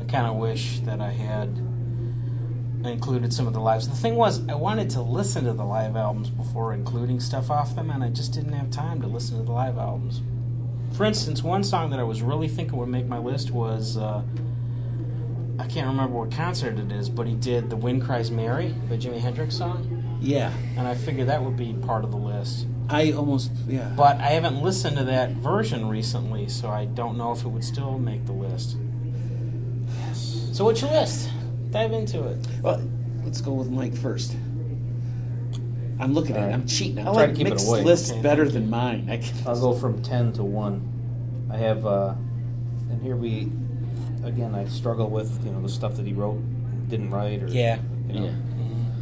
I 0.00 0.04
kind 0.04 0.26
of 0.26 0.36
wish 0.36 0.80
that 0.80 1.00
I 1.00 1.10
had 1.10 1.48
included 2.84 3.32
some 3.32 3.46
of 3.46 3.52
the 3.52 3.60
lives. 3.60 3.88
The 3.88 3.96
thing 3.96 4.14
was, 4.14 4.46
I 4.48 4.54
wanted 4.54 4.90
to 4.90 5.02
listen 5.02 5.44
to 5.44 5.52
the 5.52 5.64
live 5.64 5.96
albums 5.96 6.30
before 6.30 6.72
including 6.74 7.18
stuff 7.20 7.50
off 7.50 7.74
them, 7.74 7.90
and 7.90 8.04
I 8.04 8.10
just 8.10 8.32
didn't 8.32 8.52
have 8.52 8.70
time 8.70 9.00
to 9.02 9.08
listen 9.08 9.38
to 9.38 9.42
the 9.42 9.52
live 9.52 9.78
albums. 9.78 10.22
For 10.92 11.04
instance, 11.04 11.42
one 11.42 11.64
song 11.64 11.90
that 11.90 11.98
I 11.98 12.04
was 12.04 12.22
really 12.22 12.48
thinking 12.48 12.78
would 12.78 12.88
make 12.88 13.06
my 13.06 13.18
list 13.18 13.50
was 13.50 13.96
uh, 13.96 14.22
I 15.58 15.66
can't 15.66 15.88
remember 15.88 16.18
what 16.18 16.30
concert 16.30 16.78
it 16.78 16.92
is, 16.92 17.08
but 17.08 17.26
he 17.26 17.34
did 17.34 17.70
the 17.70 17.76
"Wind 17.76 18.04
Cries 18.04 18.30
Mary" 18.30 18.74
by 18.88 18.96
Jimi 18.96 19.18
Hendrix 19.18 19.56
song, 19.56 19.95
yeah 20.20 20.52
and 20.76 20.86
I 20.86 20.94
figured 20.94 21.28
that 21.28 21.42
would 21.42 21.56
be 21.56 21.72
part 21.74 22.04
of 22.04 22.10
the 22.10 22.16
list. 22.16 22.66
I 22.88 23.12
almost 23.12 23.50
yeah. 23.66 23.92
But 23.96 24.16
I 24.18 24.28
haven't 24.30 24.62
listened 24.62 24.96
to 24.96 25.04
that 25.04 25.30
version 25.32 25.88
recently, 25.88 26.48
so 26.48 26.68
I 26.68 26.84
don't 26.86 27.18
know 27.18 27.32
if 27.32 27.44
it 27.44 27.48
would 27.48 27.64
still 27.64 27.98
make 27.98 28.24
the 28.26 28.32
list. 28.32 28.76
Yes. 30.00 30.48
So 30.52 30.64
what's 30.64 30.80
your 30.80 30.90
list? 30.92 31.28
Dive 31.70 31.92
into 31.92 32.24
it. 32.28 32.38
well, 32.62 32.80
let's 33.24 33.40
go 33.40 33.52
with 33.54 33.68
Mike 33.70 33.96
first. 33.96 34.36
I'm 35.98 36.12
looking 36.12 36.36
at 36.36 36.38
it. 36.38 36.42
Alright. 36.42 36.54
I'm 36.54 36.66
cheating. 36.66 36.98
I'm 37.00 37.08
I'll 37.08 37.14
trying 37.14 37.28
let 37.28 37.32
to 37.32 37.38
keep 37.38 37.46
it 37.48 37.50
mix 37.50 37.66
away. 37.66 37.82
lists 37.82 38.10
Okay, 38.12 38.20
better 38.22 38.44
thank 38.44 38.54
than 38.54 38.70
mine. 38.70 39.08
I 39.10 39.16
can, 39.16 39.34
I'll 39.46 39.60
go 39.60 39.72
from 39.74 40.02
10 40.02 40.34
to 40.34 40.44
1. 40.44 41.48
I 41.52 41.56
have, 41.56 41.86
uh, 41.86 42.14
and 42.90 43.02
here 43.02 43.16
we, 43.16 43.50
again, 44.24 44.54
I 44.54 44.66
struggle 44.66 45.08
with, 45.08 45.42
you 45.44 45.50
know, 45.52 45.62
the 45.62 45.68
stuff 45.70 45.96
that 45.96 46.06
he 46.06 46.12
wrote, 46.12 46.38
didn't 46.88 47.10
write, 47.10 47.42
or, 47.42 47.48
Yeah. 47.48 47.78
you 48.08 48.14
know. 48.20 48.24
Yeah. 48.26 48.32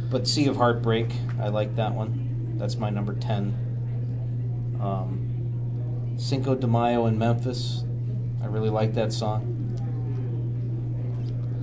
But 0.09 0.27
Sea 0.27 0.47
of 0.47 0.55
Heartbreak, 0.57 1.09
I 1.41 1.49
like 1.49 1.75
that 1.75 1.93
one. 1.93 2.53
That's 2.57 2.77
my 2.77 2.89
number 2.89 3.13
10. 3.15 4.77
Um, 4.81 6.13
Cinco 6.17 6.55
de 6.55 6.67
Mayo 6.67 7.07
in 7.07 7.17
Memphis, 7.17 7.83
I 8.41 8.45
really 8.45 8.69
like 8.69 8.93
that 8.93 9.11
song. 9.11 9.51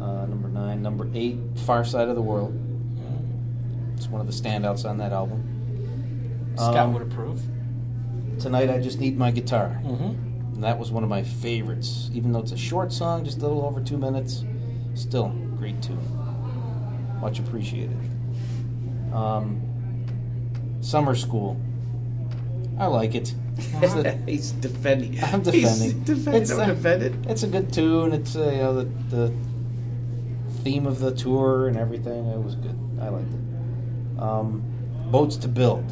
Uh, 0.01 0.27
number 0.27 0.49
9. 0.49 0.83
Number 0.83 1.09
8, 1.15 1.39
Far 1.65 1.85
Side 1.85 2.09
of 2.09 2.17
the 2.17 2.23
World. 2.23 2.59
It's 3.97 4.09
one 4.09 4.21
of 4.21 4.27
the 4.27 4.33
standouts 4.33 4.85
on 4.89 4.99
that 4.99 5.13
album. 5.13 6.53
Scott 6.57 6.77
Um, 6.77 6.93
would 6.95 7.03
approve. 7.03 7.41
Tonight 8.39 8.69
I 8.69 8.81
Just 8.81 8.99
Need 8.99 9.17
My 9.17 9.31
Guitar. 9.31 9.81
Mm-hmm. 9.85 10.55
And 10.55 10.65
that 10.65 10.79
was 10.79 10.91
one 10.91 11.05
of 11.05 11.09
my 11.09 11.23
favorites. 11.23 12.11
Even 12.13 12.33
though 12.33 12.41
it's 12.41 12.53
a 12.53 12.57
short 12.57 12.93
song, 12.93 13.25
just 13.25 13.39
a 13.39 13.43
little 13.43 13.65
over 13.65 13.81
two 13.81 13.97
minutes, 13.97 14.45
still 14.95 15.29
great 15.57 15.81
tune. 15.81 16.01
Much 17.21 17.39
appreciated. 17.39 17.97
Um, 19.13 19.61
Summerzcool. 20.81 21.59
I 22.79 22.87
like 22.87 23.15
it. 23.15 23.35
It's 23.57 23.95
a, 23.95 24.13
he's 24.27 24.53
defending. 24.53 25.23
I'm 25.23 25.45
He's 25.45 25.79
defending. 25.79 26.03
defending. 26.05 26.43
It's 26.43 26.51
I'm 26.51 26.71
a- 26.71 26.75
defending. 26.75 27.25
it's 27.29 27.43
a 27.43 27.47
good 27.49 27.73
tune. 27.73 28.13
It's 28.13 28.35
uh, 28.35 28.45
you 28.51 28.57
know 28.59 28.75
the, 28.83 28.85
the 29.17 29.35
theme 30.63 30.87
of 30.87 30.99
the 31.01 31.13
tour 31.15 31.69
and 31.69 31.77
everything. 31.77 32.27
It 32.29 32.39
was 32.43 32.55
good. 32.57 32.79
I 33.01 33.09
liked 33.09 33.29
it. 33.33 34.21
Um, 34.23 34.63
Boats 35.11 35.37
to 35.37 35.49
Build. 35.49 35.85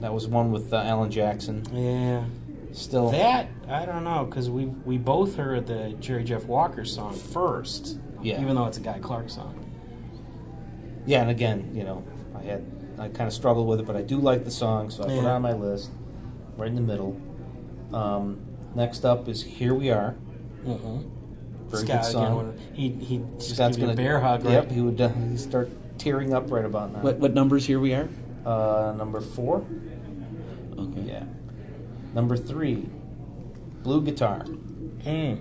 That 0.00 0.12
was 0.12 0.26
one 0.26 0.50
with 0.50 0.72
uh, 0.72 0.78
Alan 0.78 1.10
Jackson. 1.10 1.64
Yeah. 1.72 2.24
Still, 2.72 3.10
That 3.10 3.48
I 3.68 3.84
don't 3.86 4.02
know 4.02 4.24
because 4.24 4.48
we 4.50 4.64
we 4.64 4.98
both 4.98 5.36
heard 5.36 5.66
the 5.66 5.94
Jerry 6.00 6.24
Jeff 6.24 6.44
Walker 6.46 6.84
song 6.84 7.14
first. 7.14 7.98
Yeah. 8.20 8.40
Even 8.40 8.56
though 8.56 8.66
it's 8.66 8.78
a 8.78 8.80
Guy 8.80 8.98
Clark 8.98 9.30
song. 9.30 9.61
Yeah, 11.06 11.22
and 11.22 11.30
again, 11.30 11.72
you 11.74 11.84
know, 11.84 12.04
I 12.38 12.42
had 12.42 12.64
I 12.98 13.08
kind 13.08 13.26
of 13.26 13.32
struggled 13.32 13.66
with 13.66 13.80
it, 13.80 13.86
but 13.86 13.96
I 13.96 14.02
do 14.02 14.18
like 14.18 14.44
the 14.44 14.50
song, 14.50 14.90
so 14.90 15.02
I 15.02 15.06
put 15.06 15.18
it 15.18 15.24
on 15.24 15.42
my 15.42 15.52
list, 15.52 15.90
right 16.56 16.68
in 16.68 16.74
the 16.74 16.80
middle. 16.80 17.20
Um, 17.92 18.40
next 18.74 19.04
up 19.04 19.28
is 19.28 19.42
"Here 19.42 19.74
We 19.74 19.90
Are." 19.90 20.14
Mm-hmm. 20.64 21.08
Very 21.68 21.86
Scott 21.86 22.02
good 22.02 22.12
song. 22.12 22.58
He 22.74 22.90
he 22.90 23.22
just 23.38 23.56
Scott's 23.56 23.76
gonna 23.76 23.92
a 23.92 23.96
bear 23.96 24.20
hug, 24.20 24.44
right? 24.44 24.52
Yep, 24.52 24.70
he 24.70 24.80
would 24.80 25.00
uh, 25.00 25.36
start 25.36 25.70
tearing 25.98 26.32
up 26.34 26.50
right 26.50 26.64
about 26.64 26.92
now. 26.92 27.00
What 27.00 27.18
what 27.18 27.34
numbers 27.34 27.66
here 27.66 27.80
we 27.80 27.94
are? 27.94 28.08
Uh, 28.44 28.94
number 28.96 29.20
four, 29.20 29.64
Okay. 30.78 31.00
yeah. 31.02 31.24
Number 32.14 32.36
three, 32.36 32.88
blue 33.82 34.02
guitar. 34.02 34.40
Hmm. 34.40 35.34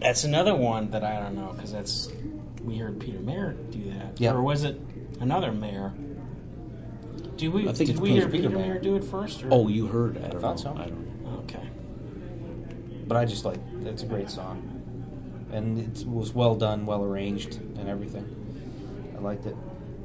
That's 0.00 0.24
another 0.24 0.54
one 0.54 0.90
that 0.90 1.04
I 1.04 1.20
don't 1.20 1.34
know 1.34 1.52
because 1.52 1.72
that's 1.72 2.08
we 2.64 2.78
heard 2.78 3.00
Peter 3.00 3.18
Mayer 3.18 3.52
do 3.70 3.90
that. 3.90 4.20
Yeah. 4.20 4.32
Or 4.32 4.42
was 4.42 4.64
it 4.64 4.80
another 5.20 5.52
mayor? 5.52 5.92
Do 7.36 7.50
we? 7.50 7.68
I 7.68 7.72
think 7.72 7.90
did 7.90 8.00
we 8.00 8.10
hear 8.10 8.28
Peter 8.28 8.48
Mayer. 8.48 8.74
Mayer 8.74 8.78
do 8.78 8.96
it 8.96 9.04
first? 9.04 9.42
Or? 9.44 9.48
Oh, 9.50 9.68
you 9.68 9.86
heard? 9.86 10.16
it. 10.16 10.24
I 10.24 10.28
don't 10.28 10.40
thought 10.40 10.56
know. 10.64 10.74
so. 10.74 10.76
I 10.76 10.86
don't. 10.86 11.24
know. 11.24 11.38
Okay. 11.40 11.68
But 13.06 13.16
I 13.16 13.24
just 13.24 13.44
like 13.44 13.58
it's 13.84 14.02
a 14.02 14.06
great 14.06 14.30
song, 14.30 15.48
and 15.52 15.78
it 15.78 16.06
was 16.06 16.32
well 16.32 16.54
done, 16.54 16.86
well 16.86 17.02
arranged, 17.02 17.56
and 17.56 17.88
everything. 17.88 19.14
I 19.16 19.20
liked 19.20 19.46
it. 19.46 19.56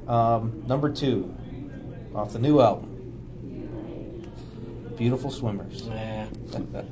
Um, 0.08 0.64
number 0.68 0.92
two, 0.92 1.36
off 2.16 2.34
the 2.34 2.40
new 2.40 2.60
album, 2.60 4.32
"Beautiful 4.98 5.32
Swimmers." 5.32 5.84
Yeah. 5.84 6.28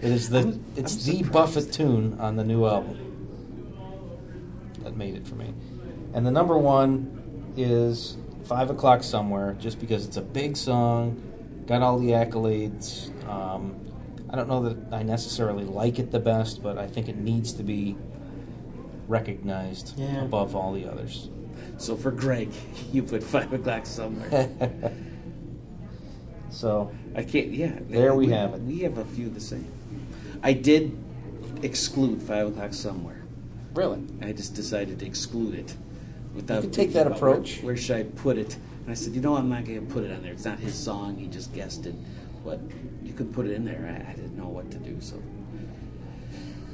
It 0.00 0.10
is 0.12 0.28
the 0.30 0.58
it's 0.76 1.04
the 1.04 1.22
Buffett 1.22 1.72
tune 1.72 2.18
on 2.20 2.36
the 2.36 2.44
new 2.44 2.66
album 2.66 3.05
that 4.96 5.04
made 5.04 5.14
it 5.14 5.26
for 5.26 5.34
me. 5.34 5.52
And 6.14 6.26
the 6.26 6.30
number 6.30 6.56
one 6.56 7.52
is 7.56 8.16
Five 8.44 8.70
O'clock 8.70 9.02
Somewhere, 9.02 9.56
just 9.58 9.78
because 9.80 10.06
it's 10.06 10.16
a 10.16 10.22
big 10.22 10.56
song, 10.56 11.22
got 11.66 11.82
all 11.82 11.98
the 11.98 12.10
accolades. 12.10 13.10
Um, 13.28 13.76
I 14.30 14.36
don't 14.36 14.48
know 14.48 14.68
that 14.68 14.94
I 14.94 15.02
necessarily 15.02 15.64
like 15.64 15.98
it 15.98 16.10
the 16.10 16.18
best, 16.20 16.62
but 16.62 16.78
I 16.78 16.86
think 16.86 17.08
it 17.08 17.16
needs 17.16 17.52
to 17.54 17.62
be 17.62 17.96
recognized 19.08 19.94
Yeah. 19.98 20.24
above 20.24 20.56
all 20.56 20.72
the 20.72 20.86
others. 20.86 21.28
So 21.78 21.96
for 21.96 22.10
Greg, 22.10 22.50
you 22.92 23.02
put 23.02 23.22
five 23.22 23.52
o'clock 23.52 23.86
somewhere. 23.86 24.48
So 26.48 26.90
I 27.14 27.22
can't. 27.22 27.48
Yeah, 27.48 27.78
There 27.90 28.14
we 28.14 28.28
have 28.28 28.54
it. 28.54 28.62
We 28.62 28.78
have 28.80 28.96
a 28.96 29.04
few 29.04 29.28
the 29.28 29.40
same. 29.40 29.70
I 30.42 30.54
did 30.54 30.96
exclude 31.62 32.22
five 32.22 32.46
o'clock 32.46 32.72
somewhere. 32.72 33.15
Really, 33.76 34.02
I 34.22 34.32
just 34.32 34.54
decided 34.54 34.98
to 35.00 35.06
exclude 35.06 35.54
it. 35.54 35.76
Without 36.34 36.56
You 36.56 36.62
can 36.62 36.70
take 36.70 36.92
that 36.94 37.06
about 37.06 37.20
where- 37.20 37.30
approach. 37.32 37.62
Where, 37.62 37.76
should 37.76 37.96
I 37.96 38.02
put 38.04 38.38
it? 38.38 38.56
And 38.82 38.90
I 38.90 38.94
said, 38.94 39.14
you 39.14 39.20
know, 39.20 39.36
I'm 39.36 39.50
not 39.50 39.64
going 39.66 39.86
to 39.86 39.92
put 39.92 40.02
it 40.02 40.10
on 40.10 40.22
there. 40.22 40.32
It's 40.32 40.44
not 40.46 40.58
his 40.58 40.74
song. 40.74 41.16
He 41.16 41.26
just 41.26 41.52
guessed 41.52 41.84
it. 41.86 41.94
But 42.44 42.60
you 43.02 43.12
could 43.12 43.32
put 43.32 43.46
it 43.46 43.52
in 43.52 43.64
there. 43.64 43.84
I, 43.86 44.12
I 44.12 44.14
didn't 44.14 44.36
know 44.36 44.48
what 44.48 44.70
to 44.70 44.78
do, 44.78 44.96
so 45.00 45.20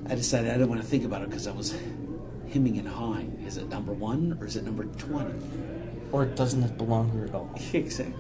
I 0.08 0.14
decided 0.14 0.50
I 0.50 0.54
didn't 0.54 0.68
want 0.68 0.82
to 0.82 0.86
think 0.86 1.04
about 1.04 1.22
it 1.22 1.30
because 1.30 1.46
I 1.46 1.52
was 1.52 1.74
hemming 2.52 2.78
and 2.78 2.86
hawing. 2.86 3.42
Is 3.46 3.56
it 3.56 3.68
number 3.68 3.92
one 3.92 4.36
or 4.40 4.46
is 4.46 4.56
it 4.56 4.64
number 4.64 4.84
twenty? 4.84 5.34
or 6.12 6.26
doesn't 6.26 6.62
it 6.62 6.76
belong 6.76 7.10
here 7.12 7.24
at 7.24 7.34
all? 7.34 7.50
exactly. 7.72 8.14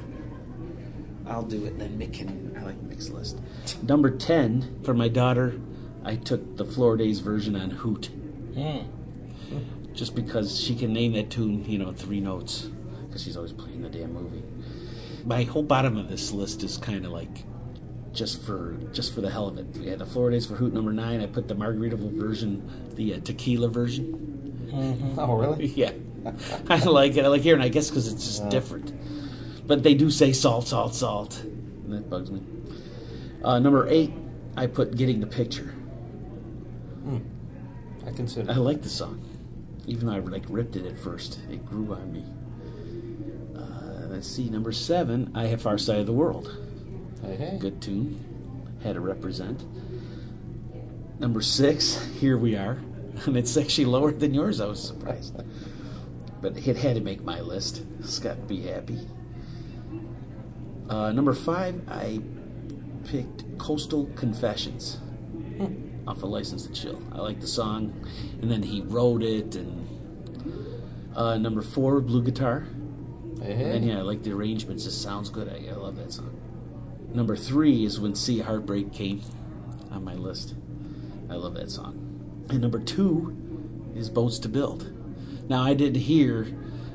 I'll 1.26 1.42
do 1.42 1.66
it, 1.66 1.74
and 1.74 1.80
then 1.82 1.98
Mick 1.98 2.14
can. 2.14 2.56
I 2.58 2.62
like 2.62 2.82
Mick's 2.88 3.10
list. 3.10 3.38
Number 3.82 4.10
ten 4.10 4.80
for 4.82 4.94
my 4.94 5.08
daughter. 5.08 5.60
I 6.04 6.16
took 6.16 6.56
the 6.56 6.64
Floridays 6.64 7.20
version 7.20 7.54
on 7.54 7.70
Hoot. 7.70 8.08
Mm. 8.54 9.94
just 9.94 10.14
because 10.14 10.58
she 10.58 10.74
can 10.74 10.92
name 10.92 11.12
that 11.12 11.30
tune, 11.30 11.64
you 11.64 11.78
know, 11.78 11.92
three 11.92 12.20
notes, 12.20 12.68
because 13.06 13.22
she's 13.22 13.36
always 13.36 13.52
playing 13.52 13.82
the 13.82 13.88
damn 13.88 14.12
movie. 14.12 14.42
My 15.24 15.44
whole 15.44 15.62
bottom 15.62 15.96
of 15.96 16.08
this 16.08 16.32
list 16.32 16.62
is 16.62 16.76
kind 16.76 17.04
of 17.06 17.12
like 17.12 17.44
just 18.12 18.42
for 18.42 18.76
just 18.92 19.14
for 19.14 19.20
the 19.20 19.30
hell 19.30 19.48
of 19.48 19.58
it. 19.58 19.66
We 19.76 19.86
had 19.86 19.98
the 19.98 20.06
Floridays 20.06 20.46
for 20.46 20.54
Hoot 20.54 20.72
number 20.72 20.92
nine. 20.92 21.20
I 21.20 21.26
put 21.26 21.48
the 21.48 21.54
Margaritaville 21.54 22.18
version, 22.18 22.68
the 22.94 23.14
uh, 23.14 23.20
tequila 23.20 23.68
version. 23.68 25.14
Oh, 25.18 25.34
really? 25.34 25.66
yeah, 25.76 25.92
I 26.68 26.84
like 26.84 27.16
it. 27.16 27.24
I 27.24 27.28
like 27.28 27.42
hearing. 27.42 27.62
it, 27.62 27.66
I 27.66 27.68
guess 27.68 27.88
because 27.90 28.12
it's 28.12 28.24
just 28.24 28.48
different. 28.48 28.92
But 29.66 29.82
they 29.82 29.94
do 29.94 30.10
say 30.10 30.32
salt, 30.32 30.68
salt, 30.68 30.94
salt, 30.94 31.42
and 31.42 31.92
that 31.92 32.10
bugs 32.10 32.30
me. 32.30 32.42
Uh, 33.44 33.58
number 33.58 33.88
eight, 33.88 34.12
I 34.56 34.66
put 34.66 34.96
getting 34.96 35.20
the 35.20 35.26
picture. 35.26 35.74
I 38.06 38.10
consider. 38.10 38.50
I 38.50 38.56
like 38.56 38.82
the 38.82 38.88
song, 38.88 39.22
even 39.86 40.06
though 40.06 40.14
I 40.14 40.18
like 40.18 40.44
ripped 40.48 40.76
it 40.76 40.86
at 40.86 40.98
first. 40.98 41.38
It 41.50 41.64
grew 41.66 41.92
on 41.94 42.12
me. 42.12 42.24
Uh, 43.56 44.06
let's 44.08 44.26
see, 44.26 44.48
number 44.48 44.72
seven, 44.72 45.30
I 45.34 45.46
have 45.46 45.62
Far 45.62 45.78
Side 45.78 45.98
of 45.98 46.06
the 46.06 46.12
World. 46.12 46.56
Hey, 47.22 47.36
hey. 47.36 47.58
Good 47.60 47.80
tune, 47.80 48.78
had 48.82 48.94
to 48.94 49.00
represent. 49.00 49.64
Number 51.20 51.40
six, 51.40 52.02
here 52.18 52.36
we 52.36 52.56
are, 52.56 52.78
and 53.26 53.36
it's 53.36 53.56
actually 53.56 53.84
lower 53.84 54.10
than 54.10 54.34
yours. 54.34 54.60
I 54.60 54.66
was 54.66 54.82
surprised, 54.82 55.36
but 56.40 56.56
it 56.56 56.76
had 56.76 56.96
to 56.96 57.00
make 57.00 57.22
my 57.22 57.40
list. 57.40 57.82
Scott, 58.02 58.48
be 58.48 58.62
happy. 58.62 58.98
Uh, 60.88 61.12
number 61.12 61.32
five, 61.32 61.80
I 61.88 62.20
picked 63.04 63.58
Coastal 63.58 64.06
Confessions 64.16 64.98
off 66.06 66.18
of 66.18 66.30
License 66.30 66.66
to 66.66 66.72
Chill. 66.72 67.02
I 67.12 67.18
like 67.18 67.40
the 67.40 67.46
song, 67.46 67.92
and 68.40 68.50
then 68.50 68.62
he 68.62 68.80
wrote 68.80 69.22
it. 69.22 69.54
And 69.54 69.88
uh, 71.14 71.38
number 71.38 71.62
four, 71.62 72.00
Blue 72.00 72.22
Guitar. 72.22 72.66
Hey, 73.42 73.54
hey. 73.54 73.76
And 73.76 73.86
yeah, 73.86 73.98
I 73.98 74.02
like 74.02 74.22
the 74.22 74.32
arrangements. 74.32 74.86
It 74.86 74.92
sounds 74.92 75.30
good. 75.30 75.48
I, 75.48 75.72
I 75.72 75.74
love 75.74 75.96
that 75.96 76.12
song. 76.12 76.38
Number 77.12 77.36
three 77.36 77.84
is 77.84 78.00
When 78.00 78.14
Sea 78.14 78.40
Heartbreak 78.40 78.92
Came 78.92 79.22
on 79.90 80.04
my 80.04 80.14
list. 80.14 80.54
I 81.28 81.34
love 81.34 81.54
that 81.54 81.70
song. 81.70 82.46
And 82.48 82.60
number 82.60 82.78
two 82.78 83.36
is 83.94 84.08
Boats 84.10 84.38
to 84.40 84.48
Build. 84.48 84.92
Now, 85.48 85.62
I 85.62 85.74
did 85.74 85.96
hear, 85.96 86.46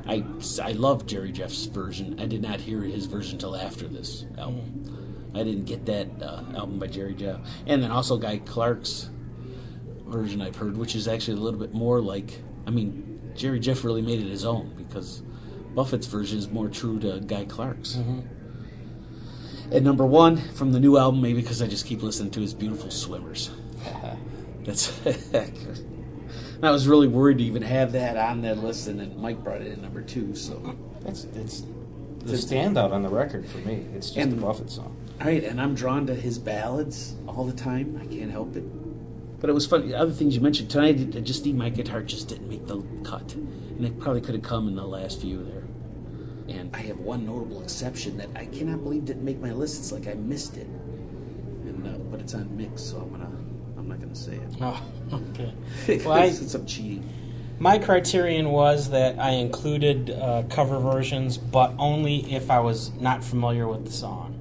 I, 0.08 0.24
I 0.62 0.72
love 0.72 1.06
Jerry 1.06 1.32
Jeff's 1.32 1.66
version. 1.66 2.20
I 2.20 2.26
did 2.26 2.42
not 2.42 2.62
hear 2.62 2.82
his 2.82 3.06
version 3.06 3.34
until 3.34 3.56
after 3.56 3.88
this 3.88 4.26
album. 4.38 4.97
I 5.38 5.44
didn't 5.44 5.66
get 5.66 5.86
that 5.86 6.08
uh, 6.22 6.44
album 6.56 6.80
by 6.80 6.88
Jerry 6.88 7.14
Jeff. 7.14 7.40
And 7.66 7.82
then 7.84 7.92
also 7.92 8.18
Guy 8.18 8.38
Clark's 8.40 9.10
version 10.06 10.42
I've 10.42 10.56
heard, 10.56 10.78
which 10.78 10.96
is 10.96 11.08
actually 11.08 11.38
a 11.38 11.42
little 11.42 11.60
bit 11.60 11.74
more 11.74 12.02
like, 12.02 12.42
I 12.66 12.72
mean, 12.72 13.32
Jerry 13.36 13.60
Jeff 13.60 13.84
really 13.84 14.02
made 14.02 14.20
it 14.20 14.28
his 14.28 14.46
own 14.46 14.74
because 14.78 15.22
Buffett's 15.76 16.08
version 16.08 16.40
is 16.40 16.50
more 16.50 16.70
true 16.70 17.00
to 17.00 17.20
Guy 17.20 17.46
Clark's. 17.46 17.96
And 19.72 19.84
number 19.84 20.06
one 20.06 20.38
from 20.38 20.72
the 20.72 20.80
new 20.80 20.98
album, 20.98 21.22
maybe 21.22 21.42
because 21.42 21.62
I 21.62 21.68
just 21.68 21.86
keep 21.86 22.02
listening 22.02 22.32
to 22.32 22.42
his 22.42 22.54
beautiful 22.54 22.90
swimmers. 22.90 23.52
That's. 24.64 25.00
I 26.64 26.72
was 26.72 26.88
really 26.88 27.08
worried 27.08 27.38
to 27.38 27.44
even 27.44 27.62
have 27.62 27.92
that 27.92 28.18
on 28.18 28.42
that 28.42 28.58
list, 28.58 28.88
and 28.88 29.00
then 29.00 29.22
Mike 29.22 29.44
brought 29.44 29.62
it 29.62 29.68
in 29.74 29.82
number 29.82 30.02
two. 30.02 30.34
So, 30.36 30.76
It's 31.06 31.26
it's 31.36 31.62
the 32.24 32.34
standout 32.34 32.92
on 32.92 33.04
the 33.04 33.10
record 33.10 33.48
for 33.48 33.60
me. 33.60 33.86
It's 33.94 34.08
just 34.08 34.18
And- 34.18 34.34
a 34.34 34.42
Buffett 34.42 34.72
song. 34.72 34.96
All 35.20 35.28
right, 35.28 35.44
and 35.44 35.60
I'm 35.60 35.74
drawn 35.76 36.06
to 36.08 36.16
his 36.16 36.38
ballads 36.40 37.16
all 37.28 37.46
the 37.46 37.54
time. 37.54 38.00
I 38.02 38.06
can't 38.06 38.32
help 38.32 38.56
it. 38.56 38.64
But 39.40 39.50
it 39.50 39.54
was 39.54 39.66
funny. 39.68 39.94
Other 39.94 40.12
things 40.12 40.36
you 40.36 40.42
mentioned 40.42 40.70
tonight, 40.70 41.16
I 41.16 41.20
just 41.22 41.44
think 41.44 41.56
my 41.56 41.70
guitar 41.70 42.02
just 42.02 42.28
didn't 42.28 42.50
make 42.50 42.68
the 42.68 42.82
cut, 43.04 43.34
and 43.36 43.86
it 43.86 44.00
probably 44.00 44.22
could 44.22 44.36
have 44.36 44.44
come 44.44 44.68
in 44.68 44.76
the 44.76 44.86
last 44.86 45.22
few 45.22 45.44
there. 45.44 45.64
And 46.56 46.76
I 46.76 46.80
have 46.80 47.00
one 47.00 47.26
notable 47.26 47.62
exception 47.62 48.18
that 48.18 48.30
I 48.36 48.46
cannot 48.46 48.84
believe 48.84 49.06
didn't 49.06 49.26
make 49.26 49.40
my 49.40 49.52
list. 49.52 49.80
It's 49.80 49.92
like 49.92 50.08
I 50.08 50.14
missed 50.14 50.56
it, 50.58 50.68
and 50.68 51.86
uh, 51.88 51.98
but 52.12 52.20
it's 52.20 52.34
on 52.34 52.56
mix, 52.56 52.82
so 52.82 52.98
I'm 52.98 53.12
gonna 53.12 53.32
I'm 53.78 53.88
not 53.88 54.00
gonna 54.00 54.16
say 54.16 54.36
it 54.36 54.56
Oh, 54.62 54.82
okay. 55.14 55.54
Well, 56.06 56.14
I- 56.14 56.26
it's 56.26 56.52
some 56.52 56.66
cheating. 56.66 57.08
My 57.60 57.80
criterion 57.80 58.52
was 58.52 58.92
that 58.92 59.18
I 59.18 59.32
included 59.32 60.12
uh, 60.12 60.44
cover 60.48 60.78
versions, 60.80 61.40
but 61.40 61.74
only 61.80 62.18
if 62.32 62.52
I 62.52 62.60
was 62.60 62.92
not 62.94 63.24
familiar 63.24 63.68
with 63.68 63.86
the 63.86 63.92
song. 63.92 64.37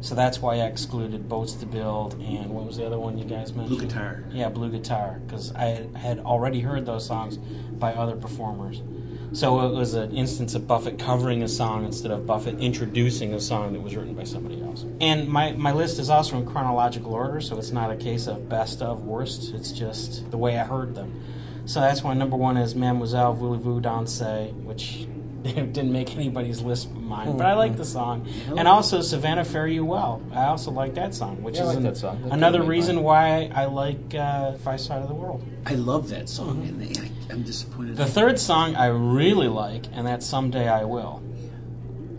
So 0.00 0.14
that's 0.14 0.40
why 0.40 0.56
I 0.56 0.66
excluded 0.66 1.28
Boats 1.28 1.54
to 1.54 1.66
Build 1.66 2.14
and 2.14 2.50
what 2.50 2.64
was 2.64 2.76
the 2.76 2.86
other 2.86 2.98
one 2.98 3.18
you 3.18 3.24
guys 3.24 3.52
mentioned? 3.52 3.78
Blue 3.78 3.86
Guitar. 3.86 4.24
Yeah, 4.30 4.48
Blue 4.48 4.70
Guitar, 4.70 5.20
because 5.26 5.52
I 5.54 5.88
had 5.96 6.20
already 6.20 6.60
heard 6.60 6.86
those 6.86 7.04
songs 7.04 7.36
by 7.36 7.94
other 7.94 8.16
performers. 8.16 8.82
So 9.32 9.60
it 9.66 9.74
was 9.74 9.94
an 9.94 10.16
instance 10.16 10.54
of 10.54 10.66
Buffett 10.66 10.98
covering 10.98 11.42
a 11.42 11.48
song 11.48 11.84
instead 11.84 12.10
of 12.10 12.26
Buffett 12.26 12.58
introducing 12.60 13.34
a 13.34 13.40
song 13.40 13.74
that 13.74 13.80
was 13.80 13.94
written 13.94 14.14
by 14.14 14.24
somebody 14.24 14.62
else. 14.62 14.86
And 15.00 15.28
my, 15.28 15.52
my 15.52 15.72
list 15.72 15.98
is 15.98 16.08
also 16.08 16.38
in 16.38 16.46
chronological 16.46 17.12
order, 17.12 17.40
so 17.40 17.58
it's 17.58 17.70
not 17.70 17.90
a 17.90 17.96
case 17.96 18.26
of 18.26 18.48
best 18.48 18.80
of 18.80 19.04
worst. 19.04 19.52
It's 19.52 19.70
just 19.70 20.30
the 20.30 20.38
way 20.38 20.58
I 20.58 20.64
heard 20.64 20.94
them. 20.94 21.22
So 21.66 21.80
that's 21.80 22.02
why 22.02 22.14
number 22.14 22.36
one 22.36 22.56
is 22.56 22.74
Mademoiselle 22.74 23.34
Voulez-Vous 23.34 23.82
Danser, 23.82 24.54
which 24.64 25.06
didn't 25.72 25.92
make 25.92 26.14
anybody's 26.14 26.60
list 26.62 26.92
but 26.92 27.02
mine, 27.02 27.36
but 27.36 27.46
I 27.46 27.54
like 27.54 27.76
the 27.76 27.84
song. 27.84 28.28
And 28.56 28.66
also 28.68 29.00
Savannah 29.00 29.44
Fare 29.44 29.66
You 29.66 29.84
Well. 29.84 30.22
I 30.32 30.44
also 30.46 30.70
like 30.70 30.94
that 30.94 31.14
song, 31.14 31.42
which 31.42 31.56
Yeah, 31.56 31.62
I 31.62 31.64
is 31.64 31.68
like 31.68 31.76
an- 31.78 31.82
that 31.84 31.96
song. 31.96 32.22
That 32.22 32.32
another 32.32 32.62
reason 32.62 33.02
why 33.02 33.50
I 33.54 33.66
like 33.66 34.14
uh, 34.14 34.52
Far 34.54 34.78
Side 34.78 35.02
of 35.02 35.08
the 35.08 35.14
World. 35.14 35.44
I 35.66 35.74
love 35.74 36.08
that 36.10 36.28
song, 36.28 36.62
and 36.66 36.80
they, 36.80 37.00
I, 37.00 37.10
I'm 37.30 37.42
disappointed. 37.42 37.96
The 37.96 38.06
third 38.06 38.38
song 38.38 38.74
I 38.76 38.86
really 38.86 39.48
like, 39.48 39.84
and 39.92 40.06
that's 40.06 40.24
Someday 40.26 40.68
I 40.68 40.84
Will. 40.84 41.22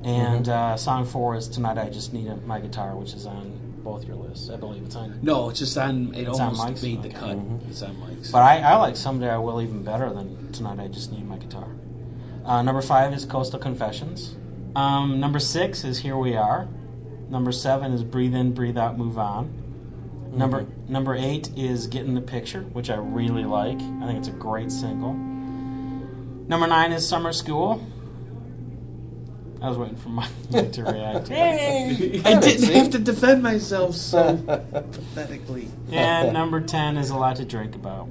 And 0.03 0.47
uh, 0.47 0.77
song 0.77 1.05
four 1.05 1.35
is 1.35 1.47
Tonight 1.49 1.77
I 1.77 1.89
Just 1.89 2.13
Need 2.13 2.27
a, 2.27 2.37
My 2.37 2.59
Guitar, 2.61 2.95
which 2.95 3.13
is 3.13 3.25
on 3.25 3.53
both 3.83 4.05
your 4.05 4.15
lists. 4.15 4.49
I 4.49 4.55
believe 4.55 4.83
it's 4.83 4.95
on. 4.95 5.19
no, 5.21 5.49
it's 5.49 5.59
just 5.59 5.77
on. 5.77 6.13
It 6.15 6.27
It's 6.27 6.39
on 6.39 6.47
almost 6.55 6.63
Mike's? 6.63 6.83
made 6.83 7.03
the 7.03 7.09
Okay. 7.09 7.17
cut. 7.19 7.37
It's 7.69 7.81
on 7.81 7.99
Mike's. 7.99 8.31
But 8.31 8.39
I, 8.43 8.59
I 8.59 8.75
like 8.77 8.95
Someday 8.95 9.29
I 9.29 9.37
Will 9.37 9.61
even 9.61 9.83
better 9.83 10.09
than 10.13 10.51
Tonight 10.53 10.79
I 10.79 10.87
Just 10.87 11.11
Need 11.11 11.27
My 11.27 11.37
Guitar. 11.37 11.67
Uh, 12.49 12.63
number 12.63 12.81
five 12.81 13.13
is 13.13 13.25
Coastal 13.25 13.59
Confessions. 13.59 14.35
Um, 14.75 15.19
number 15.19 15.37
six 15.37 15.83
is 15.83 15.99
Here 15.99 16.17
We 16.17 16.35
Are. 16.35 16.67
Number 17.29 17.51
seven 17.51 17.93
is 17.93 18.03
Breathe 18.03 18.33
In, 18.33 18.53
Breathe 18.53 18.75
Out, 18.75 18.97
Move 18.97 19.19
On. 19.19 19.53
Number 20.33 20.65
number 20.87 21.13
eight 21.13 21.51
is 21.55 21.85
Get 21.85 22.05
in 22.05 22.15
the 22.15 22.21
Picture, 22.21 22.61
which 22.61 22.89
I 22.89 22.95
really 22.95 23.43
like. 23.43 23.77
I 23.77 24.07
think 24.07 24.17
it's 24.17 24.29
a 24.29 24.31
great 24.31 24.71
single. 24.71 25.13
Number 25.13 26.65
nine 26.65 26.91
is 26.91 27.03
Summerzcool. 27.03 27.85
I 29.61 29.69
was 29.69 29.77
waiting 29.77 29.97
for 29.97 30.09
Mike 30.09 30.31
to 30.49 30.83
react. 30.85 31.29
I 31.29 32.39
didn't 32.39 32.73
have 32.73 32.89
to 32.89 32.97
defend 32.97 33.43
myself 33.43 33.93
so 33.93 34.37
pathetically. 34.91 35.67
And 35.91 36.33
number 36.33 36.61
ten 36.61 36.97
is 36.97 37.11
A 37.11 37.15
Lot 37.15 37.35
to 37.35 37.45
Drink 37.45 37.75
About. 37.75 38.09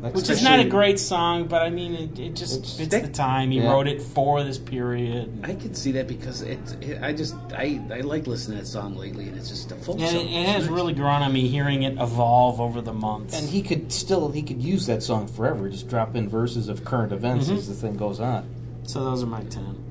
That's 0.00 0.14
Which 0.14 0.30
is 0.30 0.42
not 0.44 0.60
a 0.60 0.64
great 0.64 1.00
song, 1.00 1.48
but 1.48 1.60
I 1.62 1.70
mean, 1.70 1.92
it, 1.94 2.18
it 2.20 2.36
just 2.36 2.58
It's- 2.58 2.76
fits 2.76 2.90
that- 2.90 3.02
the 3.02 3.08
time. 3.08 3.50
He 3.50 3.58
yeah. 3.58 3.72
wrote 3.72 3.88
it 3.88 4.00
for 4.00 4.44
this 4.44 4.56
period. 4.56 5.40
I 5.42 5.54
can 5.54 5.74
see 5.74 5.90
that 5.92 6.06
because 6.06 6.42
it, 6.42 6.60
it 6.80 7.02
I 7.02 7.12
just 7.12 7.34
I, 7.52 7.80
I 7.92 8.00
like 8.02 8.26
listening 8.28 8.58
to 8.58 8.64
that 8.64 8.68
song 8.70 8.94
lately, 8.96 9.26
and 9.28 9.36
it's 9.36 9.48
just 9.48 9.72
a 9.72 9.74
folk 9.74 9.98
And 9.98 10.08
song. 10.08 10.20
it, 10.20 10.30
it 10.30 10.46
has 10.48 10.68
really 10.68 10.92
grown 10.94 11.22
on 11.22 11.32
me 11.32 11.48
hearing 11.48 11.82
it 11.82 11.94
evolve 11.94 12.60
over 12.60 12.80
the 12.80 12.92
months. 12.92 13.36
And 13.36 13.48
he 13.48 13.60
could 13.60 13.90
still 13.92 14.30
he 14.30 14.42
could 14.42 14.62
use 14.62 14.86
that 14.86 15.02
song 15.02 15.26
forever. 15.26 15.68
Just 15.68 15.88
drop 15.88 16.14
in 16.14 16.28
verses 16.28 16.68
of 16.68 16.84
current 16.84 17.12
events 17.12 17.46
Mm-hmm. 17.46 17.56
as 17.56 17.66
the 17.68 17.74
thing 17.74 17.96
goes 17.96 18.20
on. 18.20 18.48
so 18.84 19.02
those 19.04 19.22
are 19.24 19.26
my 19.26 19.42
ten. 19.44 19.84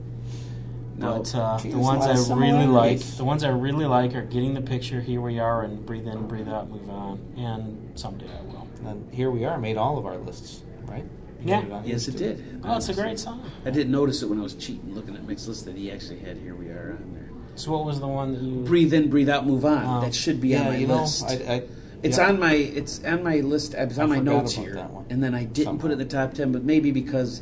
Now, 0.98 1.18
But 1.20 1.36
uh, 1.36 1.58
the 1.58 1.78
ones 1.78 2.06
I 2.06 2.34
really 2.34 2.66
like, 2.66 3.00
the 3.02 3.24
ones 3.24 3.44
I 3.44 3.50
really 3.50 3.86
like 3.86 4.16
are 4.16 4.24
"Getting 4.24 4.56
the 4.56 4.62
Picture," 4.62 5.00
"Here 5.00 5.22
We 5.22 5.38
Are," 5.38 5.62
and 5.64 5.86
"Breathe 5.86 6.08
In, 6.08 6.28
Breathe 6.28 6.48
Out, 6.50 6.70
Move 6.72 6.90
On," 6.90 7.20
and 7.38 7.92
"Someday 8.00 8.26
I 8.26 8.42
Will." 8.52 8.67
And 8.86 9.12
here 9.14 9.32
we 9.32 9.46
are, 9.46 9.58
made 9.58 9.78
all 9.78 9.98
of 9.98 10.06
our 10.06 10.18
lists, 10.18 10.64
right? 10.86 11.04
You 11.42 11.50
Yeah. 11.50 11.62
made 11.62 11.72
on 11.72 11.88
yes, 11.88 12.08
it 12.08 12.14
too. 12.14 12.18
did. 12.18 12.62
Oh, 12.64 12.78
it's 12.78 12.90
a 12.90 12.94
great 12.94 13.20
song. 13.20 13.42
I 13.66 13.70
didn't 13.70 13.92
notice 13.92 14.22
it 14.22 14.30
when 14.30 14.40
I 14.40 14.44
was 14.44 14.56
cheating, 14.56 14.94
looking 14.94 15.16
at 15.16 15.28
Mick's 15.28 15.48
list 15.48 15.66
that 15.66 15.76
he 15.76 15.92
actually 15.92 16.20
had. 16.20 16.38
Here 16.38 16.56
we 16.56 16.68
are 16.70 16.98
on 17.00 17.14
there. 17.14 17.30
So 17.56 17.72
what 17.72 17.86
was 17.86 18.00
the 18.00 18.08
one 18.08 18.34
that 18.34 18.42
you? 18.42 18.64
Breathe 18.64 18.94
in, 18.94 19.10
breathe 19.10 19.30
out, 19.30 19.46
move 19.48 19.66
on. 19.66 19.86
Oh. 19.86 20.02
that 20.02 20.14
should 20.14 20.40
be 20.40 20.50
Yeah, 20.50 20.62
on 20.62 20.66
my 20.68 20.78
you 20.78 20.88
know, 20.88 21.02
list. 21.02 21.26
I, 21.26 21.34
I, 21.56 21.64
It's 22.04 22.18
yeah. 22.18 22.28
on 22.30 22.40
my 22.40 22.54
it's 22.54 23.04
on 23.04 23.24
my 23.24 23.38
list. 23.40 23.74
It's 23.74 23.98
on 23.98 24.10
my 24.10 24.20
forgot 24.20 24.32
notes 24.36 24.54
here, 24.54 24.76
that 24.76 24.92
one. 24.92 25.06
and 25.10 25.24
then 25.24 25.34
I 25.34 25.44
didn't 25.46 25.80
put 25.80 25.90
it 25.90 25.94
in 25.94 26.00
the 26.00 26.06
top 26.06 26.34
ten, 26.34 26.52
but 26.52 26.64
maybe 26.64 26.92
because 26.92 27.42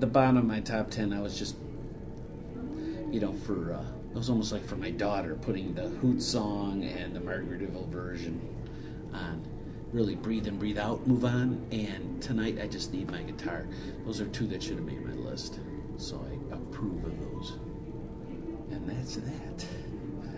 the 0.00 0.06
bottom 0.08 0.36
of 0.36 0.44
my 0.44 0.60
top 0.60 0.90
ten, 0.90 1.12
I 1.12 1.20
was 1.20 1.38
just, 1.38 1.54
you 3.12 3.20
know, 3.20 3.32
for 3.32 3.74
uh, 3.74 3.84
it 4.12 4.16
was 4.16 4.28
almost 4.30 4.52
like 4.52 4.64
for 4.66 4.76
my 4.76 4.90
daughter 4.90 5.36
putting 5.36 5.74
the 5.74 5.88
Hoot 5.88 6.20
song 6.22 6.82
and 6.84 7.14
the 7.14 7.20
Margaritaville 7.20 7.88
version 7.88 8.40
on. 9.12 9.44
Really 9.94 10.16
breathe 10.16 10.48
in, 10.48 10.58
breathe 10.58 10.76
out, 10.76 11.06
move 11.06 11.24
on. 11.24 11.64
And 11.70 12.20
tonight, 12.20 12.58
I 12.60 12.66
just 12.66 12.92
need 12.92 13.08
my 13.12 13.22
guitar. 13.22 13.68
Those 14.04 14.20
are 14.20 14.26
two 14.26 14.44
that 14.48 14.60
should 14.60 14.74
have 14.74 14.84
made 14.84 15.06
my 15.06 15.12
list, 15.12 15.60
so 15.98 16.20
I 16.28 16.54
approve 16.56 17.04
of 17.04 17.16
those. 17.20 17.52
And 18.72 18.88
that's 18.90 19.14
that. 19.14 19.64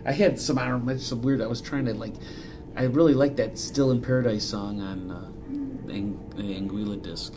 I 0.04 0.12
had 0.12 0.38
some 0.38 0.58
I 0.58 0.68
don't 0.68 0.84
know, 0.84 0.98
some 0.98 1.22
weird. 1.22 1.40
I 1.40 1.46
was 1.46 1.62
trying 1.62 1.86
to 1.86 1.94
like. 1.94 2.12
I 2.76 2.82
really 2.82 3.14
like 3.14 3.36
that 3.36 3.56
"Still 3.56 3.92
in 3.92 4.02
Paradise" 4.02 4.44
song 4.44 4.82
on 4.82 5.10
uh, 5.10 5.90
Ang- 5.90 6.20
the 6.36 6.42
Anguilla 6.42 7.00
disc, 7.02 7.32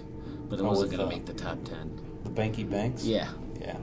but 0.49 0.59
it 0.59 0.63
Oh, 0.63 0.67
wasn't 0.67 0.91
gonna 0.91 1.05
uh, 1.05 1.09
make 1.09 1.25
the 1.25 1.33
top 1.33 1.63
ten. 1.63 2.01
the 2.25 2.29
Bankie 2.29 2.67
Banx. 2.69 2.99
Yeah, 3.05 3.29
yeah, 3.61 3.77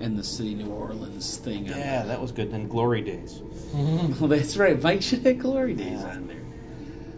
and 0.00 0.18
the 0.18 0.24
City 0.24 0.56
New 0.56 0.72
Orleans 0.72 1.36
thing. 1.36 1.70
on 1.72 1.78
yeah. 1.78 2.02
That 2.02 2.20
was 2.20 2.32
good. 2.32 2.48
And 2.50 2.68
Glory 2.68 3.02
Days. 3.02 3.40
Well, 3.72 4.26
that's 4.28 4.56
right. 4.56 4.82
Mike 4.82 5.02
should 5.02 5.24
have 5.24 5.38
Glory 5.38 5.74
Days 5.74 6.00
Yeah. 6.00 6.10
on 6.16 6.26
there. 6.26 6.36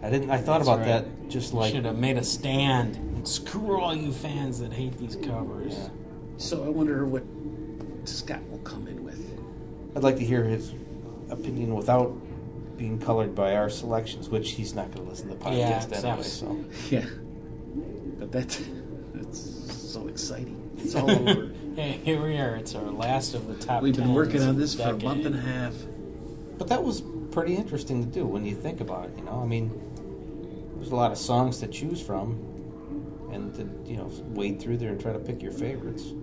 I 0.03 0.09
didn't. 0.09 0.29
I 0.31 0.37
thought 0.37 0.59
That's 0.59 0.67
about 0.67 0.79
right. 0.79 1.03
that. 1.05 1.29
Just 1.29 1.53
like 1.53 1.73
should 1.73 1.85
have 1.85 1.97
made 1.97 2.17
a 2.17 2.23
stand 2.23 2.95
and 2.95 3.27
screw 3.27 3.79
all 3.79 3.95
you 3.95 4.11
fans 4.11 4.59
that 4.59 4.73
hate 4.73 4.97
these 4.97 5.15
covers. 5.15 5.73
Yeah. 5.73 5.89
So 6.37 6.63
I 6.65 6.69
wonder 6.69 7.05
what 7.05 7.23
Scott 8.05 8.41
will 8.49 8.57
come 8.59 8.87
in 8.87 9.03
with. 9.03 9.39
I'd 9.95 10.03
like 10.03 10.17
to 10.17 10.25
hear 10.25 10.43
his 10.43 10.73
opinion 11.29 11.75
without 11.75 12.13
being 12.77 12.99
colored 12.99 13.35
by 13.35 13.55
our 13.55 13.69
selections, 13.69 14.27
which 14.27 14.51
he's 14.51 14.73
not 14.73 14.91
going 14.91 15.05
to 15.05 15.09
listen 15.09 15.27
to 15.29 15.35
the 15.35 15.45
podcast 15.45 15.91
Yeah, 15.91 16.09
anyway. 16.09 16.23
So 16.23 16.65
Yeah, 16.89 17.05
but 18.19 18.31
that's 18.31 18.61
that's 19.13 19.39
so 19.91 20.07
exciting. 20.07 20.57
It's 20.77 20.95
all 20.95 21.11
over. 21.29 21.51
Hey, 21.75 21.99
here 22.03 22.21
we 22.21 22.37
are. 22.37 22.55
It's 22.55 22.73
our 22.75 22.89
last 22.89 23.35
of 23.35 23.47
the 23.47 23.65
top. 23.65 23.83
We've 23.83 23.95
been 23.95 24.13
working 24.13 24.41
on 24.41 24.57
this 24.57 24.75
the 24.75 24.83
for 24.83 24.89
a 24.89 24.97
month 24.97 25.25
and 25.25 25.35
a 25.35 25.41
half. 25.41 25.75
But 26.57 26.67
that 26.69 26.83
was 26.83 27.03
pretty 27.31 27.55
interesting 27.55 28.03
to 28.03 28.09
do 28.09 28.25
when 28.25 28.45
you 28.45 28.55
think 28.55 28.81
about 28.81 29.05
it. 29.05 29.17
You 29.17 29.23
know, 29.23 29.41
I 29.41 29.45
mean, 29.45 29.71
there's 30.81 30.91
a 30.91 30.95
lot 30.95 31.11
of 31.11 31.17
songs 31.19 31.59
to 31.59 31.67
choose 31.67 32.01
from, 32.01 32.31
and 33.31 33.53
to 33.53 33.69
you 33.89 33.97
know 33.97 34.09
wade 34.29 34.59
through 34.59 34.77
there 34.77 34.89
and 34.89 34.99
try 34.99 35.13
to 35.13 35.19
pick 35.19 35.39
your 35.41 35.51
favorites. 35.51 36.13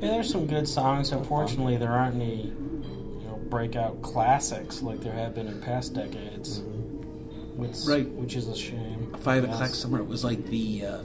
Yeah, 0.00 0.10
there's 0.10 0.30
some 0.30 0.46
good 0.46 0.68
songs. 0.68 1.12
Unfortunately, 1.12 1.78
there 1.78 1.90
aren't 1.90 2.16
any, 2.16 2.42
you 2.52 3.24
know, 3.26 3.40
breakout 3.48 4.00
classics 4.02 4.82
like 4.82 5.00
there 5.00 5.14
have 5.14 5.34
been 5.34 5.48
in 5.48 5.60
past 5.62 5.94
decades. 5.94 6.60
Which, 7.56 7.74
Right. 7.88 8.08
Which 8.10 8.36
is 8.36 8.46
a 8.46 8.54
shame. 8.54 9.12
Five 9.18 9.44
Yes. 9.44 9.54
o'clock 9.54 9.70
summer. 9.74 9.98
It 9.98 10.06
was 10.06 10.22
like 10.22 10.46
the 10.46 10.84
uh, 10.86 10.98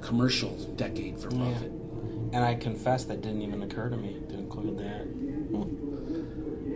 commercial 0.00 0.50
decade 0.76 1.18
for 1.18 1.30
Yeah. 1.34 1.50
Buffett. 1.52 1.72
And 2.32 2.36
I 2.36 2.54
confess 2.54 3.04
that 3.04 3.20
didn't 3.20 3.42
even 3.42 3.62
occur 3.62 3.90
to 3.90 3.96
me 3.98 4.16
to 4.30 4.34
include 4.38 4.78
that. 4.78 5.06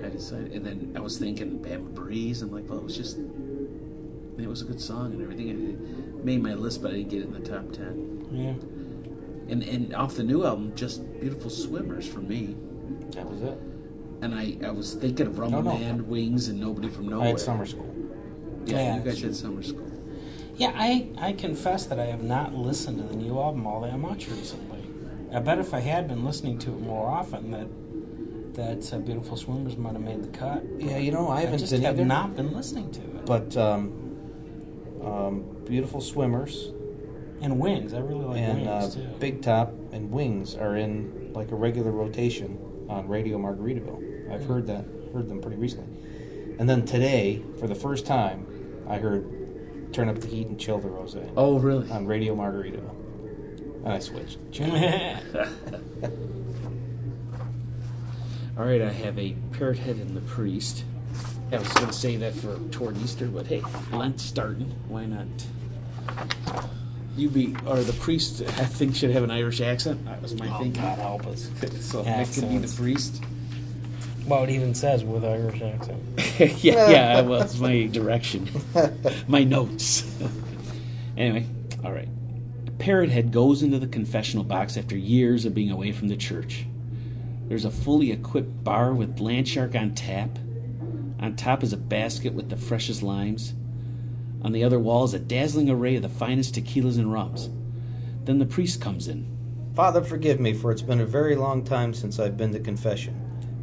I 0.04 0.08
decided, 0.10 0.52
and 0.52 0.66
then 0.66 0.92
I 0.94 1.00
was 1.00 1.16
thinking 1.16 1.58
Bama 1.60 1.94
Breeze. 1.94 2.42
I'm 2.42 2.50
like, 2.50 2.68
well, 2.68 2.78
it 2.80 2.84
was 2.84 2.96
just, 2.96 3.16
it 4.38 4.46
was 4.48 4.62
a 4.62 4.64
good 4.64 4.80
song 4.80 5.12
and 5.12 5.22
everything. 5.22 5.48
It 6.18 6.24
made 6.24 6.42
my 6.42 6.54
list, 6.54 6.82
but 6.82 6.90
I 6.92 6.94
didn't 6.94 7.08
get 7.10 7.20
it 7.22 7.26
in 7.26 7.32
the 7.32 7.40
top 7.40 7.72
ten. 7.72 8.26
Yeah. 8.30 8.54
And 9.52 9.62
and 9.62 9.94
off 9.94 10.14
the 10.14 10.22
new 10.22 10.44
album, 10.44 10.72
just 10.74 11.02
Beautiful 11.20 11.50
Swimmers 11.50 12.06
for 12.06 12.20
me. 12.20 12.56
That 13.12 13.28
was 13.28 13.42
it. 13.42 13.58
And 14.22 14.34
I, 14.34 14.56
I 14.64 14.70
was 14.70 14.94
thinking 14.94 15.26
of 15.26 15.38
Rumble 15.38 15.62
No, 15.62 15.72
no. 15.72 15.78
Man, 15.78 16.06
Wings, 16.08 16.46
and 16.48 16.60
Nobody 16.60 16.88
from 16.88 17.08
Nowhere. 17.08 17.24
I 17.26 17.28
had 17.30 17.36
Summerzcool. 17.38 17.88
Yeah, 18.66 18.76
Yeah, 18.76 18.96
you 18.96 19.02
guys 19.02 19.20
that's 19.20 19.40
had 19.40 19.50
Summerzcool. 19.50 19.88
Yeah, 20.56 20.72
I, 20.76 21.08
I 21.18 21.32
confess 21.32 21.86
that 21.86 21.98
I 21.98 22.04
have 22.06 22.22
not 22.22 22.54
listened 22.54 22.98
to 22.98 23.04
the 23.04 23.16
new 23.16 23.38
album 23.40 23.66
all 23.66 23.80
that 23.80 23.98
much 23.98 24.28
recently. 24.28 24.78
I 25.34 25.40
bet 25.40 25.58
if 25.58 25.74
I 25.74 25.80
had 25.80 26.06
been 26.06 26.24
listening 26.24 26.58
to 26.60 26.70
it 26.70 26.80
more 26.80 27.08
often, 27.08 27.50
that 27.50 27.66
that 28.54 28.92
uh, 28.94 28.98
Beautiful 28.98 29.36
Swimmers 29.36 29.76
might 29.78 29.94
have 29.94 30.02
made 30.02 30.22
the 30.22 30.28
cut. 30.38 30.62
Yeah, 30.78 30.98
you 30.98 31.10
know, 31.10 31.28
I 31.28 31.38
I 31.38 31.40
haven't 31.40 31.54
I 31.54 31.58
just 31.58 31.72
been 31.72 31.82
have 31.82 31.94
either. 31.96 32.04
not 32.04 32.36
been 32.36 32.52
listening 32.52 32.90
to 32.92 33.00
it. 33.00 33.24
But 33.26 33.56
um, 33.56 34.01
um, 35.04 35.44
beautiful 35.66 36.00
swimmers 36.00 36.70
And 37.40 37.58
Wings, 37.58 37.92
I 37.94 37.98
really 37.98 38.24
like 38.24 38.38
and 38.38 38.68
uh, 38.68 38.78
Wings 38.80 38.94
too. 38.94 39.06
Big 39.18 39.42
Top 39.42 39.72
and 39.92 40.10
Wings 40.10 40.54
are 40.54 40.76
in 40.76 41.32
like 41.32 41.50
a 41.50 41.54
regular 41.56 41.90
rotation 41.90 42.58
on 42.88 43.08
Radio 43.08 43.38
Margaritaville. 43.38 44.30
I've 44.32 44.44
heard 44.46 44.66
that, 44.68 44.84
heard 45.12 45.28
them 45.28 45.40
pretty 45.40 45.56
recently. 45.56 45.88
And 46.58 46.68
then 46.68 46.84
today, 46.84 47.42
for 47.58 47.66
the 47.66 47.74
first 47.74 48.06
time, 48.06 48.46
I 48.88 48.98
heard 48.98 49.92
"Turn 49.92 50.08
Up 50.08 50.18
the 50.20 50.28
Heat 50.28 50.46
and 50.48 50.58
Chill 50.60 50.78
the 50.78 50.88
Rose" 50.88 51.16
Oh, 51.36 51.58
really? 51.58 51.90
on 51.90 52.06
Radio 52.06 52.34
Margaritaville, 52.36 53.84
and 53.84 53.92
I 53.92 53.98
switched. 53.98 54.38
All 58.58 58.64
right, 58.66 58.82
I 58.82 58.92
have 58.92 59.18
a 59.18 59.34
Parrot 59.52 59.78
Head 59.78 59.96
and 59.96 60.14
the 60.16 60.20
Priest. 60.20 60.84
I 61.52 61.58
was 61.58 61.68
going 61.74 61.86
to 61.86 61.92
say 61.92 62.16
that 62.16 62.34
for 62.34 62.58
toward 62.70 62.96
Easter, 62.98 63.26
but 63.26 63.46
hey, 63.46 63.62
Lent's 63.92 64.22
starting. 64.22 64.74
Why 64.88 65.04
not? 65.04 65.26
You 67.16 67.28
be 67.28 67.54
or 67.66 67.82
the 67.82 67.92
priest? 67.92 68.40
I 68.42 68.64
think 68.64 68.96
should 68.96 69.10
have 69.10 69.22
an 69.22 69.30
Irish 69.30 69.60
accent. 69.60 70.02
That 70.06 70.22
was 70.22 70.34
my 70.34 70.48
oh, 70.48 70.58
thinking. 70.58 70.82
God 70.82 70.98
help 70.98 71.26
us. 71.26 71.50
So 71.82 72.02
Mick 72.04 72.34
could 72.34 72.48
be 72.48 72.56
the 72.56 72.64
Accents. 72.64 72.76
priest. 72.76 73.22
Well, 74.26 74.44
it 74.44 74.50
even 74.50 74.74
says 74.74 75.04
with 75.04 75.24
Irish 75.24 75.60
accent. 75.60 76.00
yeah, 76.62 76.88
yeah, 76.88 77.14
that 77.16 77.26
was 77.26 77.60
my 77.60 77.86
direction, 77.86 78.48
my 79.28 79.44
notes. 79.44 80.04
anyway, 81.16 81.44
all 81.84 81.92
right. 81.92 82.08
Parrothead 82.78 83.30
goes 83.30 83.62
into 83.62 83.78
the 83.78 83.88
confessional 83.88 84.44
box 84.44 84.76
after 84.76 84.96
years 84.96 85.44
of 85.44 85.54
being 85.54 85.70
away 85.70 85.92
from 85.92 86.08
the 86.08 86.16
church. 86.16 86.64
There's 87.48 87.64
a 87.64 87.70
fully 87.70 88.12
equipped 88.12 88.64
bar 88.64 88.94
with 88.94 89.18
Landshark 89.18 89.78
on 89.78 89.94
tap. 89.94 90.38
On 91.22 91.36
top 91.36 91.62
is 91.62 91.72
a 91.72 91.76
basket 91.76 92.34
with 92.34 92.50
the 92.50 92.56
freshest 92.56 93.00
limes. 93.00 93.54
On 94.42 94.50
the 94.50 94.64
other 94.64 94.80
wall 94.80 95.04
is 95.04 95.14
a 95.14 95.20
dazzling 95.20 95.70
array 95.70 95.94
of 95.94 96.02
the 96.02 96.08
finest 96.08 96.56
tequilas 96.56 96.98
and 96.98 97.12
rums. 97.12 97.48
Then 98.24 98.40
the 98.40 98.44
priest 98.44 98.80
comes 98.80 99.06
in. 99.06 99.24
Father, 99.76 100.02
forgive 100.02 100.40
me, 100.40 100.52
for 100.52 100.72
it's 100.72 100.82
been 100.82 101.00
a 101.00 101.06
very 101.06 101.36
long 101.36 101.62
time 101.62 101.94
since 101.94 102.18
I've 102.18 102.36
been 102.36 102.52
to 102.52 102.58
confession. 102.58 103.16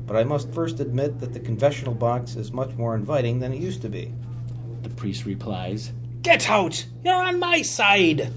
But 0.08 0.16
I 0.16 0.24
must 0.24 0.54
first 0.54 0.80
admit 0.80 1.20
that 1.20 1.34
the 1.34 1.40
confessional 1.42 1.94
box 1.94 2.38
is 2.38 2.54
much 2.54 2.74
more 2.76 2.96
inviting 2.96 3.40
than 3.40 3.52
it 3.52 3.62
used 3.62 3.82
to 3.82 3.90
be. 3.90 4.14
The 4.84 4.90
priest 4.92 5.26
replies, 5.26 5.92
Get 6.22 6.50
out! 6.50 6.86
You're 7.04 7.22
on 7.22 7.40
my 7.40 7.62
side! 7.62 8.32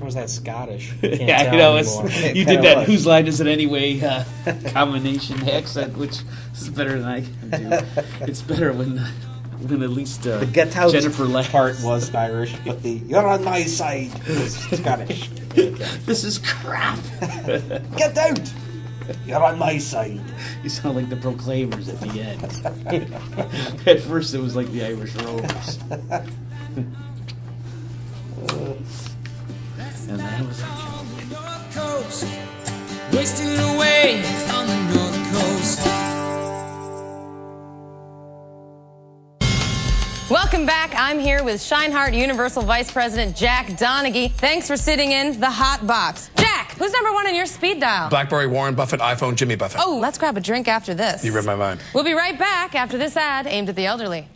Was 0.00 0.14
that 0.14 0.30
Scottish? 0.30 0.92
Can't 1.00 1.20
yeah, 1.20 1.50
tell 1.50 1.76
I 1.76 1.80
know. 1.82 2.08
You 2.32 2.44
did 2.46 2.62
that. 2.62 2.78
was. 2.78 2.86
Whose 2.86 3.06
line 3.06 3.26
is 3.26 3.40
it 3.40 3.46
anyway? 3.46 4.00
Uh, 4.00 4.24
combination 4.68 5.48
accent, 5.48 5.96
which 5.96 6.18
is 6.54 6.68
better 6.70 6.98
than 6.98 7.08
I 7.08 7.20
can 7.22 7.50
do. 7.50 7.86
It's 8.22 8.42
better 8.42 8.72
when 8.72 8.98
when 9.68 9.82
at 9.82 9.90
least 9.90 10.26
uh, 10.26 10.44
Get 10.46 10.76
out 10.76 10.92
Jennifer 10.92 11.24
laughs. 11.24 11.50
part 11.50 11.76
was 11.82 12.14
Irish, 12.14 12.54
but 12.64 12.82
the 12.82 12.92
"You're 13.08 13.26
on 13.26 13.42
my 13.44 13.62
side" 13.64 14.12
was 14.28 14.54
Scottish. 14.56 15.28
This 15.54 16.24
is 16.24 16.38
crap. 16.38 16.98
Get 17.96 18.16
out! 18.18 18.52
You're 19.24 19.42
on 19.42 19.58
my 19.58 19.78
side. 19.78 20.20
You 20.62 20.68
sound 20.68 20.96
like 20.96 21.08
the 21.08 21.16
Proclaimers 21.16 21.88
at 21.88 22.00
the 22.00 22.20
end. 22.20 23.86
at 23.88 24.00
first, 24.00 24.34
it 24.34 24.40
was 24.40 24.54
like 24.56 24.70
the 24.72 24.84
Irish 24.84 25.14
Rovers. 25.14 25.78
And 30.08 30.20
that 30.20 30.46
was 30.46 30.62
on 30.62 31.06
the 31.16 31.24
North 31.34 31.74
Coast, 31.74 32.26
wasting 33.12 33.58
away 33.74 34.22
on 34.52 34.66
the 34.68 34.76
North 34.94 35.32
Coast. 35.32 35.86
Welcome 40.30 40.64
back. 40.66 40.92
I'm 40.96 41.18
here 41.18 41.42
with 41.42 41.56
Shineheart 41.56 42.16
Universal 42.16 42.62
Vice 42.62 42.90
President 42.90 43.36
Jack 43.36 43.66
Donaghy. 43.68 44.30
Thanks 44.32 44.68
for 44.68 44.76
sitting 44.76 45.10
in 45.12 45.40
the 45.40 45.50
hot 45.50 45.84
box. 45.86 46.30
Jack, 46.36 46.72
who's 46.72 46.92
number 46.92 47.12
one 47.12 47.26
in 47.26 47.34
your 47.34 47.46
speed 47.46 47.80
dial? 47.80 48.08
Blackberry 48.08 48.46
Warren 48.46 48.74
Buffett, 48.76 49.00
iPhone 49.00 49.34
Jimmy 49.34 49.56
Buffett. 49.56 49.80
Oh, 49.84 49.98
let's 49.98 50.18
grab 50.18 50.36
a 50.36 50.40
drink 50.40 50.68
after 50.68 50.94
this. 50.94 51.24
You 51.24 51.32
read 51.32 51.44
my 51.44 51.56
mind. 51.56 51.80
We'll 51.94 52.04
be 52.04 52.14
right 52.14 52.38
back 52.38 52.76
after 52.76 52.96
this 52.96 53.16
ad 53.16 53.46
aimed 53.48 53.68
at 53.68 53.76
the 53.76 53.86
elderly. 53.86 54.28